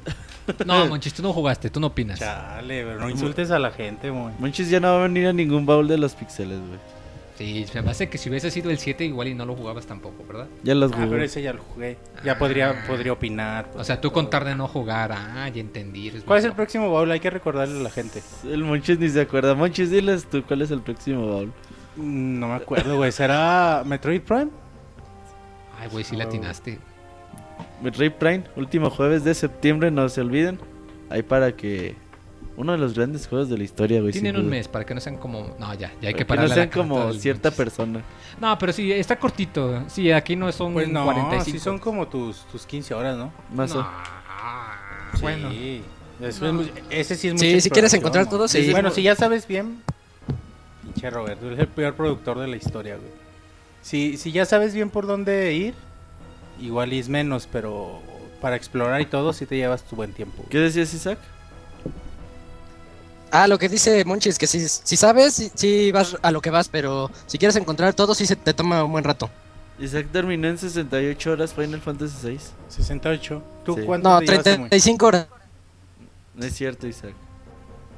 [0.66, 2.18] no, Monchis, tú no jugaste, tú no opinas.
[2.18, 4.34] Chale, pero no insultes a la gente, güey.
[4.38, 6.80] Monchis ya no va a venir a ningún baúl de los pixeles, güey.
[7.38, 10.24] Sí, me parece que si hubiese sido el 7 igual y no lo jugabas tampoco,
[10.26, 10.48] ¿verdad?
[10.62, 11.08] Ya los Ah, jugué.
[11.08, 11.96] pero ese ya lo jugué.
[12.24, 13.70] Ya podría, podría opinar.
[13.74, 16.08] O sea, tú contar de no jugar, ah, ya entendí.
[16.08, 17.10] eres ¿Cuál es el próximo baúl?
[17.10, 18.22] Hay que recordarle a la gente.
[18.44, 19.54] El Monchis ni se acuerda.
[19.54, 21.52] Monchis, diles tú cuál es el próximo baúl.
[21.96, 23.10] Mm, No me acuerdo, güey.
[23.12, 24.48] ¿Será Metroid Prime?
[25.80, 26.78] Ay, güey, sí latinaste.
[27.82, 30.58] Metroid Prime, último jueves de septiembre, no se olviden.
[31.10, 31.96] Ahí para que.
[32.56, 34.12] Uno de los grandes juegos de la historia, güey.
[34.12, 34.50] Tienen un duda.
[34.50, 35.56] mes para que no sean como.
[35.58, 36.48] No, ya, ya hay que que parar.
[36.48, 38.02] no sean como cierta persona.
[38.40, 39.82] No, pero sí, está cortito.
[39.88, 41.44] Sí, aquí no son Pues no, 45.
[41.50, 43.32] sí son como tus, tus 15 horas, ¿no?
[43.54, 43.86] Más No, o-
[45.20, 45.82] Bueno, Sí.
[46.20, 46.60] Eso No.
[46.62, 48.70] es muy- ese sí es Sí, mucha si quieres encontrar todo, sí.
[48.70, 49.82] Bueno, si ya sabes bien,
[50.82, 53.10] pinche Roberto, eres el peor productor de la historia, güey.
[53.82, 55.74] Si, si ya sabes bien por dónde ir,
[56.60, 58.00] igual es menos, pero
[58.40, 60.44] para explorar y todo, sí te llevas tu buen tiempo.
[60.48, 61.18] ¿Qué decías, Isaac?
[63.32, 66.50] Ah, lo que dice Monchis, que si, si sabes, si, si vas a lo que
[66.50, 69.30] vas, pero si quieres encontrar todo, sí se te toma un buen rato.
[69.78, 72.38] Isaac terminó en 68 horas Final Fantasy VI.
[72.68, 73.42] 68.
[73.64, 73.80] ¿Tú Sí.
[73.86, 74.68] cuánto No, te llevaste, güey?
[74.68, 75.26] 35 horas.
[76.34, 77.14] No es cierto, Isaac.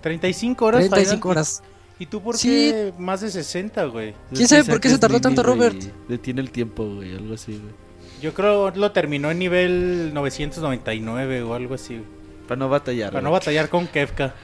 [0.00, 0.80] 35 horas.
[0.88, 1.30] 35 Final?
[1.36, 1.62] horas.
[1.98, 2.48] ¿Y tú por Sí.
[2.48, 4.14] qué más de 60, güey?
[4.30, 5.54] ¿Quién Es sabe por qué se tardó es tanto, güey.
[5.54, 5.82] Robert?
[6.08, 7.74] Detiene el tiempo, güey, algo así, güey.
[8.22, 12.00] Yo creo lo terminó en nivel 999 o algo así.
[12.48, 13.10] Para no batallar.
[13.10, 14.34] Para no batallar con Kefka.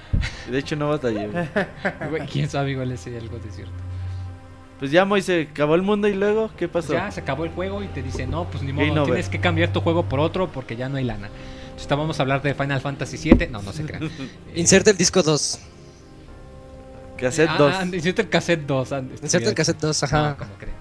[0.51, 2.27] De hecho, no batallé, güey.
[2.27, 3.73] quién sabe, igual es algo de cierto.
[4.79, 6.95] Pues ya, Moise, acabó el mundo y luego, ¿qué pasó?
[6.95, 9.05] Ya se acabó el juego y te dice, no, pues ni modo, over.
[9.05, 11.29] tienes que cambiar tu juego por otro porque ya no hay lana.
[11.67, 13.49] Entonces vamos a hablar de Final Fantasy VII.
[13.49, 14.11] No, no se crean.
[14.55, 15.59] Inserta el disco 2.
[17.19, 17.75] Cassette Ah, 2.
[17.79, 18.93] ah, Inserta el cassette 2.
[18.93, 20.29] ah, Inserta el cassette 2, ajá.
[20.31, 20.75] No, como creen.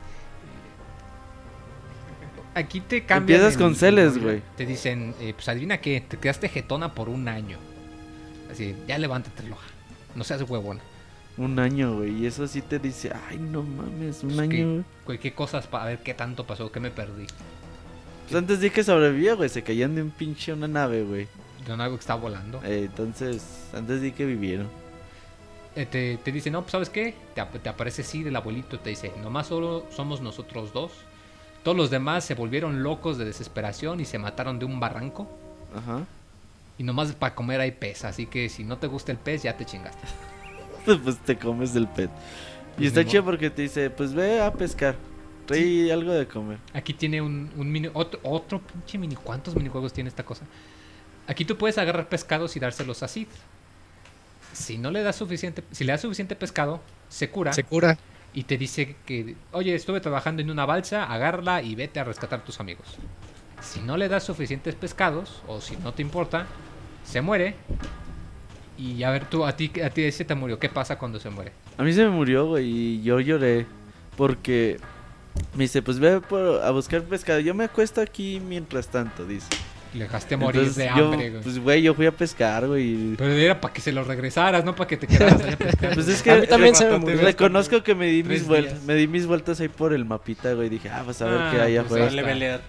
[2.56, 3.40] Aquí te cambian.
[3.40, 4.42] Empiezas el- con celes, el- güey.
[4.58, 7.58] Te dicen, eh, pues adivina qué, te quedaste jetona por un año.
[8.52, 9.68] Así, ya levántate, loja.
[10.16, 10.82] No seas huevona.
[11.38, 12.24] Un año, güey.
[12.24, 15.86] Y eso sí te dice, ay, no mames, un Pues, año, ¿qué, ¿Qué cosas para
[15.86, 16.72] ver qué tanto pasó?
[16.72, 17.28] ¿Qué me perdí?
[18.28, 19.50] Pues antes di que sobrevivía, güey.
[19.50, 21.28] Se caían de un pinche una nave, güey.
[21.66, 22.60] De un algo que estaba volando.
[22.64, 23.44] Eh, entonces,
[23.74, 24.68] antes di que vivieron.
[25.76, 27.14] Eh, te, te dice, no, pues ¿sabes qué?
[27.36, 30.92] Te, ap- te aparece sí el abuelito, te dice, nomás solo somos nosotros dos.
[31.64, 35.30] Todos los demás se volvieron locos de desesperación y se mataron de un barranco.
[35.76, 36.06] Ajá.
[36.78, 39.58] Y nomás para comer hay pez, así que si no te gusta el pez, ya
[39.58, 40.08] te chingaste.
[41.04, 41.88] pues te comes del.
[41.88, 42.10] Pues
[42.78, 44.96] y está ni chido porque te dice, pues ve a pescar.
[45.46, 46.60] Trae algo de comer.
[46.74, 49.16] Aquí tiene un, un mini, otro, otro pinche mini.
[49.16, 50.46] ¿Cuántos minijuegos tiene esta cosa?
[51.28, 53.28] Aquí tú puedes agarrar pescados y dárselos a Sid.
[54.54, 57.98] Si no le das suficiente, si le das suficiente pescado, se cura Se cura.
[58.34, 62.40] Y te dice que, oye, estuve trabajando en una balsa, agárrala y vete a rescatar
[62.40, 62.98] a tus amigos.
[63.62, 66.46] Si no le das suficientes pescados, o si no te importa,
[67.04, 67.56] se muere.
[68.78, 70.60] Y a ver, tú, a ti, a ti ese te murió.
[70.60, 71.52] ¿Qué pasa cuando se muere?
[71.78, 73.66] A mí se me murió, güey, y yo lloré.
[74.16, 74.80] Porque
[75.56, 76.22] me dice, pues ve
[76.64, 77.40] a buscar pescado.
[77.40, 79.50] Yo me acuesto aquí mientras tanto, dice.
[79.94, 81.42] Le dejaste morir Entonces, de yo, hambre, güey.
[81.44, 83.16] Pues, güey, yo fui a pescar, güey.
[83.18, 85.90] Pero era para que se lo regresaras, no para que te quedaras allá pescando.
[85.96, 88.94] Pues es que A mí también se me reconozco que me di mis vueltas, me
[88.94, 90.70] di mis vueltas ahí por el mapita, güey.
[90.70, 92.62] Dije, ah, pues a ver Ah, qué hay pues, afuera.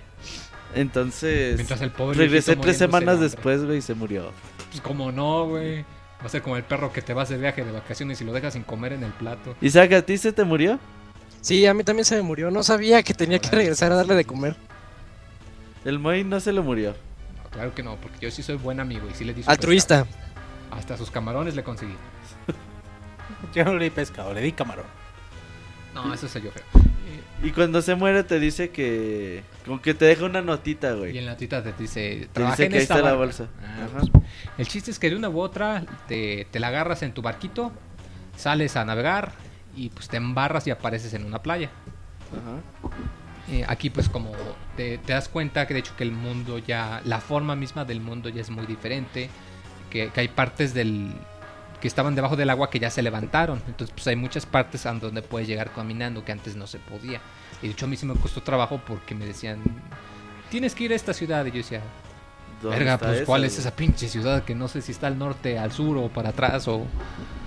[0.74, 4.32] Entonces, Mientras el pobre regresé tres semanas después, güey, y se murió.
[4.70, 5.82] Pues como no, güey.
[6.22, 8.32] Va a ser como el perro que te vas de viaje de vacaciones y lo
[8.32, 9.56] dejas sin comer en el plato.
[9.60, 10.78] Isaac, ¿a ti se te murió?
[11.40, 12.50] Sí, a mí también se me murió.
[12.50, 14.54] No sabía que tenía que regresar a darle de comer.
[15.84, 16.94] El Moy no se le murió.
[17.50, 20.04] Claro que no, porque yo sí soy buen amigo y sí le di su Altruista.
[20.04, 20.20] pescado.
[20.70, 21.94] Hasta sus camarones le conseguí.
[23.54, 24.84] Yo no le di pescado, le di camarón.
[25.94, 26.62] No, eso soy yo feo.
[27.42, 29.42] Y cuando se muere te dice que...
[29.64, 31.18] Como que te deja una notita, Y güey.
[31.18, 33.16] en la tita te dice, Te dice en que ahí esta está la barca".
[33.16, 33.46] bolsa.
[33.62, 34.00] Ah, Ajá.
[34.12, 34.24] pues,
[34.58, 37.72] el chiste es que de una u otra te, te la agarras en tu barquito,
[38.36, 39.32] sales a navegar
[39.74, 41.70] y pues te embarras y apareces en una playa.
[42.30, 42.92] Ajá.
[43.50, 44.32] Eh, aquí pues como
[44.98, 48.28] te, das cuenta que de hecho que el mundo ya, la forma misma del mundo
[48.28, 49.28] ya es muy diferente,
[49.90, 51.12] que, hay partes del
[51.80, 54.92] que estaban debajo del agua que ya se levantaron, entonces pues hay muchas partes a
[54.92, 57.20] donde puedes llegar caminando que antes no se podía.
[57.62, 59.62] Y de hecho a mí sí me costó trabajo porque me decían,
[60.50, 61.99] tienes que ir a esta ciudad y yo decía, ¿Dónde
[62.68, 65.72] Verga, pues ¿cuál es esa pinche ciudad que no sé si está al norte, al
[65.72, 66.84] sur o para atrás o...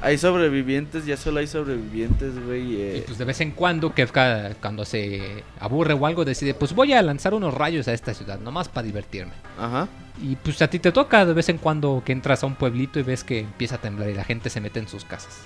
[0.01, 2.73] Hay sobrevivientes, ya solo hay sobrevivientes, güey.
[2.73, 6.73] Y eh, pues de vez en cuando Kefka cuando se aburre o algo decide, pues
[6.73, 9.31] voy a lanzar unos rayos a esta ciudad, nomás para divertirme.
[9.57, 9.87] Ajá.
[10.21, 12.99] Y pues a ti te toca de vez en cuando que entras a un pueblito
[12.99, 15.39] y ves que empieza a temblar y la gente se mete en sus casas.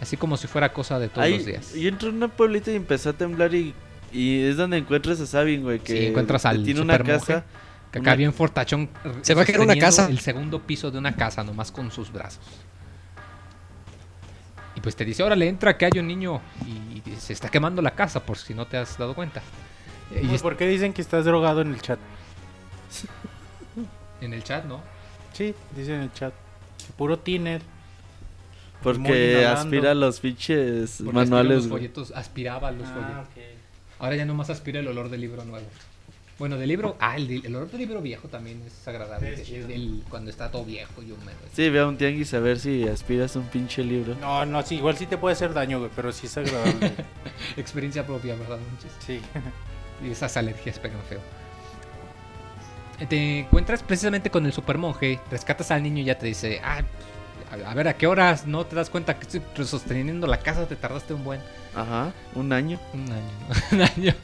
[0.00, 1.72] Así como si fuera cosa de todos Ahí- los días.
[1.74, 3.72] Yo entré en un pueblito y empezó a temblar y,
[4.12, 5.78] y es donde encuentras a Sabin, güey.
[5.78, 7.44] Que Sí, encuentras al tiene una casa.
[7.92, 8.88] Que acá bien fortachón.
[9.20, 10.08] Se va a caer una casa.
[10.08, 12.40] El segundo piso de una casa, nomás con sus brazos.
[14.74, 17.90] Y pues te dice, órale, entra que hay un niño y se está quemando la
[17.90, 19.42] casa, por si no te has dado cuenta.
[20.10, 21.98] Y Pues, ¿Por qué dicen que estás drogado en el chat?
[24.20, 24.80] en el chat, ¿no?
[25.32, 26.32] Sí, dicen en el chat.
[26.78, 27.62] Que puro tiner.
[28.82, 33.28] Porque aspira los pinches Porque manuales, los folletos, aspiraba los Ah, folletos.
[34.00, 35.66] Ahora ya nomás aspira el olor del libro nuevo.
[36.42, 39.32] Bueno, del libro, ah, el, el olor del libro viejo también es agradable.
[39.32, 39.68] Es el- chido.
[39.68, 41.36] el- cuando está todo viejo y húmedo.
[41.52, 44.16] Sí, ve a un tianguis a ver si aspiras un pinche libro.
[44.16, 46.94] No, no, sí, igual sí te puede hacer daño, güey, pero sí es agradable.
[47.56, 48.58] Experiencia propia, ¿verdad?
[48.58, 48.90] Monchis?
[49.06, 49.20] sí.
[50.04, 51.20] Y esas alergias pegan feo.
[53.08, 56.82] Te encuentras precisamente con el supermonje, rescatas al niño y ya te dice, ah,
[57.52, 60.66] a, a ver, ¿a qué horas no te das cuenta que estoy sosteniendo la casa?
[60.66, 61.40] Te tardaste un buen...
[61.76, 62.80] Ajá, un año.
[62.94, 63.54] Un año, ¿no?
[63.76, 64.14] Un año.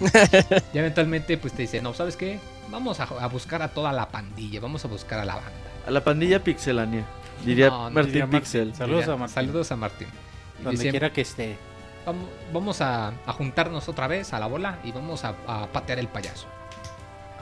[0.72, 2.38] y eventualmente pues te dice, no, ¿sabes qué?
[2.68, 5.50] Vamos a, a buscar a toda la pandilla, vamos a buscar a la banda.
[5.86, 7.04] A la pandilla pixelánea.
[7.44, 8.40] Diría No, no Martín diría Martín.
[8.40, 8.74] Pixel.
[8.74, 9.34] Saludos Diría, a Martín.
[9.34, 10.08] Saludos a Martín.
[10.60, 11.56] Y Donde dice, quiera que esté.
[12.06, 15.98] "Vamos- Vamos a, a juntarnos otra vez a la bola y vamos a, a patear
[15.98, 16.46] el payaso.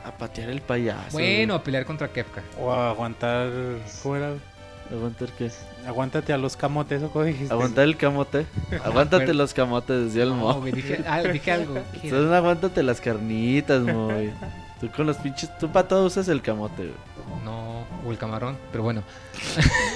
[0.05, 1.11] A patear el payaso.
[1.13, 2.43] Bueno, a pelear contra Kefka.
[2.59, 3.51] O a aguantar.
[4.03, 4.29] ¿Cómo era?
[4.29, 4.41] güey.
[4.91, 5.51] Aguantar qué?
[5.87, 7.53] Aguántate a los camotes, ¿o cómo dijiste?
[7.53, 8.47] Aguantar el camote.
[8.85, 10.55] Aguántate los camotes, decía el No, mo.
[10.61, 11.75] güey, dije, ah, dije algo.
[12.03, 14.33] Entonces aguántate las carnitas, muy.
[14.81, 15.57] Tú con los pinches.
[15.59, 17.45] Tú para todo usas el camote, güey.
[17.45, 19.03] No, o el camarón, pero bueno.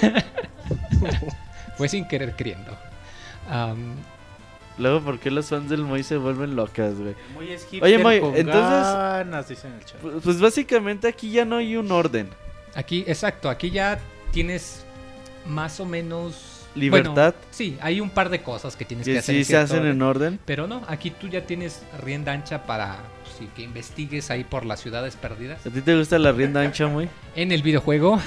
[1.77, 2.71] Fue sin querer queriendo.
[4.77, 7.15] Luego, ¿por qué los fans del Moy se vuelven locas, güey?
[7.81, 9.99] Oye, Moy, entonces- ganas, dice en el chat.
[9.99, 12.29] Pues, pues básicamente aquí ya no hay un orden.
[12.75, 13.99] aquí, exacto, aquí ya
[14.33, 14.83] tienes
[15.47, 16.49] más o menos...
[16.75, 17.13] Libertad.
[17.13, 19.35] Bueno, sí, hay un par de cosas que tienes que Que hacer.
[19.35, 19.91] sí se hacen orden.
[19.91, 20.39] en orden.
[20.43, 24.65] Pero no, aquí tú ya tienes rienda ancha para pues, sí, que investigues ahí por
[24.65, 25.63] las ciudades perdidas.
[25.67, 27.09] ¿A ti te gusta la rienda ancha, muy?
[27.35, 28.19] En el videojuego,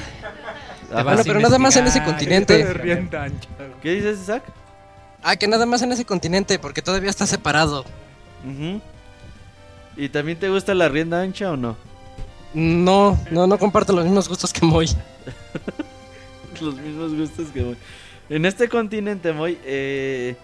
[0.92, 2.56] vas Bueno, pero nada más en ese continente.
[2.64, 3.48] de rienda ancha.
[3.82, 4.44] ¿Qué dices, Isaac?
[5.24, 7.84] Ah, que nada más en ese continente, porque todavía está separado.
[9.96, 11.76] ¿Y también te gusta la rienda ancha o no?
[12.54, 14.88] No, no, no comparto los mismos gustos que Moy.
[16.60, 17.76] Los mismos gustos que Moy.
[18.28, 20.36] En este continente, Moy, eh,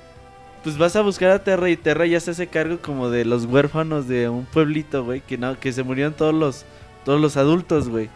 [0.62, 3.44] pues vas a buscar a Terra y Terra ya se hace cargo como de los
[3.46, 6.64] huérfanos de un pueblito, güey, que no, que se murieron todos los,
[7.04, 8.08] todos los adultos, güey.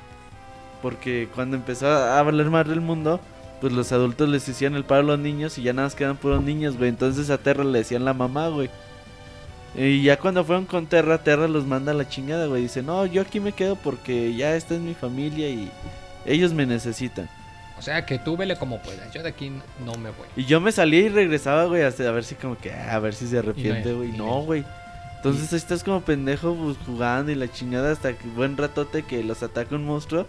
[0.83, 3.21] Porque cuando empezó a valer más el mundo,
[3.61, 6.17] pues los adultos les hacían el paro a los niños y ya nada más quedan
[6.17, 6.91] puros niños, güey.
[6.91, 8.71] Entonces a Terra le decían la mamá, güey.
[9.75, 12.63] Y ya cuando fueron con Terra, Terra los manda a la chingada, güey.
[12.63, 15.71] Dice, no, yo aquí me quedo porque ya esta es mi familia y
[16.25, 17.29] ellos me necesitan.
[17.79, 19.13] O sea, que tú vele como puedas.
[19.13, 19.51] Yo de aquí
[19.85, 20.27] no me voy.
[20.37, 22.99] Y yo me salía y regresaba, güey, hasta a ver si como que, ah, a
[22.99, 24.13] ver si se arrepiente, no- güey.
[24.13, 24.65] No, güey.
[25.17, 29.23] Entonces ahí estás como pendejo pues, jugando y la chingada hasta que buen ratote que
[29.25, 30.27] los ataca un monstruo.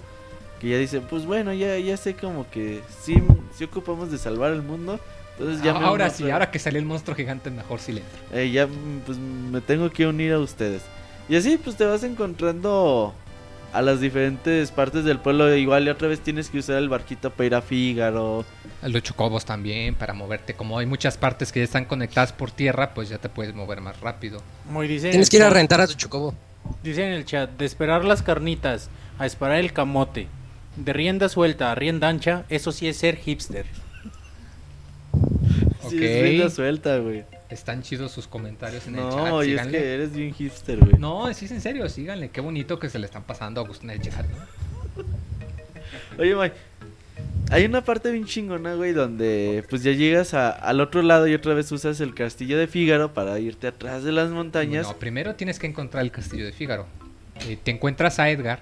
[0.59, 3.21] Que ya dice, pues bueno, ya, ya sé como que sí,
[3.55, 4.99] sí ocupamos de salvar el mundo.
[5.37, 8.17] Entonces ya ahora sí, ahora que salió el monstruo gigante, mejor sí le entro.
[8.39, 10.81] eh, ya mm, pues me tengo que unir a ustedes.
[11.29, 13.13] Y así pues te vas encontrando
[13.73, 15.53] a las diferentes partes del pueblo.
[15.55, 18.45] Igual y otra vez tienes que usar el barquito para ir a Fígaro.
[18.83, 20.53] Los chocobos también, para moverte.
[20.53, 23.81] Como hay muchas partes que ya están conectadas por tierra, pues ya te puedes mover
[23.81, 24.41] más rápido.
[24.69, 26.33] Muy dice Tienes que ir a rentar a tu chocobo.
[26.83, 28.89] Dice en el chat, de esperar las carnitas
[29.19, 30.27] a esperar el camote.
[30.75, 33.65] De rienda suelta a rienda ancha, eso sí es ser hipster.
[35.89, 36.01] Sí, Ok.
[36.01, 37.23] es rienda suelta, güey.
[37.49, 39.47] Están chidos sus comentarios en el No, chat.
[39.49, 40.93] y es que eres bien hipster, güey.
[40.99, 42.29] No, sí es en serio, síganle.
[42.29, 45.03] Qué bonito que se le están pasando a Agustín el chat, ¿no?
[46.21, 46.51] Oye, May,
[47.49, 51.33] hay una parte bien chingona, güey, donde pues ya llegas a- al otro lado y
[51.33, 54.85] otra vez usas el castillo de Fígaro para irte atrás de las montañas.
[54.87, 56.85] No, primero tienes que encontrar el castillo de Fígaro.
[57.47, 58.61] Eh, te encuentras a Edgar,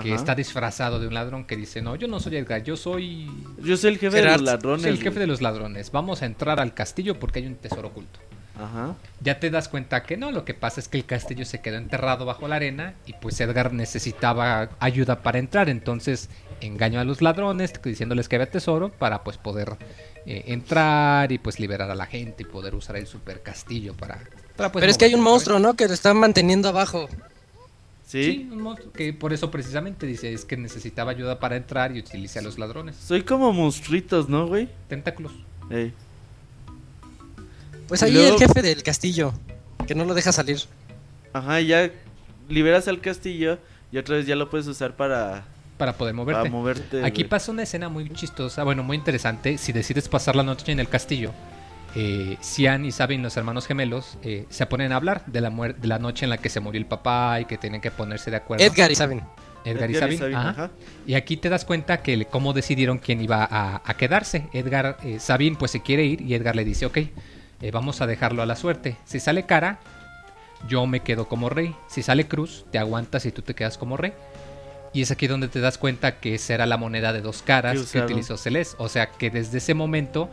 [0.00, 0.14] que Ajá.
[0.14, 3.30] está disfrazado de un ladrón que dice, no, yo no soy Edgar, yo soy...
[3.58, 4.82] Yo soy el jefe Gerard, de los ladrones.
[4.82, 5.92] soy el jefe de los ladrones.
[5.92, 8.20] Vamos a entrar al castillo porque hay un tesoro oculto.
[8.58, 8.94] Ajá.
[9.20, 11.76] Ya te das cuenta que no, lo que pasa es que el castillo se quedó
[11.76, 16.28] enterrado bajo la arena y pues Edgar necesitaba ayuda para entrar, entonces
[16.60, 19.76] engañó a los ladrones diciéndoles que había tesoro para pues poder
[20.26, 24.18] eh, entrar y pues liberar a la gente y poder usar el super castillo para...
[24.56, 25.74] para, pues, Pero es que hay un monstruo, ¿no?
[25.74, 27.08] Que lo están manteniendo abajo.
[28.12, 28.48] ¿Sí?
[28.52, 32.38] un monstruo que por eso precisamente dice es que necesitaba ayuda para entrar y utilicé
[32.38, 32.96] a los ladrones.
[32.96, 34.68] Soy como monstruitos, ¿no, güey?
[34.88, 35.32] Tentáculos.
[35.70, 35.92] Ey.
[37.88, 39.32] Pues ahí luego- el jefe del castillo,
[39.86, 40.58] que no lo deja salir.
[41.32, 41.90] Ajá, ya
[42.48, 43.58] liberas al castillo
[43.90, 45.44] y otra vez ya lo puedes usar para,
[45.78, 46.50] Para poder para moverte.
[46.50, 47.04] moverte.
[47.04, 47.28] Aquí güey.
[47.30, 49.58] pasa una escena muy chistosa, bueno, muy interesante.
[49.58, 51.32] Si decides pasar la noche en el castillo,
[51.94, 55.88] eh, Cian y Sabin, los hermanos gemelos, eh, se ponen a hablar de la, de
[55.88, 58.38] la noche en la que se murió el papá y que tienen que ponerse de
[58.38, 58.64] acuerdo.
[58.64, 59.22] Edgar y saben.
[59.64, 60.34] Edgar y Sabin.
[60.34, 60.50] ajá.
[60.50, 60.70] ajá.
[61.06, 64.48] Y aquí te das cuenta que cómo decidieron quién iba a, a quedarse.
[64.52, 68.06] Edgar, eh, Sabin pues se quiere ir y Edgar le dice, ok, eh, vamos a
[68.06, 68.96] dejarlo a la suerte.
[69.04, 69.78] Si sale cara,
[70.68, 71.74] yo me quedo como rey.
[71.88, 74.12] Si sale cruz, te aguantas y tú te quedas como rey.
[74.92, 77.90] Y es aquí donde te das cuenta que esa era la moneda de dos caras
[77.90, 78.76] Que utilizó Celeste.
[78.78, 80.28] O sea que desde ese momento,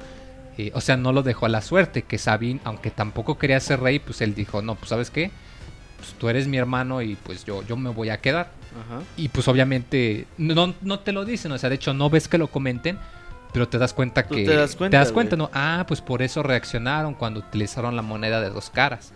[0.59, 2.01] eh, o sea, no lo dejó a la suerte.
[2.01, 5.31] Que Sabin, aunque tampoco quería ser rey, pues él dijo, no, pues sabes qué,
[5.95, 8.51] pues tú eres mi hermano y pues yo, yo me voy a quedar.
[8.77, 9.01] Ajá.
[9.15, 12.37] Y pues obviamente no, no te lo dicen, o sea, de hecho no ves que
[12.37, 12.99] lo comenten,
[13.53, 14.43] pero te das cuenta que...
[14.43, 15.37] te das cuenta.
[15.37, 15.49] ¿no?
[15.53, 19.13] Ah, pues por eso reaccionaron cuando utilizaron la moneda de dos caras.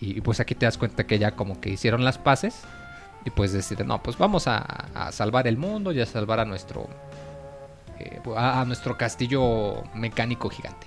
[0.00, 2.62] Y, y, pues aquí te das cuenta que ya como que hicieron las paces
[3.24, 4.58] y pues deciden, no, pues vamos a,
[4.92, 6.88] a salvar el mundo y a salvar a nuestro...
[7.98, 10.86] eh, a, a nuestro castillo mecánico gigante.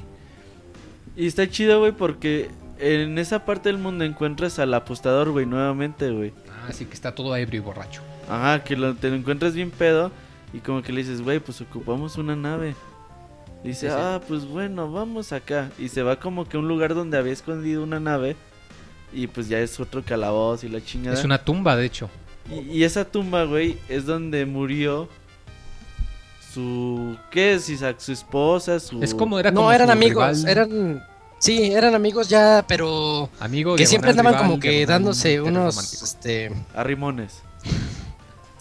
[1.16, 6.12] Y está chido, güey, porque en esa parte del mundo encuentras al apostador, güey, nuevamente,
[6.12, 6.34] güey.
[6.68, 8.02] Así que está todo ebrio y borracho.
[8.30, 10.12] Ajá, que lo, te lo encuentras bien pedo
[10.54, 12.76] y como que le dices, güey, pues ocupamos una nave.
[13.64, 13.94] Dice, Sí, sí.
[13.98, 15.72] ah, pues bueno, vamos acá.
[15.80, 18.36] Y se va como que a un lugar donde había escondido una nave
[19.12, 21.18] y pues ya es otro calabozo y la chingada.
[21.18, 22.10] Es una tumba, de hecho.
[22.52, 25.10] Y, y esa tumba, güey, es donde murió
[26.54, 27.18] su...
[27.32, 27.98] ¿Qué es, Isaac?
[28.00, 29.02] Su esposa, su...
[29.04, 31.04] Es como era No, eran amigos, rival- eran...
[31.40, 33.30] Sí, eran amigos ya, pero...
[33.40, 36.02] amigo Que siempre andaban como que dándose unos...
[36.02, 37.44] Este, Arrimones.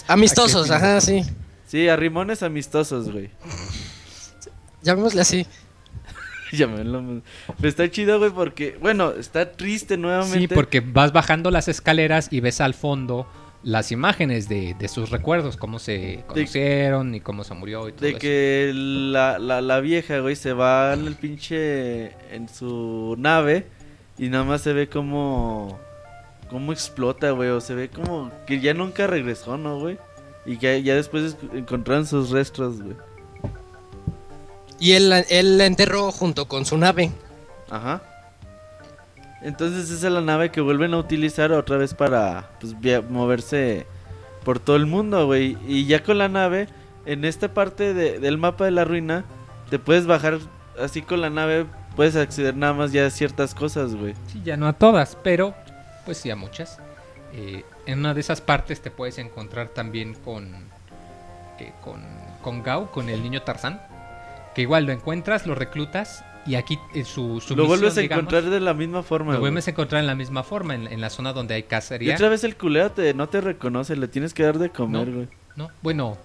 [0.07, 1.23] amistosos, ¿A qué ajá, sí.
[1.67, 3.31] Sí, arrimones amistosos, güey.
[4.83, 5.47] Llamémosle así.
[6.53, 7.23] Llámenlo.
[7.57, 10.39] Pero está chido, güey, porque, bueno, está triste nuevamente.
[10.41, 13.27] Sí, porque vas bajando las escaleras y ves al fondo
[13.63, 18.03] las imágenes de, de sus recuerdos, cómo se conocieron y cómo se murió y todo
[18.03, 18.19] De eso.
[18.21, 22.13] que la, la, la vieja, güey, se va en el pinche.
[22.35, 23.67] en su nave
[24.19, 25.79] y nada más se ve como.
[26.49, 29.99] como explota, güey, o se ve como que ya nunca regresó, ¿no, güey?
[30.45, 32.97] Y que ya después es- encontraron sus restos, güey.
[34.79, 37.11] Y él, él la enterró junto con su nave.
[37.71, 38.03] Ajá.
[39.43, 42.75] Entonces esa es la nave que vuelven a utilizar otra vez para pues,
[43.11, 43.87] moverse
[44.45, 45.57] por todo el mundo, güey.
[45.67, 46.69] Y ya con la nave,
[47.05, 49.25] en esta parte de- del mapa de la ruina,
[49.71, 50.39] te puedes bajar
[50.81, 54.15] así con la nave, puedes acceder nada más ya a ciertas cosas, güey.
[54.33, 55.55] Sí, ya no a todas, pero
[56.05, 56.79] pues sí a muchas.
[57.33, 60.55] Eh, en una de esas partes te puedes encontrar también con,
[61.59, 62.03] eh, con,
[62.43, 63.81] con Gao, con el niño Tarzán.
[64.55, 68.01] Que igual lo encuentras, lo reclutas y aquí eh, su, su Lo misión, vuelves a
[68.01, 69.51] digamos, encontrar de la misma forma, Lo güey.
[69.51, 72.15] vuelves a encontrar en la misma forma, en, en la zona donde hay Y cacería.
[72.15, 75.15] otra vez el culero te, no te reconoce, le tienes que dar de comer, No.
[75.15, 75.29] güey.
[75.57, 76.19] No, bueno,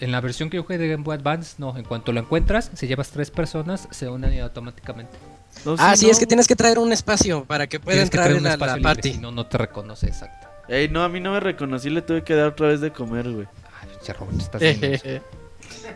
[0.00, 2.70] en la versión que yo jugué de Game Boy Advance, no, en cuanto lo encuentras,
[2.74, 5.12] si llevas tres personas, se unen automáticamente.
[5.64, 8.24] No, ah, sí, es que tienes que traer un espacio para que pueda que entrar
[8.26, 9.12] traer en un la, party.
[9.12, 10.48] si no, no te reconoce, exacto.
[10.68, 13.30] Ey, no, a mí no me reconocí, le tuve que dar otra vez de comer,
[13.30, 13.46] güey.
[13.80, 15.08] Ay, Roberto, estás eso.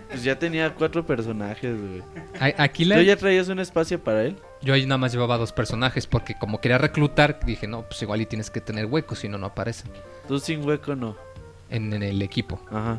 [0.08, 2.02] Pues ya tenía cuatro personajes, güey.
[2.58, 4.36] Aquí la- ¿Tú ya traías un espacio para él?
[4.60, 8.20] yo ahí nada más llevaba dos personajes porque como quería reclutar, dije, no, pues igual
[8.20, 9.90] y tienes que tener huecos, si no, no aparecen
[10.26, 11.16] Tú sin hueco no.
[11.70, 12.60] en, en el equipo.
[12.70, 12.98] Ajá.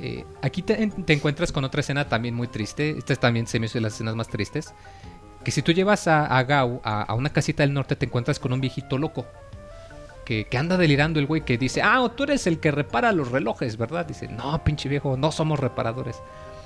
[0.00, 2.96] Eh, aquí te, te encuentras con otra escena también muy triste.
[2.98, 4.74] Esta también se me hizo de las escenas más tristes.
[5.42, 8.38] Que si tú llevas a, a Gau a, a una casita del norte, te encuentras
[8.38, 9.26] con un viejito loco.
[10.26, 13.30] Que, que anda delirando el güey que dice, ah, tú eres el que repara los
[13.30, 14.04] relojes, ¿verdad?
[14.04, 16.16] Dice, no, pinche viejo, no somos reparadores.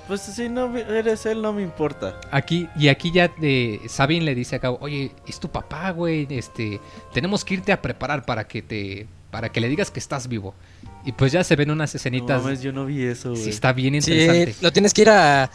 [0.07, 2.19] Pues si no eres él, no me importa.
[2.31, 6.27] Aquí, y aquí ya eh, Sabin le dice a Gau, oye, es tu papá, güey,
[6.31, 6.81] este,
[7.13, 10.55] tenemos que irte a preparar para que te, para que le digas que estás vivo.
[11.05, 12.41] Y pues ya se ven unas No escenitas.
[12.43, 13.41] mames, yo no vi eso, güey.
[13.43, 14.53] sí, está bien interesante.
[14.53, 15.49] Sí, lo tienes que ir a,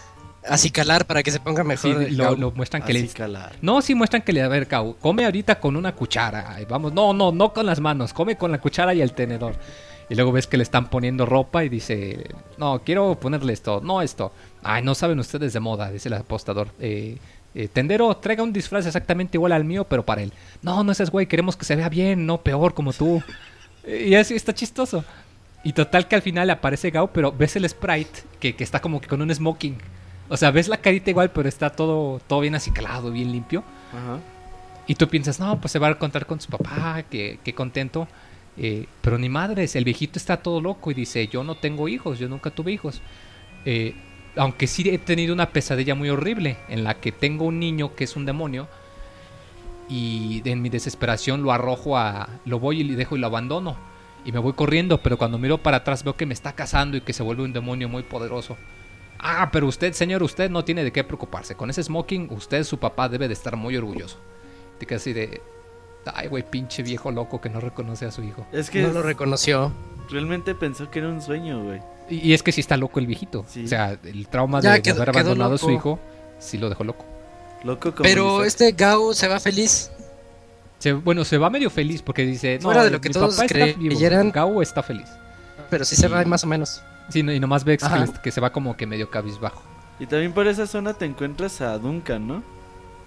[0.48, 2.12] a cicalar para que se ponga Sí, mejor.
[2.12, 3.56] lo, lo muestran que le Así calar.
[3.62, 6.54] No, sí muestran que le a ver, Gau, come ahorita con una cuchara.
[6.54, 9.56] Ay, Vamos, no, no, no con las manos, come con la cuchara y el tenedor.
[10.08, 12.24] Y luego ves que le están poniendo ropa y dice,
[12.58, 14.32] no, quiero ponerle esto, no esto.
[14.62, 16.68] Ay, no saben ustedes de moda, dice el apostador.
[16.78, 17.18] Eh,
[17.56, 20.32] eh, tendero, traiga un disfraz exactamente igual al mío, pero para él.
[20.62, 23.22] No, no seas güey, queremos que se vea bien, no peor como tú.
[23.86, 25.04] Y así está chistoso.
[25.64, 29.00] Y total que al final aparece Gao, pero ves el sprite que, que está como
[29.00, 29.76] que con un smoking.
[30.28, 33.62] O sea, ves la carita igual, pero está todo, todo bien aciclado, bien limpio.
[33.92, 34.20] Ajá.
[34.86, 38.06] Y tú piensas, no, pues se va a encontrar con su papá, que, que contento.
[38.56, 42.18] Eh, pero ni madres, el viejito está todo loco y dice, yo no tengo hijos,
[42.18, 43.02] yo nunca tuve hijos.
[43.64, 43.94] Eh,
[44.36, 48.04] aunque sí he tenido una pesadilla muy horrible en la que tengo un niño que
[48.04, 48.68] es un demonio
[49.88, 52.28] y en mi desesperación lo arrojo a...
[52.44, 53.76] lo voy y le dejo y lo abandono.
[54.24, 57.00] Y me voy corriendo, pero cuando miro para atrás veo que me está cazando y
[57.00, 58.56] que se vuelve un demonio muy poderoso.
[59.18, 61.54] Ah, pero usted, señor, usted no tiene de qué preocuparse.
[61.54, 64.18] Con ese smoking, usted, su papá, debe de estar muy orgulloso.
[64.78, 65.40] Te así de...
[66.14, 68.46] Ay, güey, pinche viejo loco que no reconoce a su hijo.
[68.52, 69.72] Es que No lo reconoció.
[70.08, 71.80] realmente pensó que era un sueño, güey.
[72.08, 73.44] Y, y es que sí está loco el viejito.
[73.48, 73.64] Sí.
[73.64, 75.98] O sea, el trauma Ya de, de quedó- haber abandonado a su hijo
[76.38, 77.04] sí lo dejó loco.
[77.64, 79.90] Loco como Pero este Gao se va feliz.
[80.78, 82.60] Se- bueno, se va medio feliz porque dice...
[82.60, 84.30] Fuera no, de lo que mi todos creyeran.
[84.30, 85.08] Gao está feliz.
[85.70, 86.82] Pero sí se va más o menos.
[87.08, 87.98] Sí, no- y nomás ves que, Ajá.
[87.98, 89.62] les- que se va como que medio cabizbajo.
[89.98, 92.42] Y también por esa zona te encuentras a Duncan, ¿no?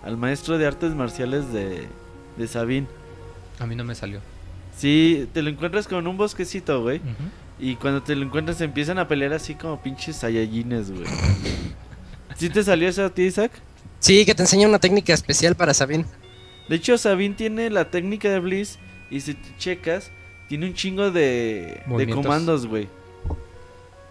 [0.04, 1.88] Al maestro de artes marciales de,
[2.38, 2.88] de Sabine.
[3.60, 4.22] A mí no me salió.
[4.78, 7.02] Sí, te lo encuentras con un bosquecito, güey.
[7.60, 11.04] Y cuando te lo encuentras empiezan a pelear así como pinches Saiyajines, güey.
[12.38, 13.52] ¿Sí te salió eso a ti, Isaac?
[14.00, 16.06] Sí, que te enseña una técnica especial para Sabine.
[16.70, 18.80] De hecho, Sabine tiene la técnica de Bliss
[19.12, 20.12] y si te checas,
[20.48, 22.88] tiene un chingo de, de comandos, güey.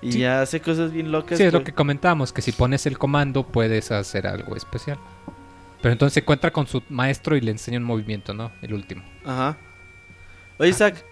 [0.00, 0.18] Y Sí.
[0.20, 1.38] ya hace cosas bien locas.
[1.38, 4.98] Sí, es lo que comentábamos, que si pones el comando puedes hacer algo especial.
[5.82, 8.50] Pero entonces se encuentra con su maestro y le enseña un movimiento, ¿no?
[8.62, 9.02] El último.
[9.24, 9.56] Ajá.
[10.58, 11.04] Oye, Isaac,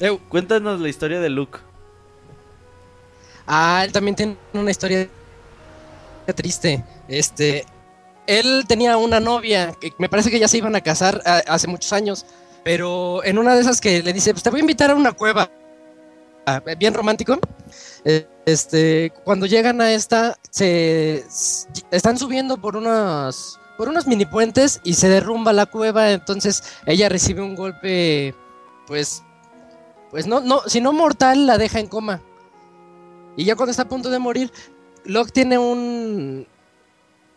[0.00, 0.18] Eu.
[0.28, 1.58] cuéntanos la historia de Luke.
[3.46, 5.08] Ah, él también tiene una historia
[6.34, 6.82] triste.
[7.08, 7.64] Este,
[8.26, 11.66] él tenía una novia, que me parece que ya se iban a casar ah, hace
[11.66, 12.24] muchos años,
[12.62, 15.12] pero en una de esas que le dice, pues te voy a invitar a una
[15.12, 15.50] cueva,
[16.46, 17.38] Ah, bien romántico.
[18.04, 21.24] Eh, Este, cuando llegan a esta, se
[21.90, 27.08] están subiendo por unos por unos mini puentes y se derrumba la cueva, entonces ella
[27.08, 28.34] recibe un golpe,
[28.86, 29.22] pues,
[30.10, 32.20] pues no, no, si no mortal, la deja en coma.
[33.36, 34.52] Y ya cuando está a punto de morir,
[35.04, 36.46] Locke tiene un,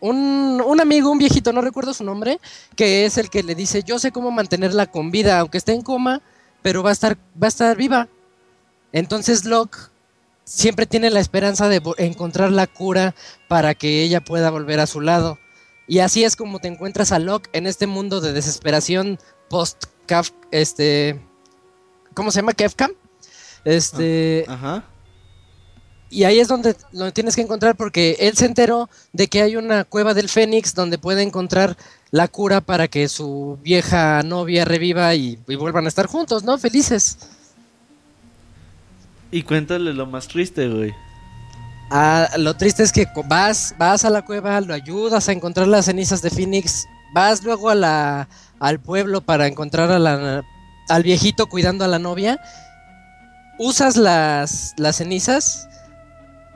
[0.02, 2.40] un, un amigo, un viejito, no recuerdo su nombre,
[2.76, 5.82] que es el que le dice, yo sé cómo mantenerla con vida, aunque esté en
[5.82, 6.22] coma,
[6.62, 8.10] pero va a estar, va a estar viva.
[8.98, 9.78] Entonces Locke
[10.44, 13.14] siempre tiene la esperanza de encontrar la cura
[13.48, 15.38] para que ella pueda volver a su lado.
[15.88, 19.20] Y así es como te encuentras a Locke en este mundo de desesperación
[19.52, 21.22] post Kaf, este,
[22.16, 22.54] ¿cómo se llama?
[22.54, 22.90] Kefka.
[23.66, 24.84] Este, Ajá.
[26.10, 29.58] y ahí es donde lo tienes que encontrar porque él se enteró de que hay
[29.58, 31.78] una cueva del Fénix donde puede encontrar
[32.10, 36.58] la cura para que su vieja novia reviva y, y vuelvan a estar juntos, ¿no?
[36.58, 37.18] Felices.
[39.32, 40.94] Y cuéntale lo más triste, güey.
[41.90, 45.86] Ah, lo triste es que vas, vas a la cueva, lo ayudas a encontrar las
[45.86, 48.28] cenizas de Phoenix, vas luego a
[48.60, 50.44] al pueblo para encontrar a la,
[50.90, 52.40] al viejito cuidando a la novia,
[53.60, 55.68] usas las, las cenizas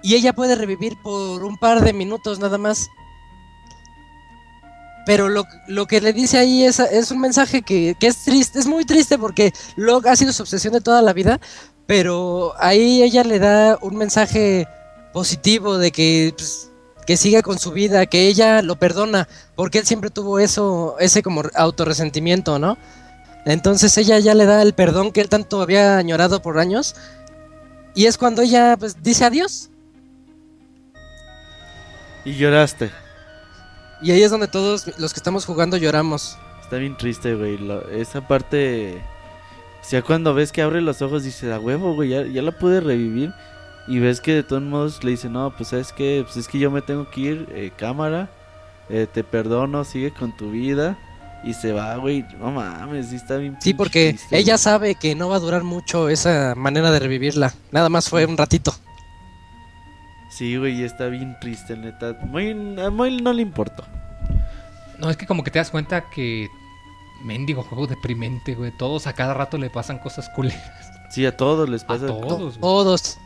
[0.01, 2.89] y ella puede revivir por un par de minutos nada más.
[5.05, 8.59] Pero lo, lo que le dice ahí es, es un mensaje que, que es triste,
[8.59, 11.39] es muy triste porque Locke ha sido su obsesión de toda la vida,
[11.87, 14.67] pero ahí ella le da un mensaje
[15.13, 16.71] positivo de que, pues,
[17.05, 21.23] que siga con su vida, que ella lo perdona, porque él siempre tuvo eso, ese
[21.23, 22.77] como autorresentimiento, ¿no?
[23.45, 26.95] Entonces ella ya le da el perdón que él tanto había añorado por años.
[27.95, 29.69] Y es cuando ella pues dice adiós.
[32.23, 32.91] Y lloraste.
[34.01, 36.37] Y ahí es donde todos los que estamos jugando lloramos.
[36.61, 37.59] Está bien triste, güey.
[37.91, 39.01] esa parte.
[39.81, 42.51] O sea, cuando ves que abre los ojos, dices, a huevo, güey, ya, ya la
[42.51, 43.33] pude revivir.
[43.87, 46.59] Y ves que de todos modos le dice, no, pues sabes que, pues es que
[46.59, 48.29] yo me tengo que ir, eh, cámara,
[48.89, 50.97] eh, te perdono, sigue con tu vida.
[51.43, 52.23] Y se va, güey.
[52.37, 53.57] No mames, sí está bien.
[53.59, 54.57] Sí, porque triste, ella güey.
[54.59, 57.53] sabe que no va a durar mucho esa manera de revivirla.
[57.71, 58.75] Nada más fue un ratito.
[60.29, 62.15] Sí, güey, está bien triste, neta.
[62.21, 63.83] Muy, a muy no le importó.
[64.99, 66.47] No, es que como que te das cuenta que.
[67.23, 68.71] Mendigo juego deprimente, güey.
[68.77, 70.61] Todos a cada rato le pasan cosas culeras.
[71.09, 72.07] Sí, a todos les A pasa.
[72.07, 72.61] todos, güey.
[72.61, 73.17] Todos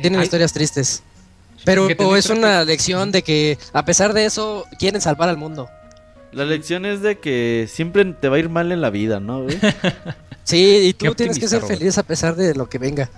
[0.00, 1.02] tienen Ay, historias tristes.
[1.64, 5.68] Pero es una lección de que a pesar de eso quieren salvar al mundo.
[6.32, 9.42] La lección es de que siempre te va a ir mal en la vida, ¿no,
[9.44, 9.58] güey?
[10.44, 11.76] Sí, y tú tienes que ser Robert.
[11.78, 13.10] feliz a pesar de lo que venga.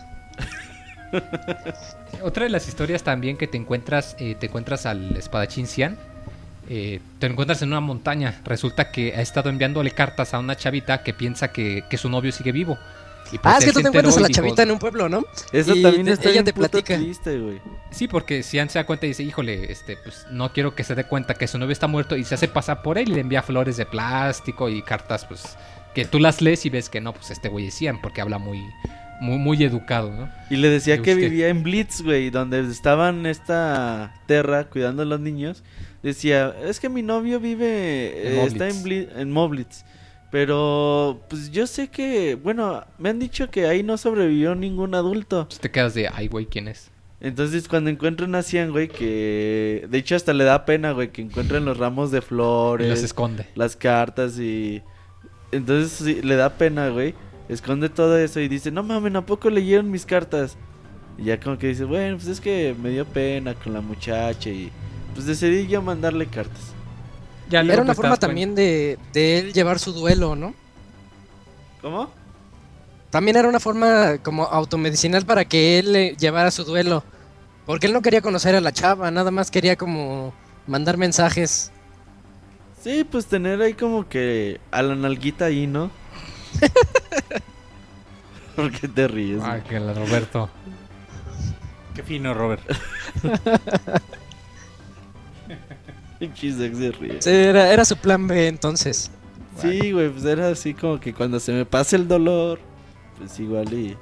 [2.22, 5.98] Otra de las historias también que te encuentras, eh, te encuentras al espadachín Cian.
[6.68, 8.40] Eh, te encuentras en una montaña.
[8.44, 12.30] Resulta que ha estado enviándole cartas a una chavita que piensa que, que su novio
[12.32, 12.78] sigue vivo.
[13.30, 14.78] Y pues Ah, es que tú se te encuentras a la dijo- chavita en un
[14.78, 15.22] pueblo, ¿no?
[15.52, 16.96] Eso Y también está ella bien te platica.
[16.96, 17.60] triste, güey.
[17.90, 20.94] Sí, porque Cian se da cuenta y dice, híjole, este, pues no quiero que se
[20.94, 23.20] dé cuenta que su novio está muerto y se hace pasar por él y le
[23.20, 25.56] envía flores de plástico y cartas, pues,
[25.94, 28.38] Que tú las lees y ves que no, pues este güey es Ian, porque habla
[28.38, 28.62] muy,
[29.20, 30.30] muy, muy educado, ¿no?
[30.50, 31.22] Y le decía ¿Y que usted?
[31.30, 35.62] vivía en Blitz, güey, donde estaban esta Terra cuidando a los niños.
[36.02, 39.84] Decía, es que mi novio vive, En eh, está en, Bli- en Moblitz.
[40.30, 45.38] Pero, pues yo sé que, bueno, me han dicho que ahí no sobrevivió ningún adulto.
[45.40, 46.90] Entonces te quedas de, ay, güey, ¿quién es?
[47.20, 51.22] Entonces cuando encuentran a Cian, güey, que de hecho hasta le da pena, güey, que
[51.22, 53.46] encuentren los ramos de Y flores, los esconde.
[53.56, 54.82] las cartas y...
[55.50, 57.14] Entonces sí, le da pena, güey.
[57.48, 60.56] Esconde todo eso y dice, no mames, ¿a poco leyeron mis cartas?
[61.16, 64.50] Y ya como que dice, bueno, pues es que me dio pena con la muchacha
[64.50, 64.70] y
[65.14, 66.72] pues decidí yo mandarle cartas.
[67.48, 70.54] Ya Era una forma también de, de él llevar su duelo, ¿no?
[71.80, 72.10] ¿Cómo?
[73.10, 77.02] También era una forma como automedicinal para que él eh, llevara su duelo.
[77.64, 80.32] Porque él no quería conocer a la chava, nada más quería como
[80.66, 81.72] mandar mensajes.
[82.82, 85.90] Sí, pues tener ahí como que a la nalguita ahí, ¿no?
[88.56, 89.40] ¿Por qué te ríes?
[89.42, 89.70] Ay, güey?
[89.70, 90.50] que la Roberto.
[91.94, 92.62] Qué fino, Robert.
[96.18, 97.22] Se ríe.
[97.22, 99.10] Sí, era, era su plan B entonces.
[99.60, 102.60] Sí, güey, pues era así como que cuando se me pase el dolor,
[103.18, 103.96] pues igual y...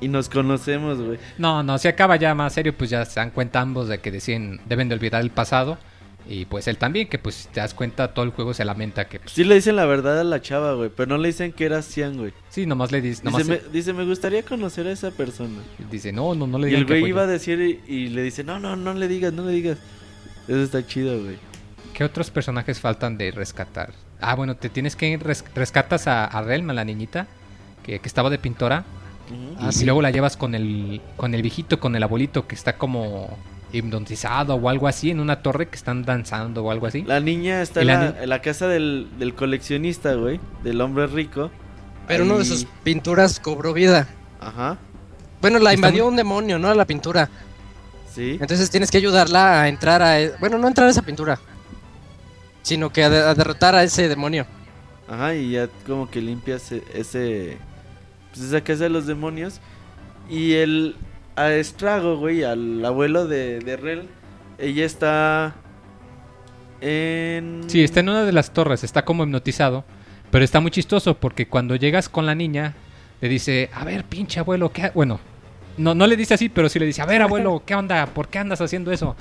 [0.00, 1.18] Y nos conocemos, güey.
[1.38, 4.10] No, no, si acaba ya más serio, pues ya se dan cuenta ambos de que
[4.10, 5.78] deciden, deben de olvidar el pasado.
[6.26, 9.06] Y pues él también, que pues si te das cuenta, todo el juego se lamenta
[9.08, 11.52] que pues, Sí le dicen la verdad a la chava, güey, pero no le dicen
[11.52, 12.32] que era Cian, güey.
[12.48, 15.60] sí, nomás le dice, Dice, nomás me, dice, me gustaría conocer a esa persona.
[15.90, 17.32] dice, no, no, no le Y digan el güey iba a yo".
[17.32, 19.76] decir y, y le dice, no, no, no le digas, no le digas.
[20.48, 21.36] Eso está chido, güey.
[21.92, 23.92] ¿Qué otros personajes faltan de rescatar?
[24.20, 27.26] Ah, bueno, te tienes que res- rescatas a, a Relma, la niñita,
[27.84, 28.84] que, que estaba de pintora.
[29.58, 29.84] Ah, y, sí.
[29.84, 33.36] luego la llevas con el, con el viejito, con el abuelito, que está como
[33.72, 37.02] hipnotizado o algo así, en una torre que están danzando o algo así.
[37.02, 40.80] La niña está en la la, ni- en la casa del, del coleccionista, güey, del
[40.80, 41.50] hombre rico.
[42.06, 44.06] Pero uno de Ahí- sus pinturas cobró vida.
[44.40, 44.76] Ajá,
[45.40, 46.72] Bueno, la invadió un demonio, ¿no?
[46.74, 47.28] La pintura.
[48.12, 48.38] sí.
[48.40, 50.20] Entonces tienes que ayudarla a entrar a...
[50.20, 51.38] e- Bueno, no entrar a esa pintura.
[52.62, 54.46] Sino que a, de- a derrotar a ese demonio.
[55.08, 57.58] Ajá, y ya como que limpias ese.
[58.32, 59.60] Pues esa casa de los demonios.
[60.30, 60.96] Y el.
[61.36, 64.08] A Estrago, güey, al abuelo de, de Rel.
[64.58, 65.54] Ella está.
[66.80, 67.64] En.
[67.66, 69.84] Sí, está en una de las torres, está como hipnotizado.
[70.30, 72.74] Pero está muy chistoso porque cuando llegas con la niña,
[73.20, 74.82] le dice, a ver, pinche abuelo, ¿qué?
[74.84, 75.20] ha-?" Bueno,
[75.76, 78.06] no, no le dice así, pero sí le dice, a ver, abuelo, ¿qué onda?
[78.06, 79.16] ¿Por qué andas haciendo eso?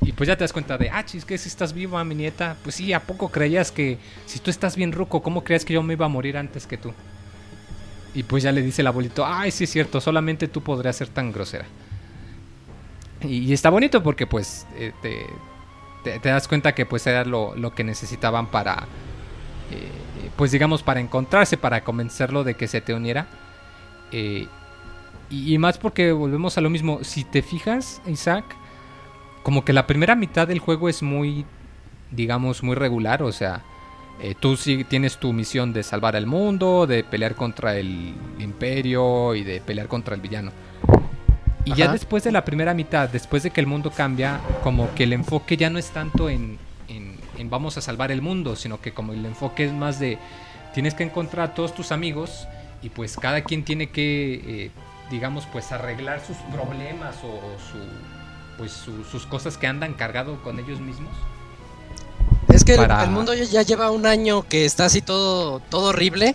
[0.00, 2.56] Y pues ya te das cuenta de, ah, chis, que si estás viva, mi nieta.
[2.62, 5.82] Pues sí, ¿a poco creías que si tú estás bien ruco, ¿cómo creías que yo
[5.82, 6.92] me iba a morir antes que tú?
[8.18, 11.06] Y pues ya le dice el abuelito, ay, sí es cierto, solamente tú podrías ser
[11.06, 11.66] tan grosera.
[13.22, 14.92] Y, está bonito porque pues eh,
[16.02, 18.88] te, das cuenta que pues era lo, lo que necesitaban para,
[19.70, 23.28] eh, pues digamos, para encontrarse, para convencerlo de que se te uniera.
[24.10, 24.48] Eh,
[25.30, 28.44] y, y más porque volvemos a lo mismo, si te fijas, Isaac,
[29.44, 31.46] como que la primera mitad del juego es muy,
[32.10, 33.62] digamos, muy regular, o sea,
[34.20, 39.34] eh, tú sí tienes tu misión de salvar al mundo, de pelear contra el imperio
[39.34, 40.52] y de pelear contra el villano.
[41.64, 45.04] Y ya después de la primera mitad, después de que el mundo cambia, como que
[45.04, 46.58] el enfoque ya no es tanto en,
[46.88, 50.18] en- en vamos a salvar el mundo, sino que como el enfoque es más de
[50.74, 52.46] tienes que encontrar a todos tus amigos
[52.82, 54.34] y pues cada quien tiene que,
[54.66, 54.70] eh,
[55.10, 57.78] digamos, pues arreglar sus problemas o, o su,
[58.56, 61.12] pues su- sus cosas que andan cargado con ellos mismos.
[62.58, 65.90] Es que el- Para- el, mundo ya, lleva un año que está así todo, todo
[65.90, 66.34] horrible.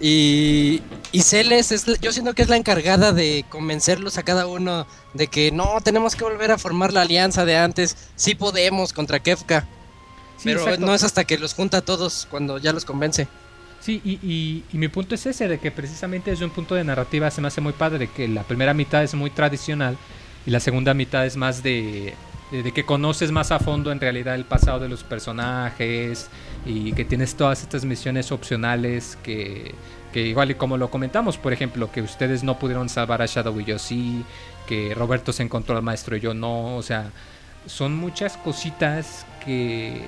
[0.00, 0.82] Y,
[1.12, 5.28] y Celes, es, yo siento que es la encargada de convencerlos a cada uno de
[5.28, 7.96] que no, tenemos que volver a formar la alianza de antes.
[8.16, 9.60] Sí podemos contra Kefka.
[10.38, 10.84] Sí, pero exacto.
[10.84, 13.28] no es hasta que los junta a todos cuando ya los convence.
[13.80, 16.82] Sí, y, y- y mi punto es ese, de que precisamente desde un punto de
[16.82, 19.96] narrativa se me hace muy padre, que la primera mitad es muy tradicional
[20.44, 22.14] y la segunda mitad es más de,
[22.52, 26.28] de, de que conoces más a fondo en realidad el pasado de los personajes
[26.64, 29.74] y que tienes todas estas misiones opcionales que,
[30.12, 33.58] que igual y como lo comentamos, por ejemplo, que ustedes no pudieron salvar a Shadow
[33.58, 34.24] y yo sí,
[34.68, 37.10] que Roberto se encontró al maestro y yo no, o sea,
[37.66, 40.02] son muchas cositas que,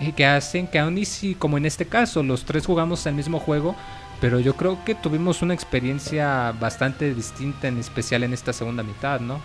[0.00, 3.14] eh, que hacen que aún y si, como en este caso, los tres jugamos el
[3.14, 3.74] mismo juego,
[4.20, 9.20] pero yo creo que tuvimos una experiencia bastante distinta, en especial en esta segunda mitad,
[9.20, 9.40] ¿no?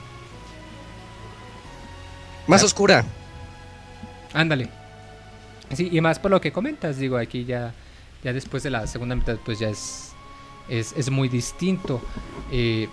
[2.47, 2.65] Más Ya.
[2.65, 3.05] oscura.
[4.33, 4.69] Ándale.
[5.73, 7.73] Sí, y más por lo que comentas, digo, aquí ya,
[8.23, 10.11] ya después de la segunda mitad, pues ya es,
[10.69, 12.01] es, es muy distinto.
[12.51, 12.87] Eh,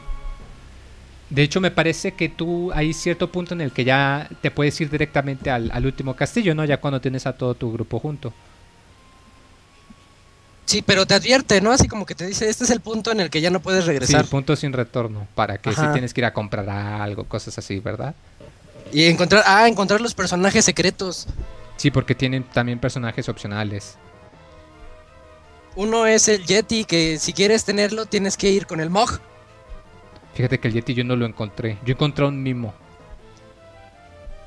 [1.30, 4.80] de hecho, me parece que tú hay cierto punto en el que ya te puedes
[4.80, 6.64] ir directamente al, al último castillo, ¿no?
[6.64, 8.32] Ya cuando tienes a todo tu grupo junto.
[10.64, 11.72] Sí, pero te advierte, ¿no?
[11.72, 13.84] Así como que te dice, este es el punto en el que ya no puedes
[13.84, 14.26] Sí, regresar.
[14.26, 15.26] punto sin retorno.
[15.34, 18.14] Para que si tienes que ir a comprar algo, cosas así, ¿verdad?
[18.92, 21.26] Y encontrar, ah, encontrar los personajes secretos.
[21.76, 23.96] Sí, porque tienen también personajes opcionales.
[25.76, 29.20] Uno es el Yeti, que si quieres tenerlo tienes que ir con el Mog.
[30.34, 31.78] Fíjate que el Yeti yo no lo encontré.
[31.84, 32.74] Yo encontré un mimo.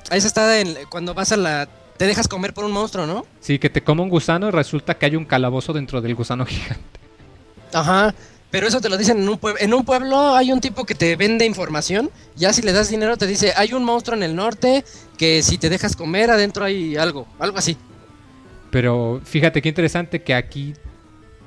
[0.09, 1.67] Ahí se está en- cuando vas a la...
[1.97, 3.25] Te dejas comer por un monstruo, ¿no?
[3.39, 6.45] Sí, que te come un gusano y resulta que hay un calabozo dentro del gusano
[6.47, 6.99] gigante.
[7.73, 8.13] Ajá.
[8.51, 9.59] Pero eso te lo dicen en un pueblo.
[9.61, 12.11] En un pueblo hay un tipo que te vende información.
[12.35, 14.83] Ya si le das dinero te dice, hay un monstruo en el norte
[15.17, 17.27] que si te dejas comer adentro hay algo.
[17.39, 17.77] Algo así.
[18.69, 20.73] Pero fíjate qué interesante que aquí...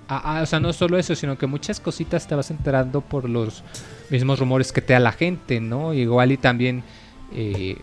[0.09, 3.63] o sea, no solo eso, sino que muchas cositas te vas enterando por los
[4.11, 5.93] mismos rumores que te da la gente, ¿no?
[5.93, 6.83] Igual y también...
[7.35, 7.77] eh,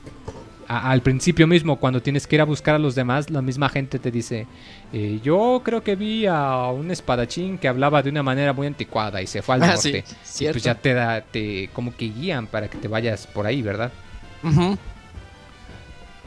[0.77, 3.69] a- al principio mismo, cuando tienes que ir a buscar a los demás, la misma
[3.69, 4.47] gente te dice,
[4.93, 9.21] eh, yo creo que vi a un espadachín que hablaba de una manera muy anticuada
[9.21, 10.03] y se fue al Ah, norte.
[10.23, 13.45] sí, Y pues ya te da, te como que guían para que te vayas por
[13.45, 13.91] ahí, ¿verdad?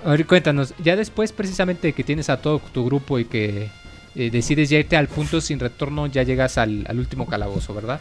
[0.04, 3.68] A ver, cuéntanos, ya después precisamente que tienes a todo tu grupo y que
[4.14, 8.00] eh, decides ya irte al punto sin retorno, ya llegas al, al último calabozo, ¿verdad?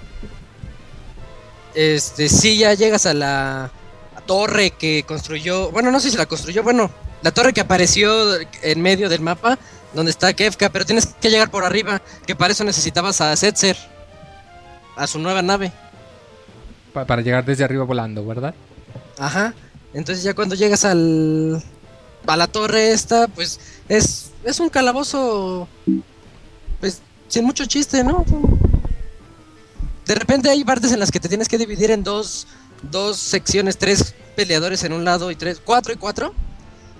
[1.75, 3.71] Este, sí, ya llegas a la
[4.25, 5.71] torre que construyó.
[5.71, 6.63] Bueno, no sé si la construyó.
[6.63, 6.89] Bueno,
[7.21, 8.11] la torre que apareció
[8.61, 9.57] en medio del mapa,
[9.93, 12.01] donde está Kefka, pero tienes que llegar por arriba.
[12.25, 13.77] Que para eso necesitabas a Setzer,
[14.95, 15.71] a su nueva nave.
[16.93, 18.53] Pa- para llegar desde arriba volando, ¿verdad?
[19.17, 19.53] Ajá.
[19.93, 21.61] Entonces ya cuando llegas al
[22.25, 23.59] a la torre esta, pues
[23.89, 25.67] es es un calabozo
[26.79, 28.25] pues sin mucho chiste, ¿no?
[30.05, 32.47] De repente hay partes en las que te tienes que dividir en dos
[32.83, 36.33] dos secciones, tres peleadores en un lado y tres, cuatro y cuatro.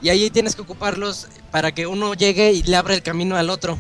[0.02, 3.50] Y ahí tienes que ocuparlos para que uno llegue y le abra el camino al
[3.50, 3.78] otro.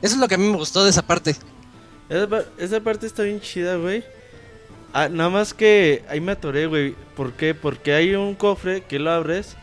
[0.00, 1.36] Eso es lo que a mí me gustó de esa parte.
[2.08, 4.02] Esa, par- esa parte está bien chida, güey.
[4.92, 6.94] Ah, nada más que ahí me atoré, güey.
[7.14, 7.54] ¿Por qué?
[7.54, 9.56] Porque hay un cofre que lo abres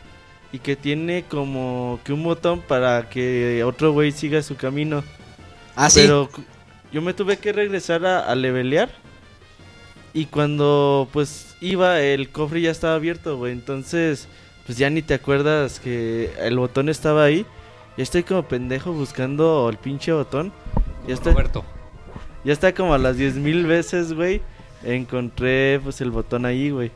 [0.52, 5.02] y que tiene como que un botón para que otro güey siga su camino.
[5.74, 6.00] Ah, sí.
[6.02, 6.30] Pero
[6.92, 8.88] yo me tuve que regresar a, a levelear.
[10.18, 13.52] Y cuando pues iba, el cofre ya estaba abierto, güey.
[13.52, 14.26] Entonces,
[14.66, 17.46] pues ya ni te acuerdas que el botón estaba ahí.
[17.96, 20.50] Ya estoy como pendejo buscando el pinche botón.
[21.06, 21.64] Ya está, Roberto.
[22.42, 24.42] ya está como a las 10.000 veces, güey.
[24.82, 26.90] Encontré pues el botón ahí, güey.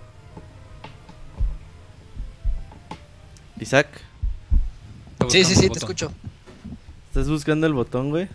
[3.60, 3.86] Isaac,
[5.28, 6.10] sí, sí, sí, te escucho.
[7.06, 8.28] ¿estás buscando el botón, güey?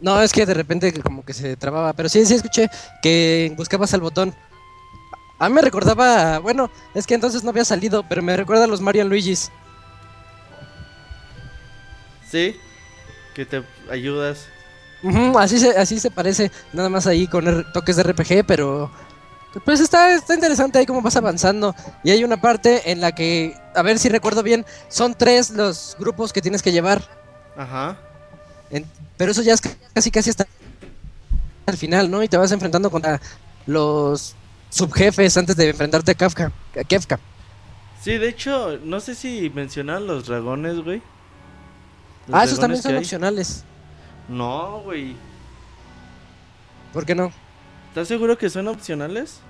[0.00, 2.68] No, es que de repente como que se trababa, pero sí, sí escuché
[3.02, 4.34] que buscabas el botón.
[5.38, 8.68] A mí me recordaba, bueno, es que entonces no había salido, pero me recuerda a
[8.68, 9.50] los Mario Luigi's.
[12.30, 12.58] Sí,
[13.34, 14.46] que te ayudas.
[15.38, 18.90] Así se, así se parece, nada más ahí con toques de RPG, pero
[19.64, 21.74] pues está, está interesante ahí cómo vas avanzando.
[22.02, 25.96] Y hay una parte en la que, a ver si recuerdo bien, son tres los
[25.98, 27.02] grupos que tienes que llevar,
[27.56, 27.96] Ajá.
[28.70, 28.86] En-
[29.16, 29.60] pero eso ya es
[29.94, 30.46] casi casi hasta
[31.66, 32.22] al final, ¿no?
[32.22, 33.20] Y te vas enfrentando contra
[33.66, 34.34] los
[34.70, 37.18] subjefes antes de enfrentarte a Kafka, a Kefka.
[38.02, 41.02] Sí, de hecho, no sé si mencionan los dragones, güey.
[42.28, 43.64] Los Ah, esos también son opcionales.
[44.28, 45.16] No, güey.
[46.92, 47.32] ¿Por qué no?
[47.88, 49.40] ¿Estás seguro que son opcionales?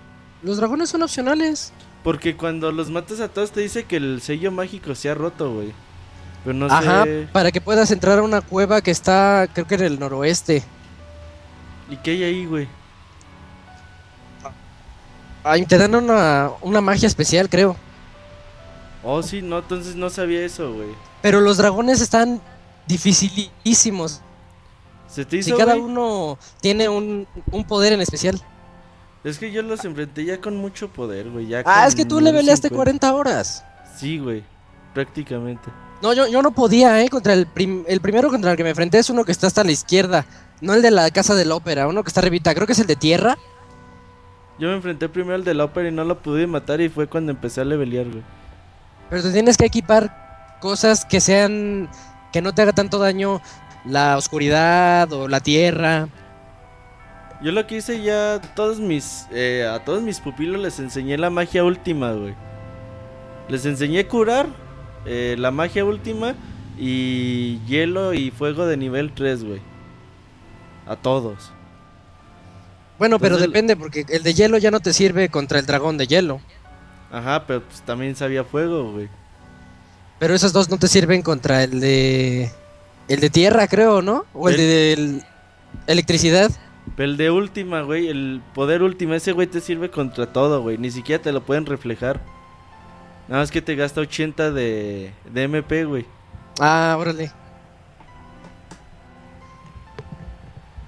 [0.42, 1.72] Los dragones son opcionales.
[2.02, 5.52] Porque cuando los matas a todos te dice que el sello mágico se ha roto,
[5.52, 5.72] güey.
[6.46, 7.28] Pero no Ajá, sé.
[7.32, 10.62] para que puedas entrar a una cueva que está, creo que en el noroeste.
[11.90, 12.68] ¿Y qué hay ahí, güey?
[15.42, 17.76] Ay, te dan una, una magia especial, creo.
[19.02, 20.88] Oh, sí, no, entonces no sabía eso, güey.
[21.22, 22.40] Pero los dragones están
[22.86, 24.20] dificilísimos.
[25.08, 25.84] ¿Se te Si hizo, cada güey?
[25.84, 28.40] uno tiene un, un poder en especial.
[29.24, 31.48] Es que yo los enfrenté ya con mucho poder, güey.
[31.48, 32.76] ya Ah, es que tú le peleaste 50.
[32.76, 33.64] 40 horas.
[33.96, 34.44] Sí, güey.
[34.94, 35.70] Prácticamente.
[36.06, 37.08] No, yo, yo no podía, ¿eh?
[37.08, 39.64] Contra el, prim- el primero contra el que me enfrenté es uno que está hasta
[39.64, 40.24] la izquierda.
[40.60, 42.54] No el de la casa de la ópera, uno que está arribita.
[42.54, 43.36] Creo que es el de tierra.
[44.60, 47.08] Yo me enfrenté primero al de la ópera y no lo pude matar y fue
[47.08, 48.22] cuando empecé a levelear, güey.
[49.10, 51.88] Pero te tienes que equipar cosas que sean.
[52.32, 53.40] que no te haga tanto daño
[53.84, 56.08] la oscuridad o la tierra.
[57.42, 61.30] Yo lo que hice ya todos mis eh, a todos mis pupilos les enseñé la
[61.30, 62.34] magia última, güey.
[63.48, 64.46] Les enseñé curar
[65.06, 66.34] eh, la magia última
[66.78, 69.60] y hielo y fuego de nivel 3, güey.
[70.86, 71.50] A todos.
[72.98, 76.06] Bueno, pero depende, porque el de hielo ya no te sirve contra el dragón de
[76.06, 76.40] hielo.
[77.12, 79.08] Ajá, pero pues también sabía fuego, güey.
[80.18, 82.50] Pero esos dos no te sirven contra el de.
[83.08, 84.24] El de tierra, creo, ¿no?
[84.32, 85.22] O el, El- de el-
[85.86, 86.50] electricidad.
[86.96, 90.78] Pero el de última, güey, el poder última, ese güey te sirve contra todo, güey.
[90.78, 92.20] Ni siquiera te lo pueden reflejar.
[93.28, 96.06] Nada más que te gasta 80 de, de MP, güey.
[96.60, 97.30] Ah, órale.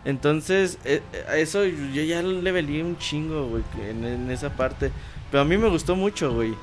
[0.05, 4.91] Entonces, eh, eh, eso yo ya le velí un chingo, güey, en, en esa parte.
[5.31, 6.55] Pero a mí me gustó mucho, güey.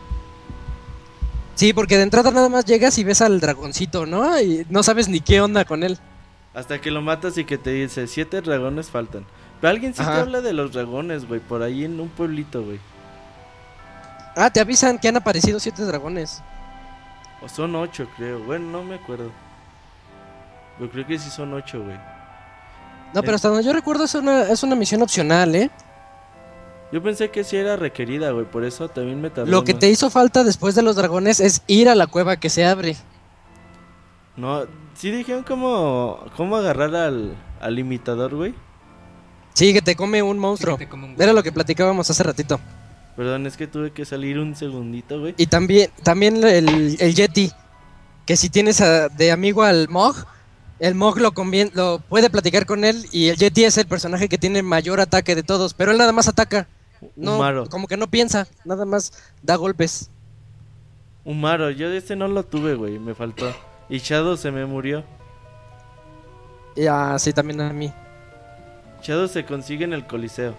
[1.55, 4.39] Sí, porque de entrada nada más llegas y ves al dragoncito, ¿no?
[4.41, 5.97] Y no sabes ni qué onda con él.
[6.53, 9.25] Hasta que lo matas y que te dice, siete dragones faltan.
[9.61, 12.79] Pero alguien sí te habla de los dragones, güey, por ahí en un pueblito, güey.
[14.35, 16.41] Ah, te avisan que han aparecido siete dragones.
[17.41, 18.39] O son ocho, creo.
[18.39, 19.31] Bueno, no me acuerdo.
[20.77, 21.97] Pero creo que sí son ocho, güey.
[23.13, 23.23] No, Eh.
[23.23, 25.69] pero hasta donde yo recuerdo es una, es una misión opcional, ¿eh?
[26.91, 29.79] Yo pensé que sí era requerida, güey, por eso también me tardé Lo que más.
[29.79, 32.95] te hizo falta después de los dragones es ir a la cueva que se abre.
[34.35, 34.63] No,
[34.95, 38.53] sí dijeron cómo, cómo agarrar al, al imitador, güey.
[39.53, 40.77] Sí, que te come un monstruo.
[40.77, 42.59] Un- Era lo que platicábamos hace ratito.
[43.15, 45.33] Perdón, es que tuve que salir un segundito, güey.
[45.37, 47.51] Y también, también el, el Yeti.
[48.25, 50.15] Que si tienes a- de amigo al Mog,
[50.79, 53.05] el Mog lo, convien- lo puede platicar con él.
[53.11, 55.73] Y el Yeti es el personaje que tiene mayor ataque de todos.
[55.73, 56.67] Pero él nada más ataca.
[57.15, 57.69] No, Humaro.
[57.69, 59.13] como que no piensa, nada más
[59.43, 60.09] da golpes.
[61.23, 63.53] Humaro, yo de este no lo tuve, güey, me faltó.
[63.89, 65.03] Y Shadow se me murió.
[66.75, 67.93] Y así también a mí.
[69.03, 70.55] Shadow se consigue en el Coliseo.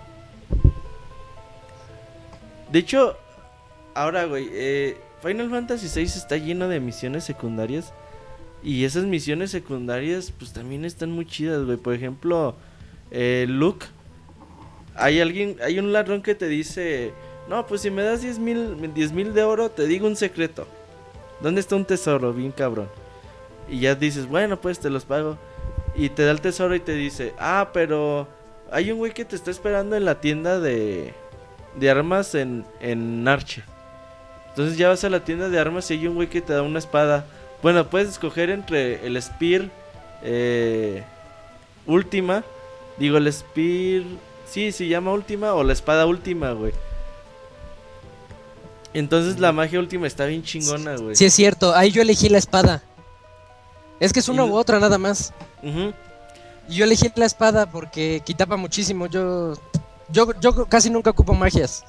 [2.76, 3.16] De hecho,
[3.94, 7.94] ahora, güey, eh, Final Fantasy VI está lleno de misiones secundarias.
[8.62, 11.78] Y esas misiones secundarias, pues también están muy chidas, güey.
[11.78, 12.54] Por ejemplo,
[13.10, 13.86] eh, Luke.
[14.94, 17.12] Hay alguien, hay un ladrón que te dice:
[17.48, 20.68] No, pues si me das 10 mil de oro, te digo un secreto.
[21.40, 22.34] ¿Dónde está un tesoro?
[22.34, 22.90] Bien cabrón.
[23.70, 25.38] Y ya dices: Bueno, pues te los pago.
[25.94, 28.28] Y te da el tesoro y te dice: Ah, pero
[28.70, 31.14] hay un güey que te está esperando en la tienda de,
[31.76, 33.62] de armas en, en Arche.
[34.50, 36.62] Entonces ya vas a la tienda de armas y hay un güey que te da
[36.62, 37.26] una espada.
[37.62, 39.68] Bueno, puedes escoger entre el Spear
[40.22, 41.02] eh,
[41.86, 42.42] Última.
[42.98, 44.02] Digo, el Spear.
[44.48, 46.72] Sí, se llama Última o la espada Última, güey.
[48.94, 51.14] Entonces la magia última está bien chingona, güey.
[51.16, 52.82] Sí, es cierto, ahí yo elegí la espada.
[54.00, 55.32] Es que es una Y- u otra nada más.
[55.62, 59.06] Y yo elegí la espada porque quitaba muchísimo.
[59.06, 59.54] Yo,
[60.10, 61.84] yo, yo casi nunca ocupo magias.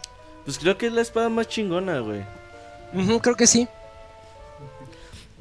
[0.46, 2.22] Pues creo que es la espada más chingona, güey.
[3.22, 3.68] Creo que sí.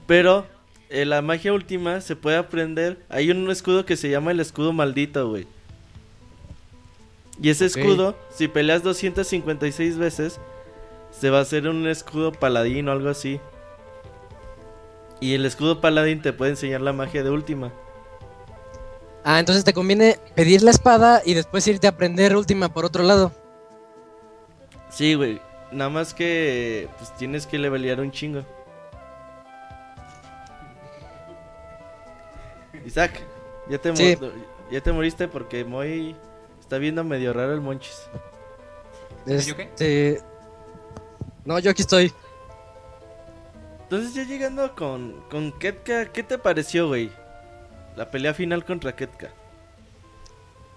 [0.06, 0.46] Pero
[0.88, 2.98] eh, la magia última se puede aprender.
[3.08, 5.46] Hay un escudo que se llama el escudo maldito, güey.
[7.40, 10.40] Y ese escudo, si peleas 256 veces,
[11.10, 13.40] se va a hacer un escudo paladín o algo así.
[15.20, 17.72] Y el escudo paladín te puede enseñar la magia de última.
[19.28, 23.02] Ah, entonces te conviene pedir la espada y después irte a aprender última por otro
[23.02, 23.32] lado.
[24.88, 25.40] Sí, güey.
[25.72, 28.44] Nada más que pues tienes que levelear un chingo.
[32.84, 33.20] Isaac,
[33.68, 34.16] ya te, Sí.
[34.70, 36.14] ya te moriste porque Moy
[36.60, 38.08] está viendo medio raro el monchis.
[39.26, 39.62] ¿Yo qué?
[39.62, 40.20] Este...
[41.44, 42.12] No, yo aquí estoy.
[43.82, 47.10] Entonces ya llegando con, con Ketka, ¿qué te pareció, güey?
[47.96, 49.30] La pelea final contra Ketka.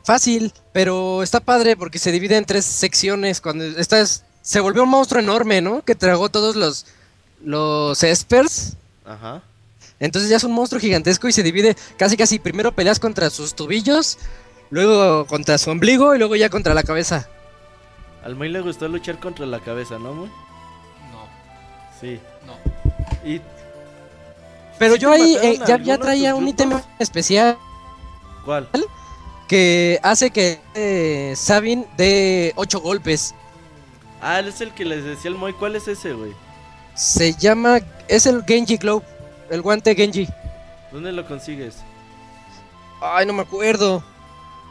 [0.04, 3.42] Fácil, pero está padre porque se divide en tres secciones.
[3.42, 4.24] Cuando estás...
[4.42, 5.84] Se volvió un monstruo enorme, ¿no?
[5.84, 6.86] Que tragó todos los...
[7.44, 8.76] Los espers.
[9.06, 9.42] Ajá.
[10.00, 12.40] Entonces ya es un monstruo gigantesco y se divide casi casi.
[12.40, 14.18] Primero peleas contra sus tobillos,
[14.70, 17.28] luego contra su ombligo y luego ya contra la cabeza.
[18.24, 20.30] Al Moy le gustó luchar contra la cabeza, ¿no, Moy?
[21.12, 21.28] No,
[22.00, 22.20] Sí.
[22.46, 22.58] no.
[23.30, 23.42] Y
[24.80, 27.58] Pero ¿Sí yo ahí eh, ya, traía un ítem especial
[28.46, 28.68] ¿cuál?
[29.48, 33.36] que hace que eh, Sabin dé 8 golpes.
[34.22, 35.54] Ah, él es el que les decía al Moy.
[35.54, 36.34] ¿Cuál es ese, güey?
[36.96, 39.06] Se llama, es el Genji Globe,
[39.50, 40.28] el guante Genji.
[40.92, 41.78] ¿Dónde lo consigues?
[43.02, 44.04] Ay, no me acuerdo.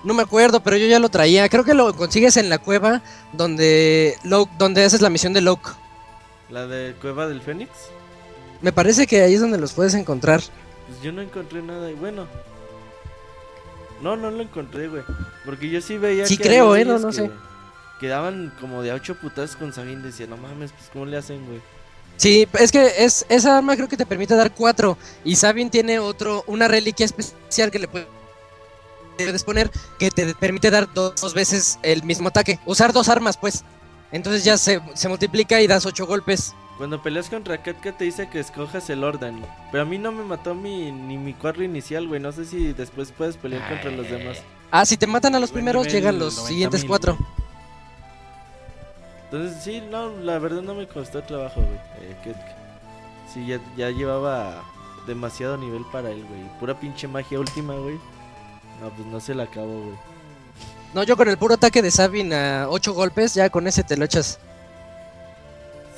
[0.05, 1.48] No me acuerdo, pero yo ya lo traía.
[1.48, 3.02] Creo que lo consigues en la cueva
[3.32, 5.70] donde Loke, donde haces la misión de Loke.
[6.51, 7.70] ¿La de Cueva del Fénix?
[8.60, 10.40] Me parece que ahí es donde los puedes encontrar.
[10.89, 12.26] Pues yo no encontré nada y bueno.
[14.02, 15.02] No, no lo encontré, güey.
[15.44, 17.30] Porque yo sí veía Sí que creo, eh, no- no que- sé.
[18.01, 20.02] Que daban como de a ocho putazos con Sabin.
[20.02, 21.60] Decía, no mames, pues ¿cómo le hacen, güey?
[22.16, 24.97] Sí, es que es, esa arma creo que te permite dar 4.
[25.24, 28.06] Y Sabin tiene otro, una reliquia especial que le puede-
[29.16, 29.68] puedes poner
[29.98, 32.60] que te permite dar dos, dos veces el mismo ataque.
[32.66, 33.64] Usar dos armas, pues.
[34.12, 36.55] Entonces ya se, se multiplica y das 8 golpes.
[36.78, 39.44] Cuando peleas contra Ketka te dice que escojas el orden.
[39.72, 42.20] Pero a mí no me mató mi, ni mi cuadro inicial, güey.
[42.20, 44.38] No sé si después puedes pelear contra los demás.
[44.70, 47.16] Ah, si te matan a los primeros, llegan los 90,000, siguientes 4.
[47.16, 47.28] güey.
[49.24, 52.10] Entonces sí, no, la verdad no me costó trabajo, güey.
[52.10, 52.56] eh, Ketka.
[53.32, 54.62] Sí, ya, ya llevaba
[55.06, 56.40] demasiado nivel para él, güey.
[56.60, 57.96] Pura pinche magia última, güey.
[58.80, 59.96] No, pues no se la acabó, güey.
[60.94, 63.96] No, yo con el puro ataque de Sabin a 8 golpes, ya con ese te
[63.96, 64.38] lo echas.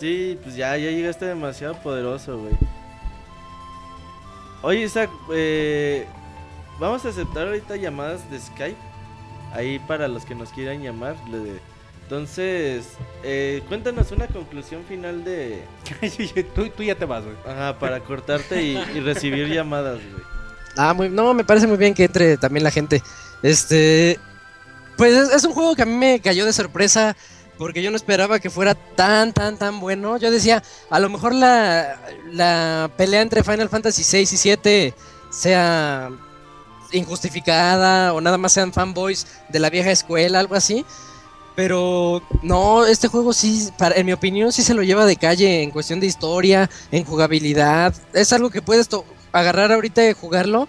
[0.00, 2.54] Sí, pues ya, ya llegaste demasiado poderoso, güey.
[4.62, 6.06] Oye, Isaac, eh,
[6.78, 8.78] vamos a aceptar ahorita llamadas de Skype.
[9.52, 11.16] Ahí para los que nos quieran llamar.
[12.02, 12.86] Entonces,
[13.22, 15.64] eh, cuéntanos una conclusión final de...
[16.54, 17.36] tú, tú ya te vas, güey.
[17.46, 20.24] Ajá, para cortarte y, y recibir llamadas, güey.
[20.78, 23.02] Ah, muy, no, me parece muy bien que entre también la gente.
[23.42, 24.18] Este,
[24.96, 27.16] pues es, es un juego que a mí me cayó de sorpresa
[27.60, 30.16] porque yo no esperaba que fuera tan, tan, tan bueno.
[30.16, 32.00] Yo decía, a lo mejor la,
[32.32, 34.94] la pelea entre Final Fantasy 6 y 7
[35.28, 36.08] sea
[36.90, 40.86] injustificada o nada más sean fanboys de la vieja escuela, algo así.
[41.54, 45.70] Pero no, este juego sí, en mi opinión, sí se lo lleva de calle en
[45.70, 47.92] cuestión de historia, en jugabilidad.
[48.14, 48.88] Es algo que puedes
[49.32, 50.66] agarrar ahorita y jugarlo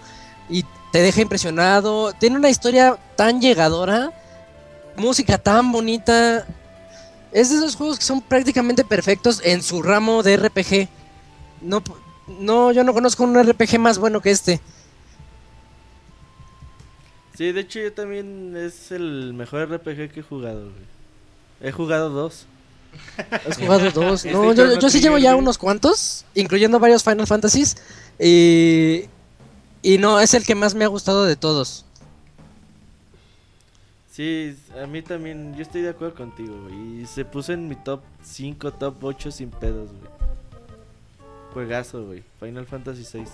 [0.49, 2.11] y te deja impresionado.
[2.11, 4.11] Tiene una historia tan llegadora,
[4.97, 6.45] música tan bonita.
[7.31, 10.89] Es de esos juegos que son prácticamente perfectos en su ramo de RPG.
[11.61, 11.81] No,
[12.39, 14.59] no, yo no conozco un RPG más bueno que este.
[17.37, 21.69] Sí, de hecho yo también es el mejor RPG que he jugado, güey.
[21.69, 22.45] He jugado dos.
[23.47, 24.25] Has jugado dos.
[24.25, 27.77] Este No, yo, Chrono yo sí llevo ya unos cuantos, incluyendo varios Final Fantasies.
[28.19, 29.05] Y,
[29.81, 31.85] y no, es el que más me ha gustado de todos.
[34.11, 37.01] Sí, a mí también, yo estoy de acuerdo contigo, güey.
[37.01, 40.11] Y se puso en mi top 5, top 8 sin pedos, güey.
[41.53, 42.23] Juegazo, güey.
[42.39, 43.29] Final Fantasy 6.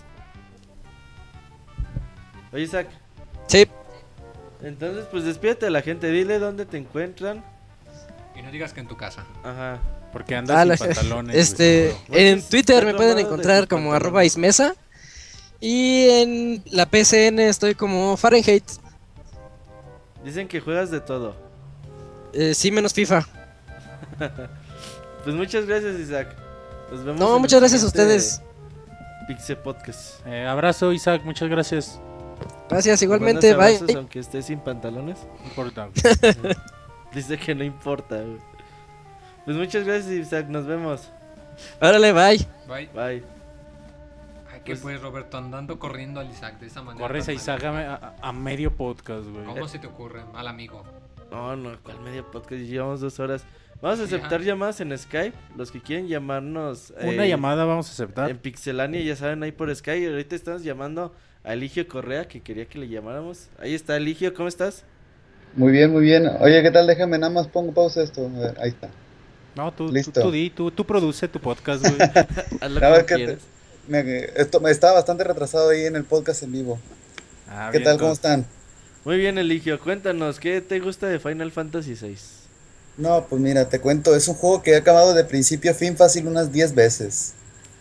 [2.53, 2.87] Oye, Isaac,
[3.47, 3.65] Sí,
[4.61, 7.43] entonces pues despídete a la gente, dile dónde te encuentran.
[8.35, 9.25] Y no digas que en tu casa.
[9.43, 9.79] Ajá.
[10.13, 11.35] Porque andas Ah, sin la- pantalones.
[11.35, 14.75] este, en pues, Twitter me pueden encontrar como arroba ismesa.
[15.59, 18.63] Y en la PCN estoy como Fahrenheit.
[20.27, 21.35] Dicen que juegas de todo.
[22.33, 23.25] Eh, sí, menos FIFA.
[25.23, 26.35] Pues muchas gracias, Isaac.
[26.89, 27.19] Nos vemos.
[27.19, 28.41] No, en el muchas gracias a ustedes.
[29.27, 30.25] Pixel Podcast.
[30.25, 31.99] Eh, abrazo, Isaac, muchas gracias.
[32.69, 33.51] Gracias, Te igualmente.
[33.51, 33.75] mandas Bye.
[33.75, 35.17] abrazos Aunque esté sin pantalones.
[35.39, 35.89] No importa.
[37.13, 38.21] Dice que no importa.
[39.43, 40.47] Pues muchas gracias, Isaac.
[40.47, 41.09] Nos vemos.
[41.81, 42.47] Órale, bye.
[42.67, 42.89] Bye.
[42.93, 43.36] Bye.
[44.67, 47.07] Que Pues- pues Roberto andando corriendo al Isaac de esa manera.
[47.07, 49.45] Corres a Isaac a, medio podcast, güey.
[49.45, 50.83] ¿Cómo se te ocurre, mal amigo?
[51.31, 52.61] No, no, ¿cuál media podcast?
[52.63, 53.45] Llevamos dos horas.
[53.81, 55.33] Vamos a aceptar llamadas en Skype.
[55.55, 56.93] Los que quieren llamarnos.
[57.01, 58.29] Una eh, llamada vamos a aceptar.
[58.29, 60.05] En Pixelania, ya saben, ahí por Skype.
[60.09, 61.15] Ahorita estamos llamando
[61.45, 63.47] a Eligio Correa, que quería que le llamáramos.
[63.59, 64.83] Ahí está, Eligio, ¿cómo estás?
[65.55, 66.27] Muy bien, muy bien.
[66.41, 66.87] Oye, ¿qué tal?
[66.87, 68.25] Déjame nada más pongo pausa esto.
[68.35, 68.89] A ver, ahí está.
[69.55, 70.21] No, tú, tú, Listo.
[70.21, 72.01] tú di, tú, tú produce tu podcast, güey.
[72.59, 73.56] Haz lo que ¿qué te- quieras.
[73.87, 76.79] Me, esto, me estaba bastante retrasado ahí en el podcast en vivo.
[77.49, 77.99] Ah, ¿Qué bien, tal?
[77.99, 78.45] ¿Cómo están?
[79.05, 82.17] Muy bien, Eligio, cuéntanos, ¿qué te gusta de Final Fantasy VI?
[82.97, 85.95] No, pues mira, te cuento, es un juego que he acabado de principio a fin
[85.95, 87.33] fácil unas 10 veces.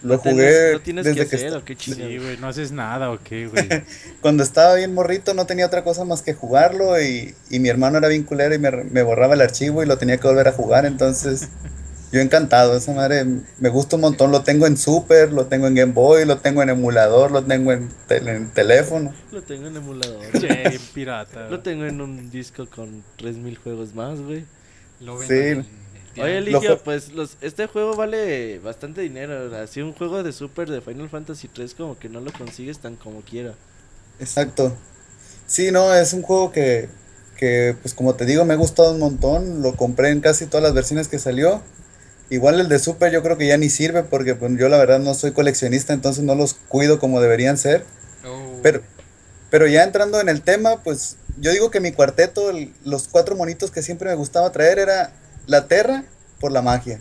[0.03, 2.23] Lo ¿No tienes- jugué ¿No tienes desde que que hacer o qué Sí, chingados?
[2.23, 3.67] güey, no haces nada, ¿o qué, güey?
[4.21, 7.99] cuando estaba bien morrito no tenía otra cosa más que jugarlo y, y mi hermano
[7.99, 10.53] era bien culero y me, me borraba el archivo y lo tenía que volver a
[10.53, 11.49] jugar, entonces
[12.17, 13.25] yo encantado, esa madre
[13.59, 16.63] me gusta un montón, lo tengo en Super, lo tengo en Game Boy, lo tengo
[16.63, 19.15] en emulador, lo tengo en, tel- en teléfono.
[19.31, 20.23] Lo tengo en emulador.
[20.41, 21.49] Che, pirata.
[21.49, 24.45] Lo tengo en un disco con 3000 juegos más, güey.
[25.01, 25.35] Lo Sí.
[25.35, 25.67] en
[26.19, 26.39] Oye.
[26.39, 29.55] Eligio, jue- pues los, este juego vale bastante dinero.
[29.57, 32.97] Así un juego de Super de Final Fantasy 3 como que no lo consigues tan
[32.97, 33.55] como quiera.
[34.19, 34.75] Exacto.
[35.47, 36.89] Sí, no, es un juego que,
[37.37, 39.61] que, pues como te digo, me ha gustado un montón.
[39.63, 41.61] Lo compré en casi todas las versiones que salió.
[42.29, 44.99] Igual el de Super yo creo que ya ni sirve porque pues, yo la verdad
[44.99, 47.85] no soy coleccionista, entonces no los cuido como deberían ser.
[48.25, 48.59] Oh.
[48.63, 48.83] Pero,
[49.51, 53.37] pero ya entrando en el tema, pues yo digo que mi cuarteto, el- los cuatro
[53.37, 55.13] monitos que siempre me gustaba traer era
[55.47, 56.05] la Terra
[56.41, 57.01] por la magia.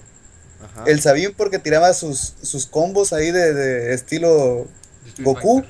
[0.63, 0.83] Ajá.
[0.85, 4.67] El Sabin porque tiraba sus, sus combos ahí de, de estilo
[5.19, 5.63] Goku.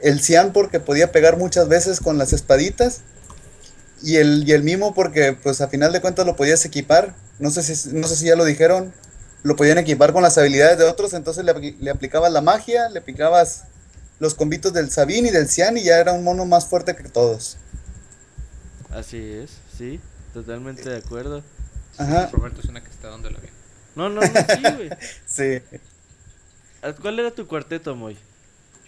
[0.00, 3.02] El Cian porque podía pegar muchas veces con las espaditas.
[4.02, 7.14] Y el, y el Mimo porque pues a final de cuentas lo podías equipar.
[7.38, 8.92] No sé si, no sé si ya lo dijeron.
[9.42, 11.12] Lo podían equipar con las habilidades de otros.
[11.14, 13.64] Entonces le, le aplicabas la magia, le aplicabas
[14.18, 17.08] los combitos del Sabin y del Cian y ya era un mono más fuerte que
[17.08, 17.56] todos.
[18.90, 20.00] Así es, sí,
[20.34, 21.42] totalmente de acuerdo.
[21.96, 22.28] Ajá.
[22.32, 23.52] Roberto es una que está dando el avión.
[23.94, 24.90] No, no, no, sí, güey.
[25.26, 25.60] Sí.
[26.82, 28.16] Ah, ¿Cuál era tu cuarteto, Moy?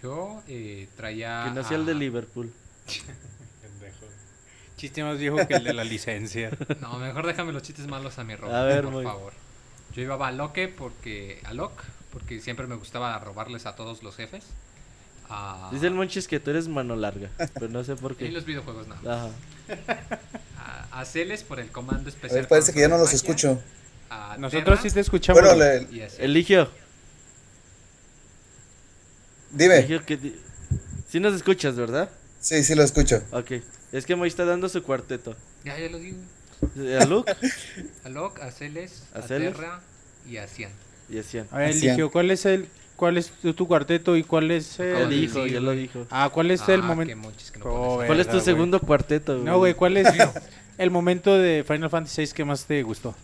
[0.03, 1.45] Yo eh, traía.
[1.45, 2.53] Que no sea el a- de Liverpool.
[4.83, 6.51] Chiste más viejo que el de la licencia.
[6.81, 8.33] No, mejor déjame los chistes malos a mi.
[8.33, 9.33] A ver, por muy- favor.
[9.95, 11.41] Yo llevaba a Loque porque.
[11.45, 14.43] A Locke, porque siempre me gustaba robarles a todos los jefes.
[15.31, 18.29] A, Dice el Monchis que tú eres mano larga, pero no sé por qué.
[18.33, 18.97] los videojuegos no.
[19.09, 19.29] Ajá.
[20.59, 22.41] A, a Celes por el comando A especial.
[22.41, 23.17] ver, parece que ya no los magia.
[23.19, 23.63] escucho.
[24.11, 25.41] A Nosotros Terra sí te escuchamos.
[25.41, 26.09] Bueno, le- a.
[26.19, 26.69] Eligio.
[29.53, 29.77] dime.
[29.79, 30.17] Eligio que...
[30.17, 30.37] di-
[31.09, 32.11] Sí nos escuchas, ¿verdad?
[32.41, 33.23] Sí, sí lo escucho.
[33.31, 33.53] Ok.
[33.93, 35.37] Es que Moy está dando su cuarteto.
[35.65, 36.17] Ya, ya lo digo.
[36.79, 37.33] Eh, A Luke
[38.05, 39.53] A Locke, a Celes, ¿A a, Celes?
[39.55, 39.81] Terra
[40.29, 40.71] y a Cian.
[41.09, 41.47] y a Cian.
[41.51, 44.77] A ver, Así Eligio, ¿cuál es el cuál es tu, tu cuarteto y cuál es
[44.77, 46.07] Ya el de dijo, ya lo dijo.
[46.11, 47.17] Ah, ¿cuál es Ah, el qué momento?
[47.17, 47.31] no
[47.65, 48.03] Oh.
[48.07, 49.37] ¿Cuál es tu segundo cuarteto?
[49.39, 50.09] No, güey, ¿cuál es
[50.79, 53.15] el momento de Final Fantasy VI que más te gustó?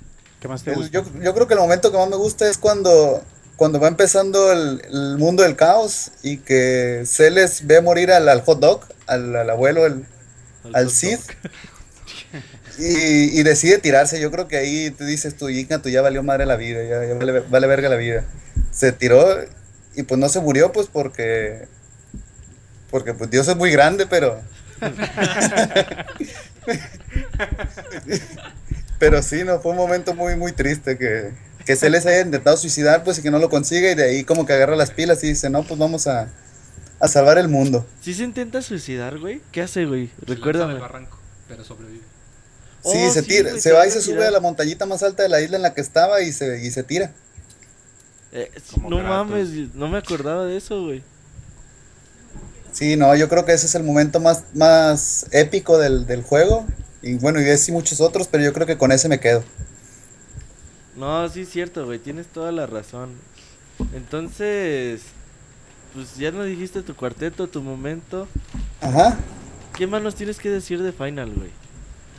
[0.40, 2.58] ¿Qué más te El- yo, yo creo que el momento que más me gusta es
[2.58, 3.22] cuando,
[3.56, 8.40] cuando va empezando el, el mundo del caos y que Celes ve morir al, al
[8.42, 10.04] hot dog, al, al abuelo, el-
[10.72, 11.18] al hot Cid,
[12.78, 14.20] y, y decide tirarse.
[14.20, 17.04] Yo creo que ahí te dices tu hija, tú ya valió madre la vida, ya,
[17.06, 18.24] ya vale, vale verga la vida.
[18.72, 19.24] Se tiró
[19.94, 21.66] y pues no se murió, pues porque.
[22.90, 24.40] Porque pues Dios es muy grande, pero.
[28.98, 31.32] pero sí, no, fue un momento muy, muy triste que,
[31.64, 34.24] que se les haya intentado suicidar, pues y que no lo consiga, y de ahí
[34.24, 36.28] como que agarra las pilas y dice, no, pues vamos a,
[37.00, 37.86] a salvar el mundo.
[38.00, 39.42] ¿Sí se intenta suicidar, güey?
[39.50, 40.10] ¿Qué hace, güey?
[40.26, 40.78] Se Recuérdame.
[40.78, 42.08] barranco, pero sobrevive.
[42.82, 44.86] Sí, Oh, se sí, tira, güey, se va y a se sube a la montañita
[44.86, 47.14] más alta de la isla en la que estaba y se, y se tira.
[48.30, 51.06] Eh, sí, no mames, no me acordaba de eso, güey.
[52.72, 56.66] Sí, no, yo creo que ese es el momento más, más épico del, del juego.
[57.02, 59.44] Y bueno, y ese y muchos otros, pero yo creo que con ese me quedo.
[60.94, 63.22] No, sí es cierto, güey, tienes toda la razón.
[63.90, 65.17] Entonces,
[65.98, 68.28] pues ya nos dijiste tu cuarteto, tu momento.
[68.80, 69.18] Ajá.
[69.76, 71.50] ¿Qué más nos tienes que decir de Final, güey?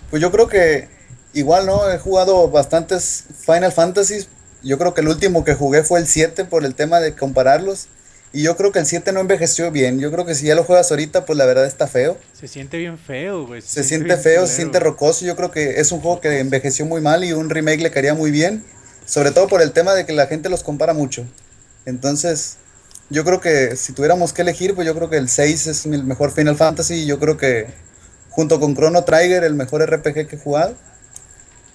[0.09, 0.89] Pues yo creo que
[1.33, 1.89] igual, ¿no?
[1.89, 4.27] He jugado bastantes Final Fantasies.
[4.63, 7.87] Yo creo que el último que jugué fue el 7 por el tema de compararlos.
[8.33, 10.01] Y yo creo que el 7 no envejeció bien.
[10.01, 12.17] Yo creo que si ya lo juegas ahorita, pues la verdad está feo.
[12.33, 13.61] Se siente bien feo, güey.
[13.61, 15.23] Se siente feo, se siente rocoso.
[15.23, 18.13] Yo creo que es un juego que envejeció muy mal y un remake le caería
[18.13, 18.65] muy bien.
[19.05, 21.25] Sobre todo por el tema de que la gente los compara mucho.
[21.85, 22.57] Entonces,
[23.09, 26.03] yo creo que si tuviéramos que elegir, pues yo creo que el 6 es el
[26.03, 26.95] mejor Final Fantasy.
[26.95, 27.67] Y yo creo que
[28.29, 30.75] junto con Chrono Trigger, el mejor RPG que he jugado.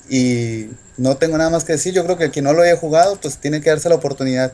[0.08, 1.92] Y no tengo nada más que decir.
[1.94, 4.52] Yo creo que quien no lo haya jugado, pues tiene que darse la oportunidad.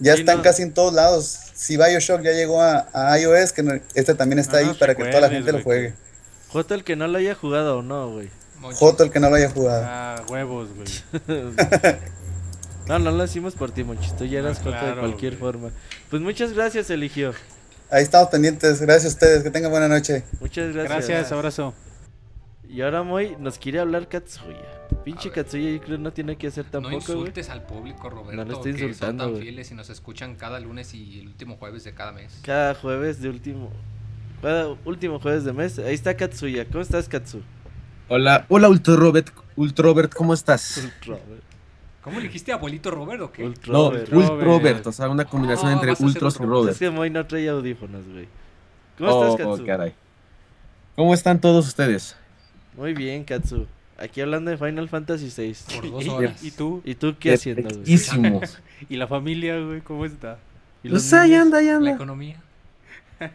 [0.00, 0.42] Ya Sí, están no.
[0.42, 1.38] casi en todos lados.
[1.54, 4.94] Si Bioshock ya llegó a, a iOS, que no- este también está No ahí para
[4.94, 5.94] que toda la gente lo juegue.
[6.48, 8.30] Joto, el que no lo haya jugado o no, güey.
[8.60, 9.82] Joto el que no lo haya jugado.
[9.86, 10.88] Ah, huevos, güey.
[12.88, 14.16] No, no lo hicimos por ti, Monchis.
[14.16, 15.52] Tú ya eras Ah, Joto de claro, cualquier güey.
[15.52, 15.70] forma.
[16.10, 17.32] Pues muchas gracias, Eligio.
[17.90, 18.80] Ahí estamos pendientes.
[18.80, 19.42] Gracias a ustedes.
[19.42, 20.24] Que tengan buena noche.
[20.40, 21.06] Muchas gracias.
[21.08, 21.74] Gracias, abrazo.
[22.68, 24.56] Y ahora, Moy, nos quiere hablar Katsuya.
[25.04, 25.30] Pinche.
[25.30, 27.18] Katsuya, yo creo que no tiene que hacer No tampoco, güey.
[27.18, 30.34] insultes al público, Roberto, No lo estoy que son insultando, tan fieles y nos escuchan
[30.34, 32.40] cada lunes y el último jueves de cada mes.
[32.42, 33.70] Cada jueves de último.
[34.42, 35.78] Cada último jueves de mes.
[35.78, 36.66] Ahí está Katsuya.
[36.66, 37.40] ¿Cómo estás, Katsu?
[38.08, 40.78] Hola, hola Ultra Robert, Ultra Robert, ¿cómo estás?
[40.78, 41.42] Ultrovert.
[42.08, 43.42] ¿Cómo le dijiste abuelito Robert o qué?
[43.42, 44.08] No, Ultrovert.
[44.10, 46.38] Ult- Ultra Robert, o sea, una combinación Oh, entre Ultros y.
[46.44, 46.72] Robert.
[46.72, 48.28] Es que Moy no trae audífonos, güey.
[48.98, 49.66] ¿Cómo Oh, estás, Katsu?
[49.66, 49.94] caray.
[50.96, 52.16] ¿Cómo están todos ustedes?
[52.76, 53.66] Muy bien, Katsu.
[53.98, 55.56] Aquí hablando de Final Fantasy VI.
[55.80, 56.42] Por dos ¿Y, horas.
[56.44, 56.82] ¿Y tú?
[56.84, 58.40] ¿Y tú qué haciendo, güey?
[58.88, 59.80] ¿Y la familia, güey?
[59.80, 60.38] ¿Cómo está?
[60.82, 61.90] ¿Y los Pues ahí anda, ahí La anda.
[61.92, 62.40] economía.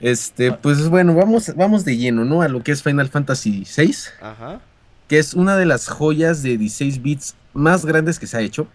[0.00, 2.42] Este, pues bueno, vamos, vamos de lleno, ¿no?
[2.42, 4.60] A lo que es Final Fantasy VI, Ajá.
[5.08, 8.68] que es una de las joyas de 16 bits más grandes que se ha hecho.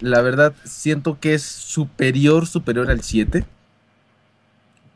[0.00, 3.44] La verdad, siento que es superior, superior al 7.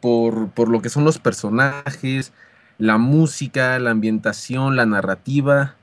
[0.01, 2.33] Por, por lo que son los personajes,
[2.79, 5.75] la música, la ambientación, la narrativa.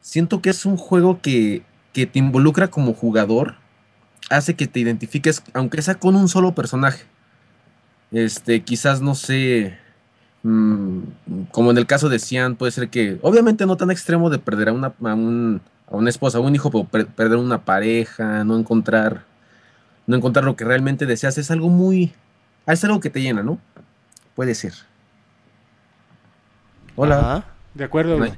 [0.00, 3.56] Siento que es un juego que, que te involucra como jugador.
[4.30, 7.04] Hace que te identifiques, aunque sea con un solo personaje.
[8.10, 9.78] Este, quizás no sé.
[10.42, 11.00] mm,
[11.50, 14.68] como en el caso de Cian, puede ser que, obviamente no tan extremo de perder
[14.68, 18.44] a una, a un, a una esposa, a un hijo, pero per- perder una pareja,
[18.44, 19.24] no encontrar,
[20.06, 22.12] no encontrar lo que realmente deseas, es algo muy,
[22.66, 23.58] es algo que te llena, ¿no?
[24.34, 24.74] Puede ser.
[26.96, 27.18] Hola.
[27.18, 27.44] Ajá.
[27.74, 28.32] De acuerdo, güey.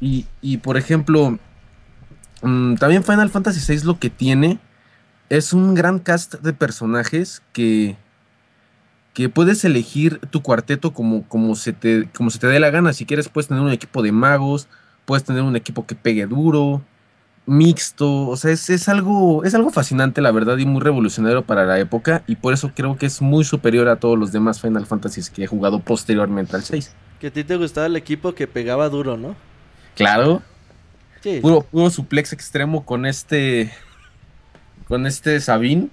[0.00, 1.38] Y, y, por ejemplo,
[2.42, 4.58] mm, también Final Fantasy VI lo que tiene
[5.30, 7.96] es un gran cast de personajes que,
[9.14, 12.92] que puedes elegir tu cuarteto como, como, se te, como se te dé la gana.
[12.92, 14.68] Si quieres, puedes tener un equipo de magos,
[15.04, 16.82] puedes tener un equipo que pegue duro,
[17.46, 21.64] mixto, o sea, es, es algo, es algo fascinante, la verdad, y muy revolucionario para
[21.66, 24.86] la época, y por eso creo que es muy superior a todos los demás Final
[24.86, 26.94] Fantasies que he jugado posteriormente al 6.
[27.20, 29.36] Que a ti te gustaba el equipo que pegaba duro, ¿no?
[29.94, 30.42] Claro,
[31.22, 31.38] Sí.
[31.40, 33.70] puro, puro suplex extremo con este,
[34.88, 35.88] con este Sabine.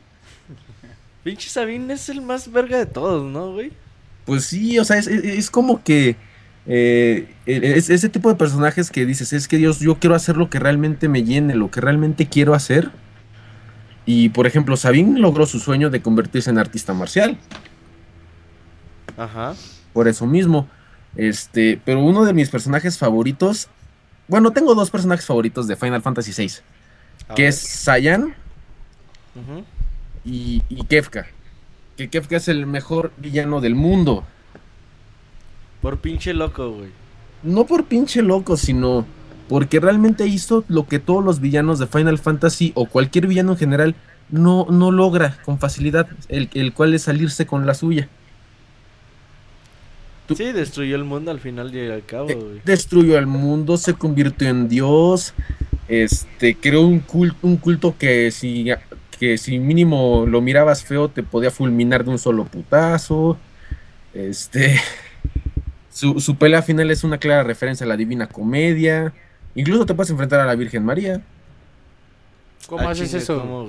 [1.23, 3.71] Pinche Sabine es el más verga de todos, ¿no, güey?
[4.25, 6.15] Pues sí, o sea, es, es- es como que
[6.67, 10.49] eh, es, ese tipo de personajes que dices, es que Dios, yo quiero hacer lo
[10.49, 12.91] que realmente me llene, lo que realmente quiero hacer.
[14.05, 17.37] Y por ejemplo, Sabine logró su sueño de convertirse en artista marcial,
[19.17, 19.55] Ajá.
[19.93, 20.67] por eso mismo.
[21.15, 23.67] Este, pero uno de mis personajes favoritos,
[24.27, 26.51] bueno, tengo dos personajes favoritos de Final Fantasy VI,
[27.27, 27.49] A que ver.
[27.49, 28.33] es Sayan
[30.23, 31.27] y, y Kefka.
[31.97, 34.25] Que Kefka es el mejor villano del mundo.
[35.81, 36.89] Por pinche loco, güey.
[37.43, 39.05] no por pinche loco, sino
[39.49, 43.57] porque realmente hizo lo que todos los villanos de Final Fantasy o cualquier villano en
[43.57, 43.95] general
[44.29, 48.07] no, no logra con facilidad, el, el cual es salirse con la suya.
[50.27, 52.61] Tú- Sí, destruyó el mundo al final y al cabo, Eh, güey.
[52.63, 55.33] destruyó al mundo, se convirtió en Dios,
[55.89, 58.67] este, creó un culto, un culto que si,
[59.19, 63.37] que si mínimo lo mirabas feo te podía fulminar de un solo putazo.
[64.13, 64.79] Este,
[65.91, 69.13] su, su pelea final es una clara referencia a la Divina Comedia.
[69.55, 71.21] Incluso te puedes enfrentar a la Virgen María.
[72.67, 73.67] ¿Cómo Ah, haces eso?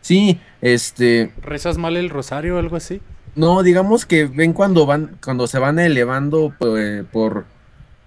[0.00, 3.00] Sí, este, ¿Rezas mal el rosario o algo así?
[3.36, 7.46] No, digamos que ven cuando van, cuando se van elevando pues, por,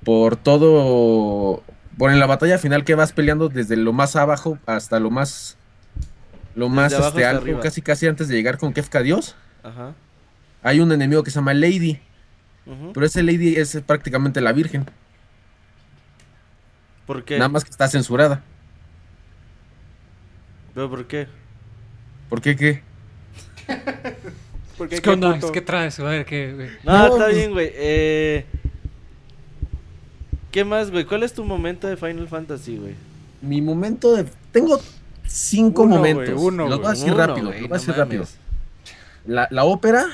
[0.04, 1.64] por todo,
[1.98, 5.58] por en la batalla final que vas peleando desde lo más abajo hasta lo más,
[6.56, 7.60] lo más este, alto, arriba.
[7.62, 9.36] casi casi antes de llegar con Kefka Dios.
[9.64, 9.94] Ajá.
[10.62, 12.00] Hay un enemigo que se llama Lady,
[12.94, 14.86] pero ese Lady es prácticamente la Virgen,
[17.06, 17.38] ¿Por qué?
[17.38, 18.44] nada más que está censurada.
[20.74, 21.28] ¿Pero por qué?
[22.30, 22.84] ¿Por qué qué?
[25.02, 25.40] ¿Qué onda?
[25.52, 26.00] ¿Qué traes?
[26.00, 26.70] A ver, ¿qué, güey?
[26.84, 27.72] No, No, está bien, güey.
[27.74, 28.46] Eh...
[30.52, 31.06] ¿Qué más, güey?
[31.06, 32.96] ¿Cuál es tu momento de Final Fantasy, güey?
[33.42, 34.80] Mi momento de, tengo
[35.26, 36.42] cinco Uno, güey, momentos.
[36.42, 38.26] uno, Los voy a decir Uno, rápido, güey, los voy a no decir rápido.
[39.26, 40.06] La, la ópera,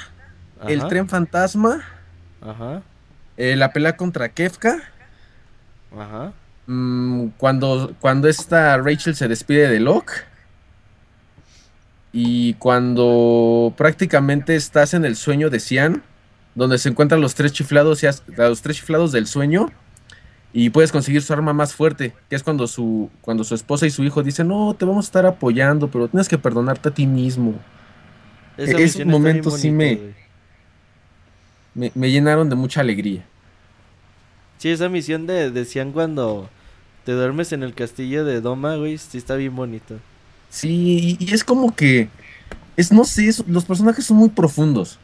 [0.67, 1.83] el tren fantasma,
[2.45, 2.81] Ajá,
[3.37, 4.77] eh, la pelea contra Kefka.
[5.97, 6.33] ajá.
[6.65, 10.25] Mm, cuando, cuando esta Rachel se despide de Locke.
[12.11, 16.03] Y cuando prácticamente estás en el sueño de Cian,
[16.53, 18.07] donde se encuentran los tres chiflados, y
[18.37, 19.71] los tres chiflados del sueño,
[20.53, 23.89] y puedes conseguir su arma más fuerte, que es cuando su, cuando su esposa y
[23.89, 27.07] su hijo dicen, no, te vamos a estar apoyando, pero tienes que perdonarte a ti
[27.07, 27.55] mismo.
[28.55, 30.22] Está bien momentos sí me- güey.
[31.75, 33.23] Me, me llenaron de mucha alegría.
[34.57, 36.49] Sí, esa misión de decían cuando
[37.05, 39.95] te duermes en el castillo de Doma, güey, sí está bien bonito.
[40.49, 42.09] Sí, y es como que,
[42.77, 44.99] es, no sé, es- los personajes son muy profundos.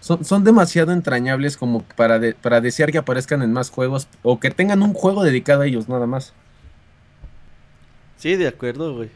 [0.00, 4.40] Son, son demasiado entrañables como para, de- para desear que aparezcan en más juegos o
[4.40, 6.32] que tengan un juego dedicado a ellos nada más.
[8.18, 9.10] Sí, de acuerdo, güey.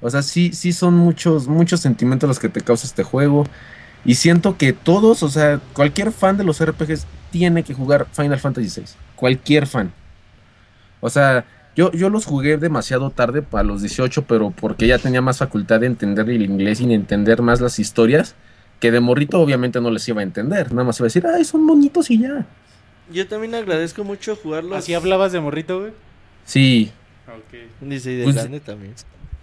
[0.00, 3.44] O sea, sí, sí son muchos, muchos sentimientos los que te causa este juego.
[4.04, 8.38] Y siento que todos, o sea, cualquier fan de los RPGs tiene que jugar Final
[8.38, 8.86] Fantasy VI.
[9.16, 9.92] Cualquier fan.
[11.00, 11.44] O sea,
[11.76, 15.80] yo, yo los jugué demasiado tarde para los 18, pero porque ya tenía más facultad
[15.80, 18.34] de entender el inglés y de entender más las historias.
[18.80, 20.70] Que de morrito obviamente no les iba a entender.
[20.72, 22.44] Nada más iba a decir, ay, son bonitos y ya.
[23.10, 24.76] Yo también agradezco mucho jugarlos.
[24.78, 25.92] ¿Así hablabas de morrito, güey?
[26.44, 26.92] Sí,
[27.26, 27.58] Ok.
[27.80, 28.92] Dice, y de Pues- grande también.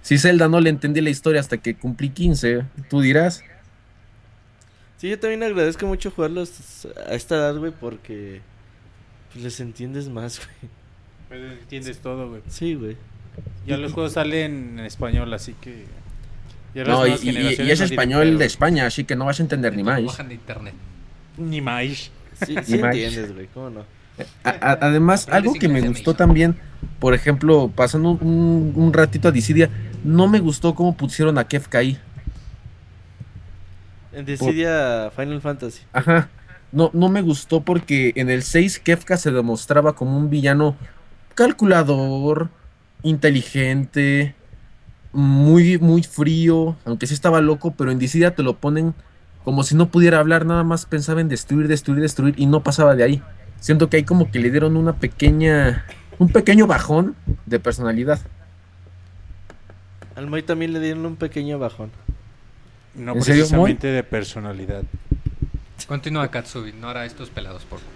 [0.04, 3.44] si Zelda no le entendí la historia hasta que cumplí 15, tú dirás.
[5.02, 8.41] Sí, yo también agradezco mucho jugarlos a esta edad, güey, porque
[9.34, 10.72] pues, les entiendes más, güey.
[11.28, 12.44] Pues entiendes todo, güey.
[12.48, 12.98] Sí, güey.
[13.65, 15.86] Ya los juegos salen en español, así que...
[16.76, 20.03] ya No, y, es español de España, así que no vas a entender ni más.
[20.06, 20.76] Bajan de internet.
[21.36, 21.88] Ni más.
[21.88, 22.11] Sí,
[22.64, 23.86] sí Imag- entiendes, güey, ¿cómo no?
[24.44, 26.56] A- a- además, algo que me gustó también,
[26.99, 29.68] por ejemplo, pasando un, un ratito a Dissidia,
[30.03, 31.98] no me gustó cómo pusieron a Kefka ahí.
[34.14, 35.82] En Decidia Final Fantasy.
[35.94, 36.30] Ajá.
[36.72, 40.76] No, no me gustó porque en el 6 Kefka se demostraba como un villano
[41.36, 42.50] calculador,
[43.04, 44.36] inteligente,
[45.12, 48.94] muy, muy frío, aunque sí estaba loco, pero en Dissidia te lo ponen
[49.44, 52.96] como si no pudiera hablar, nada más pensaba en destruir, destruir, destruir y no pasaba
[52.96, 53.22] de ahí.
[53.60, 55.86] Siento que ahí como que le dieron una pequeña,
[56.20, 57.16] un pequeño bajón
[57.46, 58.20] de personalidad.
[60.16, 61.92] Al Moy también le dieron un pequeño bajón.
[62.95, 64.84] No ¿En serio, precisamente de personalidad.
[65.88, 66.73] Continúa, Katsubi.
[66.73, 67.93] No hará estos pelados, por favor.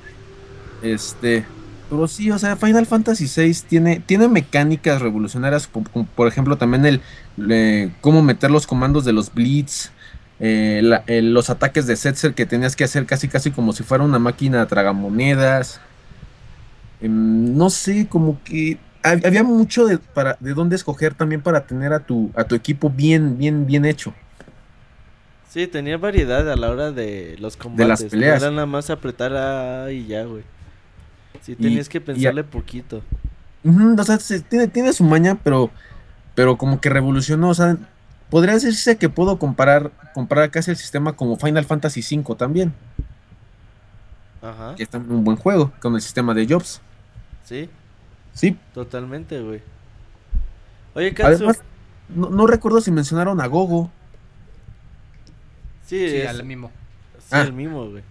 [0.81, 1.45] Este,
[1.89, 6.57] Pero sí, o sea, Final Fantasy VI tiene, tiene mecánicas revolucionarias, como, como por ejemplo
[6.57, 7.01] también el
[7.49, 9.91] eh, cómo meter los comandos de los Blitz,
[10.39, 13.83] eh, la- eh, los ataques de Setzer que tenías que hacer casi casi como si
[13.83, 15.79] fuera una máquina tragamonedas.
[17.01, 21.65] Em, no sé, como que hab- había mucho de, para, de dónde escoger también para
[21.67, 24.13] tener a tu, a tu equipo bien, bien, bien hecho.
[25.55, 27.87] Sí, tenía variedad a la hora de los combates.
[27.87, 28.41] las no peleas.
[28.41, 30.43] Era nada más apretar A y ya, güey.
[31.39, 33.01] Sí, tenías que a- pensarle poquito.
[33.97, 35.71] O sea, se- tiene, tiene su maña, pero,
[36.35, 37.47] pero como que revolucionó.
[37.47, 37.77] O sea,
[38.29, 42.73] podría decirse que puedo comparar, comparar casi el sistema como Final Fantasy V también,
[44.41, 44.75] Ajá.
[44.75, 46.81] que está en un buen juego con el sistema de Jobs.
[47.45, 47.69] Sí,
[48.33, 49.61] Sí, totalmente, güey.
[50.95, 51.35] Oye, Katsu.
[51.45, 51.61] además,
[52.09, 53.89] no, no recuerdo si mencionaron a Gogo.
[55.85, 56.71] Sí, Sí, es- al mismo.
[57.19, 57.41] sí, Ah.
[57.41, 58.03] el mismo, güey.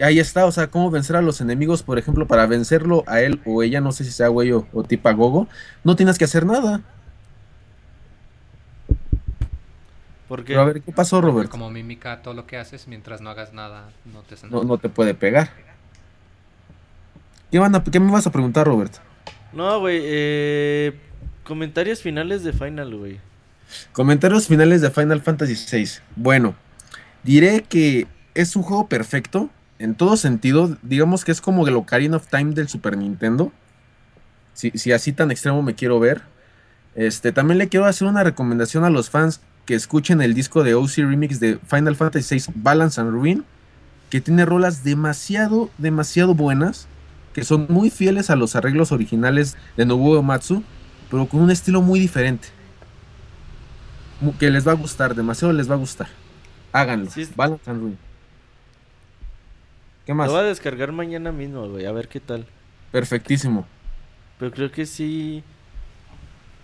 [0.00, 3.40] Ahí está, o sea, cómo vencer a los enemigos, por ejemplo, para vencerlo a él
[3.44, 5.48] o ella, no sé si sea güey o, o tipa Gogo,
[5.84, 6.80] no tienes que hacer nada.
[10.28, 11.50] Porque Pero a ver, ¿qué pasó, Robert?
[11.50, 14.88] Como mímica todo lo que haces mientras no hagas nada, no te No, no te
[14.88, 15.50] puede pegar.
[17.50, 18.94] ¿Qué, van a- qué me vas a preguntar, Robert?
[19.52, 20.98] No, güey, eh,
[21.44, 23.20] comentarios finales de Final, güey.
[23.92, 26.00] Comentarios finales de Final Fantasy VI.
[26.16, 26.54] Bueno,
[27.22, 30.76] diré que es un juego perfecto en todo sentido.
[30.82, 33.52] Digamos que es como el Ocarina of Time del Super Nintendo.
[34.54, 36.22] Si, si así tan extremo me quiero ver.
[36.94, 40.74] Este, también le quiero hacer una recomendación a los fans que escuchen el disco de
[40.74, 43.44] OC Remix de Final Fantasy VI Balance and Ruin,
[44.10, 46.86] que tiene rolas demasiado, demasiado buenas,
[47.32, 50.62] que son muy fieles a los arreglos originales de Nobuo Uematsu,
[51.10, 52.48] pero con un estilo muy diferente
[54.38, 56.08] que les va a gustar, demasiado les va a gustar.
[56.72, 57.10] Háganlo.
[57.10, 57.28] Sí.
[57.36, 57.98] Balance and Ruin.
[60.06, 60.26] ¿Qué más?
[60.28, 62.46] Lo voy a descargar mañana mismo, güey, a ver qué tal.
[62.90, 63.66] Perfectísimo.
[64.38, 65.44] Pero creo que sí.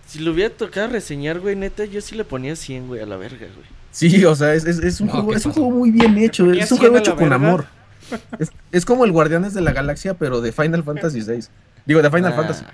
[0.07, 3.15] Si lo hubiera tocado reseñar, güey, neta, yo sí le ponía 100, güey, a la
[3.15, 3.67] verga, güey.
[3.91, 6.17] Sí, o sea, es, es- es un, No, juego, ¿qué es un juego muy bien
[6.17, 6.51] hecho.
[6.51, 7.35] Es un 100 juego hecho con verga?
[7.35, 7.65] amor.
[8.39, 11.45] Es, es como el Guardianes de la Galaxia, pero de Final Fantasy VI.
[11.85, 12.65] Digo, de Final Ah, Fantasy.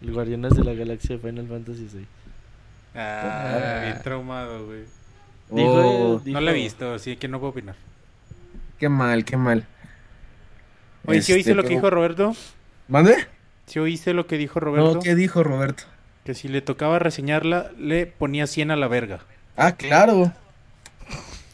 [0.00, 2.06] El Guardianes de la Galaxia de Final Fantasy VI.
[2.94, 4.84] Ah, bien traumado, güey.
[5.50, 7.74] Dijo, Oh, dijo- No lo he visto, así que no puedo opinar.
[8.78, 9.66] qué mal, qué mal.
[11.06, 12.34] Oye, ¿sí oíste Este, lo que dijo Roberto?
[12.88, 13.26] ¿Mande?
[13.66, 14.94] ¿Sí oíste lo que dijo Roberto?
[14.94, 15.84] No, ¿qué dijo Roberto?
[16.24, 19.20] Que si le tocaba reseñarla, le ponía 100 a la verga.
[19.56, 20.32] Ah, claro.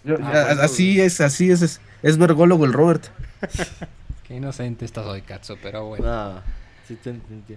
[0.04, 1.80] Yo- Ah, a- eso, así es, así es, es.
[2.02, 3.06] Es vergólogo el Robert.
[4.28, 6.04] Qué inocente estás hoy, Katsu, pero bueno.
[6.08, 6.42] Ah,
[6.88, 7.56] sí te entendí.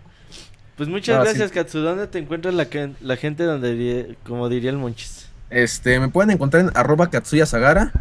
[0.78, 1.26] Pues muchas Ah, sí.
[1.30, 1.80] gracias, Katsu.
[1.80, 5.27] ¿Dónde te encuentras la, que- la gente donde, como diría el Monchis?
[5.50, 7.92] Este, me pueden encontrar en arroba Katsuya Sagara,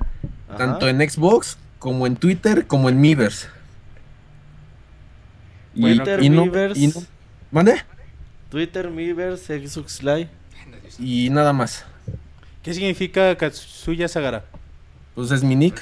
[0.49, 0.57] Ajá.
[0.59, 3.49] tanto en Xbox, como en Twitter, como en Miiverse.
[5.75, 6.81] Y, Twitter, y no, Miiverse.
[6.81, 7.03] y no-
[7.51, 7.83] ¿Mande?
[8.51, 10.29] Twitter, Miiverse, Xbox Live.
[10.99, 11.85] Y nada más.
[12.63, 14.45] ¿Qué significa Katsuya Sagara?
[15.15, 15.81] Pues es mi nick.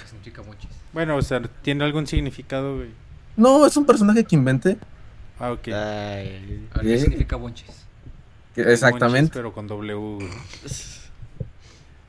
[0.93, 2.91] Bueno, o sea, ¿tiene algún significado, güey?
[3.37, 4.77] No, es un personaje que inventé.
[5.41, 5.69] Ah, ok.
[5.69, 6.99] Ay, ¿Qué ¿Eh?
[6.99, 7.85] significa bonches?
[8.57, 9.33] exactamente.
[9.33, 10.19] pero con W.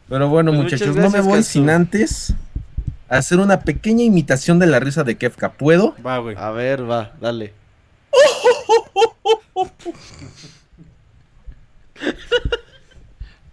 [0.10, 1.52] Pero bueno, Pues muchachos, no me voy Katsu.
[1.52, 2.34] sin antes
[3.10, 5.54] hacer una pequeña imitación de la risa de Kefka.
[5.54, 5.96] ¿Puedo?
[6.06, 6.36] Va, güey.
[6.38, 7.54] A ver, va, dale.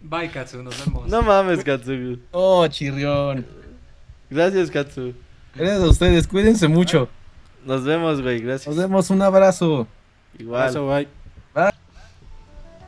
[0.01, 1.09] Bye, Katsu, nos vemos.
[1.09, 2.19] No mames, Katsu.
[2.33, 3.47] Oh, chirrión.
[4.31, 5.15] Gracias, Katsu.
[5.55, 7.09] Gracias a ustedes, cuídense mucho.
[7.65, 8.41] Nos vemos, güey.
[8.41, 8.74] Gracias.
[8.74, 9.87] Nos vemos, un abrazo.
[10.39, 10.69] Igual.
[10.70, 11.09] Eso, bye.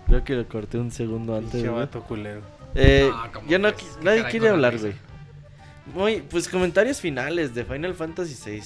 [0.06, 1.62] Creo que lo corté un segundo antes.
[1.62, 1.74] Güey.
[1.74, 2.42] vato culero.
[2.74, 3.68] Eh, Ah, ¿cómo ya no,
[4.02, 4.94] nadie quiere hablar, güey.
[5.94, 8.62] Muy, pues comentarios finales de Final Fantasy VI.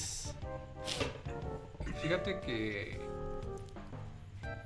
[2.02, 2.98] Fíjate que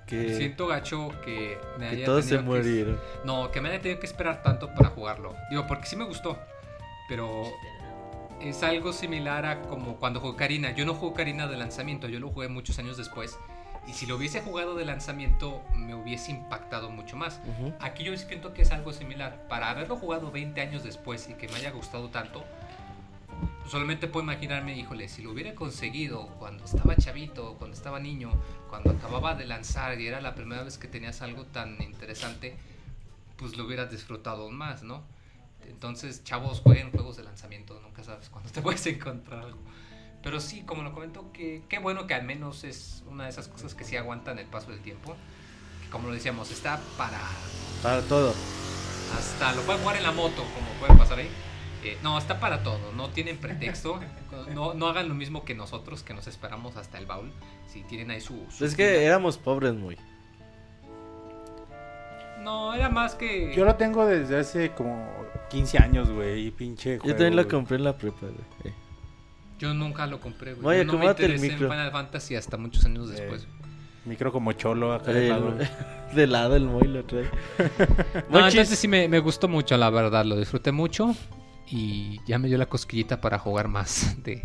[0.07, 3.01] Que, siento gacho que me que haya todos se que- murieron.
[3.25, 5.35] No, que me haya tenido que esperar tanto para jugarlo.
[5.51, 6.39] Digo, porque sí me gustó.
[7.09, 7.45] Pero
[8.41, 10.73] es algo similar a como cuando jugué Karina.
[10.73, 13.39] Yo no jugué Karina de lanzamiento, yo lo jugué muchos años después.
[13.87, 17.41] Y si lo hubiese jugado de lanzamiento, me hubiese impactado mucho más.
[17.47, 17.75] Ujú.
[17.81, 19.47] Aquí yo siento que es algo similar.
[19.49, 22.45] Para haberlo jugado 20 años después y que me haya gustado tanto,
[23.69, 28.31] solamente puedo imaginarme, híjole, si lo hubiera conseguido cuando estaba chavito, cuando estaba niño,
[28.69, 32.57] cuando acababa de lanzar y era la primera vez que tenías algo tan interesante,
[33.37, 35.03] pues lo hubieras disfrutado más, ¿no?
[35.69, 39.59] Entonces, chavos, jueguen juegos de lanzamiento, nunca sabes cuándo te puedes encontrar algo.
[40.23, 43.49] Pero sí, como lo comento, que qué bueno que al menos es una de esas
[43.49, 45.17] cosas que sí aguantan el paso del tiempo.
[45.85, 47.19] Que como lo decíamos, está para
[47.83, 48.33] Para todo.
[49.19, 51.29] hasta lo pueden jugar en la moto, como puede pasar ahí.
[51.85, 53.99] Eh, no, está para todo, no tienen pretexto.
[54.55, 57.31] No, no hagan lo mismo que nosotros, que nos esperamos hasta el baúl.
[57.67, 58.47] Si tienen ahí su.
[58.51, 59.99] su Es que éramos pobres muy.
[62.41, 63.55] No, era más que.
[63.55, 65.07] Yo lo tengo desde hace como
[65.51, 67.51] 15 años, güey, y pinche Yo juego, también lo güey.
[67.51, 68.75] compré en la prepa, güey.
[69.63, 70.67] Yo nunca lo compré, güey.
[70.67, 71.71] Oye, Yo no me acomódate el interesé en micro.
[71.71, 73.47] Final Fantasy hasta muchos años Eh, después.
[74.05, 75.49] Micro como cholo acá Eh, de lado.
[76.11, 77.23] el- de lado el Moy lo trae.
[78.29, 80.25] No, Monchis, entonces sí me, me gustó mucho, la verdad.
[80.25, 81.15] Lo disfruté mucho.
[81.71, 84.17] Y ya me dio la cosquillita para jugar más.
[84.25, 84.45] De,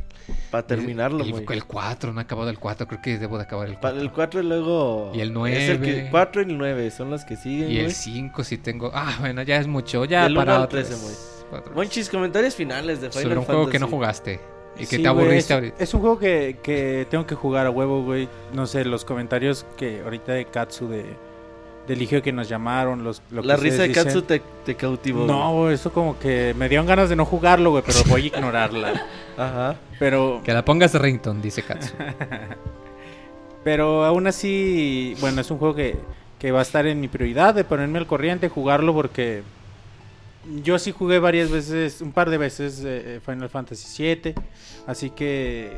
[0.52, 1.46] para terminarlo, el, Moy.
[1.50, 2.88] el 4, no he acabado el 4.
[2.88, 3.82] Creo que debo de acabar el 4.
[3.90, 5.12] Para el 4 luego.
[5.16, 6.08] Y el Es el 9.
[6.12, 7.72] 4 y el 9 son los que siguen.
[7.72, 7.96] Y el güey.
[7.96, 8.92] 5 sí tengo.
[8.94, 10.06] Ah, bueno, ya es mucho.
[10.06, 10.88] Ya Del uno para al otros.
[10.88, 11.60] 13, muy.
[11.60, 11.76] otros.
[11.76, 13.56] Monchis, comentarios finales de Final Sobre un Fantasy.
[13.58, 14.40] juego que no jugaste.
[14.80, 15.84] Y que Sí, te güey, aburriste es, ahorita.
[15.84, 18.30] es un juego que, que tengo que jugar a huevo, güey.
[18.54, 21.06] No sé, los comentarios que ahorita de Katsu de,
[21.88, 25.26] de Ligio que nos llamaron, los, lo que La risa de Katsu te, te cautivó.
[25.26, 28.26] No, güey, eso como que me dieron ganas de no jugarlo, güey, pero voy a
[28.38, 29.06] ignorarla.
[29.38, 29.76] Ajá.
[30.00, 31.94] Pero, Que la pongas de rington, dice Katsu.
[33.64, 35.98] pero aún así, bueno, es un juego que,
[36.40, 39.44] que va a estar en mi prioridad de ponerme al corriente, jugarlo porque
[40.64, 44.34] yo sí jugué varias veces, un par de veces eh, Final Fantasy VII,
[44.88, 45.72] así que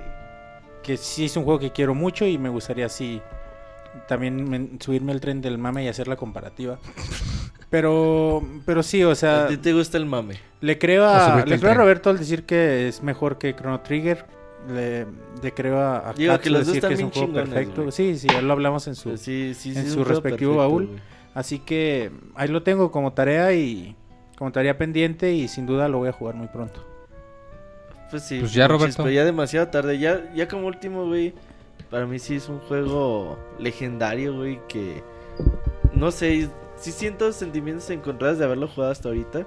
[0.84, 3.22] que sí es un juego que quiero mucho y me gustaría así
[4.08, 6.80] también men- subirme al tren del mame y hacer la comparativa.
[7.70, 10.36] Pero pero sí, o sea, a ti te gusta el mame.
[10.62, 11.76] le creo a, le creo a.
[11.76, 14.26] Roberto al decir que es mejor que Chrono Trigger.
[14.74, 15.06] Le,
[15.42, 17.92] le creo a, a Digo, que los decir que es un juego perfecto.
[17.92, 21.00] Sí, sí, ya lo hablamos en su, sí, sí, sí, en su respectivo perfecto, baúl.
[21.36, 23.96] Así que ahí lo tengo como tarea y
[24.40, 26.82] como tarea pendiente y sin duda lo voy a jugar muy pronto.
[28.10, 29.04] Pues sí, Pues ya, Roberto.
[29.04, 30.00] Pero ya demasiado tarde.
[30.00, 31.34] Ya, ya como último, güey.
[31.92, 34.60] Para mí sí es un juego legendario, güey.
[34.70, 35.04] Que
[35.94, 39.46] no sé, sí siento sentimientos encontrados de haberlo jugado hasta ahorita.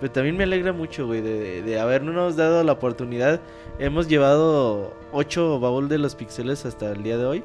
[0.00, 3.40] Pero también me alegra mucho, güey, de, de, de habernos dado la oportunidad.
[3.78, 7.44] Hemos llevado ocho baúl de los pixeles hasta el día de hoy.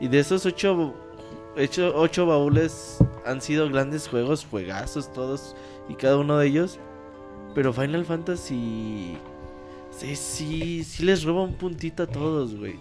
[0.00, 0.94] Y de esos ocho,
[1.56, 5.54] hecho, ocho baúles han sido grandes juegos, juegazos todos
[5.88, 6.78] y cada uno de ellos.
[7.54, 9.16] Pero Final Fantasy...
[9.90, 12.76] Sí, sí, sí les roba un puntito a todos, güey.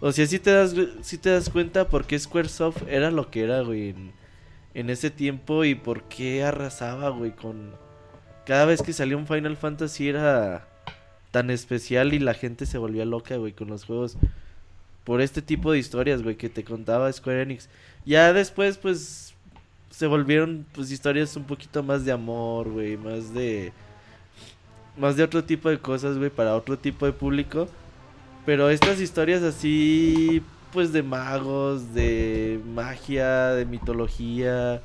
[0.00, 3.44] O sea, sí te das, sí te das cuenta por qué Squaresoft era lo que
[3.44, 3.94] era, güey,
[4.74, 7.74] en, ese tiempo y por qué arrasaba, güey, con...
[8.44, 10.66] Cada vez que salía un Final Fantasy era
[11.30, 14.18] tan especial y la gente se volvía loca, güey, con los juegos.
[15.04, 17.68] Por este tipo de historias, güey, que te contaba Square Enix.
[18.04, 19.21] Ya después, pues,
[19.92, 23.72] se volvieron, pues, historias un poquito más de amor, güey, más de...
[24.96, 27.68] Más de otro tipo de cosas, güey, para otro tipo de público.
[28.44, 30.42] Pero estas historias así,
[30.72, 34.82] pues de magos, de magia, de mitología,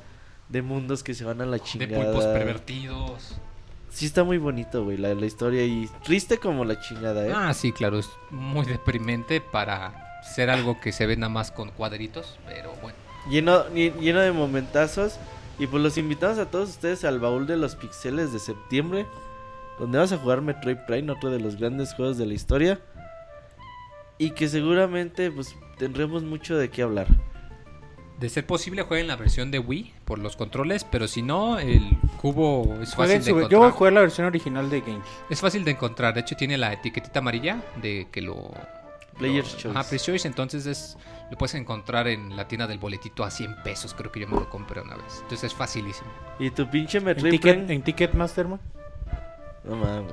[0.48, 2.04] de mundos que se van a la De chingada.
[2.04, 3.36] pulpos pervertidos.
[3.90, 7.32] Sí está muy bonito, güey, la, la historia y triste como la chingada, ¿eh?
[7.34, 11.70] Ah, sí, claro, es muy deprimente para ser algo que se ve nada más con
[11.70, 12.96] cuadritos, pero bueno.
[13.28, 15.18] Lleno, lle- lleno de momentazos.
[15.58, 19.06] Y pues los invitamos a todos ustedes al baúl de los pixeles de septiembre.
[19.78, 22.80] Donde vas a jugar Metroid Prime, otro de los grandes juegos de la historia.
[24.18, 27.06] Y que seguramente pues tendremos mucho de qué hablar.
[28.18, 31.82] De ser posible, jueguen la versión de Wii por los controles, pero si no, el
[32.20, 33.50] cubo es fácil de encontrar.
[33.52, 35.02] yo voy a jugar la versión original de Game.
[35.30, 38.50] Es fácil de encontrar, de hecho tiene la etiquetita amarilla de que lo...
[39.18, 39.68] Player's lo- Choice.
[39.78, 40.96] Ajá, Player's Choice, entonces es,
[41.30, 44.36] lo puedes encontrar en la tienda del boletito a 100 pesos, creo que yo me
[44.36, 45.18] lo compré una vez.
[45.22, 46.08] Entonces es facilísimo.
[46.38, 47.74] Y tu pinche ¿En, Metroid ticket, Prime.
[47.74, 48.60] en Ticketmaster, man?
[49.64, 50.12] No mames.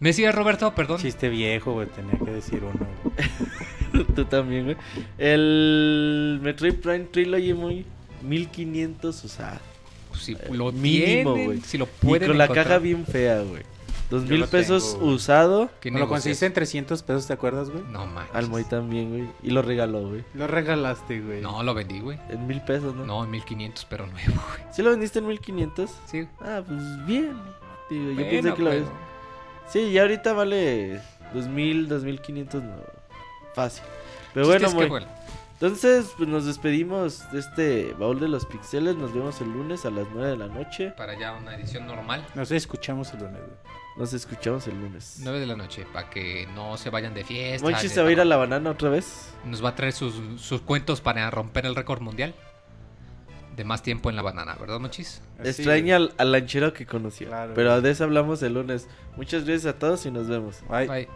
[0.00, 0.74] ¿Me decías, Roberto?
[0.74, 0.98] Perdón.
[1.00, 2.86] Chiste viejo, güey, tenía que decir uno.
[3.04, 4.06] güey.
[4.14, 4.76] Tú también, güey.
[5.18, 7.86] El Metroid Prime Trilogy, muy
[8.22, 9.60] 1500 usados.
[10.18, 11.60] Si lo Mínimo, güey.
[11.60, 13.62] si lo Y pueden con la caja bien fea, güey.
[14.10, 15.70] Dos mil pesos tengo, usado.
[15.80, 17.82] ¿Qué Me lo conseguiste en 300 pesos, ¿te acuerdas, güey?
[17.90, 18.34] No manches.
[18.34, 19.28] Al Moy también, güey.
[19.42, 20.24] Y lo regaló, güey.
[20.34, 21.40] Lo regalaste, güey.
[21.40, 22.18] No, lo vendí, güey.
[22.28, 23.06] En mil pesos, ¿no?
[23.06, 24.62] No, en 1500, pero nuevo, güey.
[24.72, 25.90] ¿Sí lo vendiste en 1500?
[26.06, 26.28] Sí.
[26.40, 27.36] Ah, pues bien.
[27.90, 28.92] Digo, yo pensé que lo pero-
[29.68, 31.00] Sí, ya ahorita vale
[31.32, 32.74] 2000, 2500, no.
[33.54, 33.84] Fácil.
[34.34, 34.88] Pero bueno, Moy.
[34.88, 35.06] bueno,
[35.54, 38.96] Entonces, pues nos despedimos de este baúl de los pixeles.
[38.96, 40.90] Nos vemos el lunes a las 9 de la noche.
[40.96, 42.26] para ya una edición normal.
[42.34, 43.74] Nos escuchamos el lunes, güey.
[43.96, 45.20] Nos escuchamos el lunes.
[45.22, 47.68] 9 de la noche, para que no se vayan de fiesta.
[47.68, 49.32] Monchi se va a ir a la banana otra vez.
[49.44, 52.34] Nos va a traer sus, sus cuentos para romper el récord mundial.
[53.54, 55.22] De más tiempo en la banana, ¿verdad, Monchis?
[55.38, 57.28] Así, Extraña al, al lanchero que conoció.
[57.28, 58.88] Claro, Pero de eso hablamos el lunes.
[59.16, 60.62] Muchas gracias a todos y nos vemos.
[60.68, 61.08] Bye.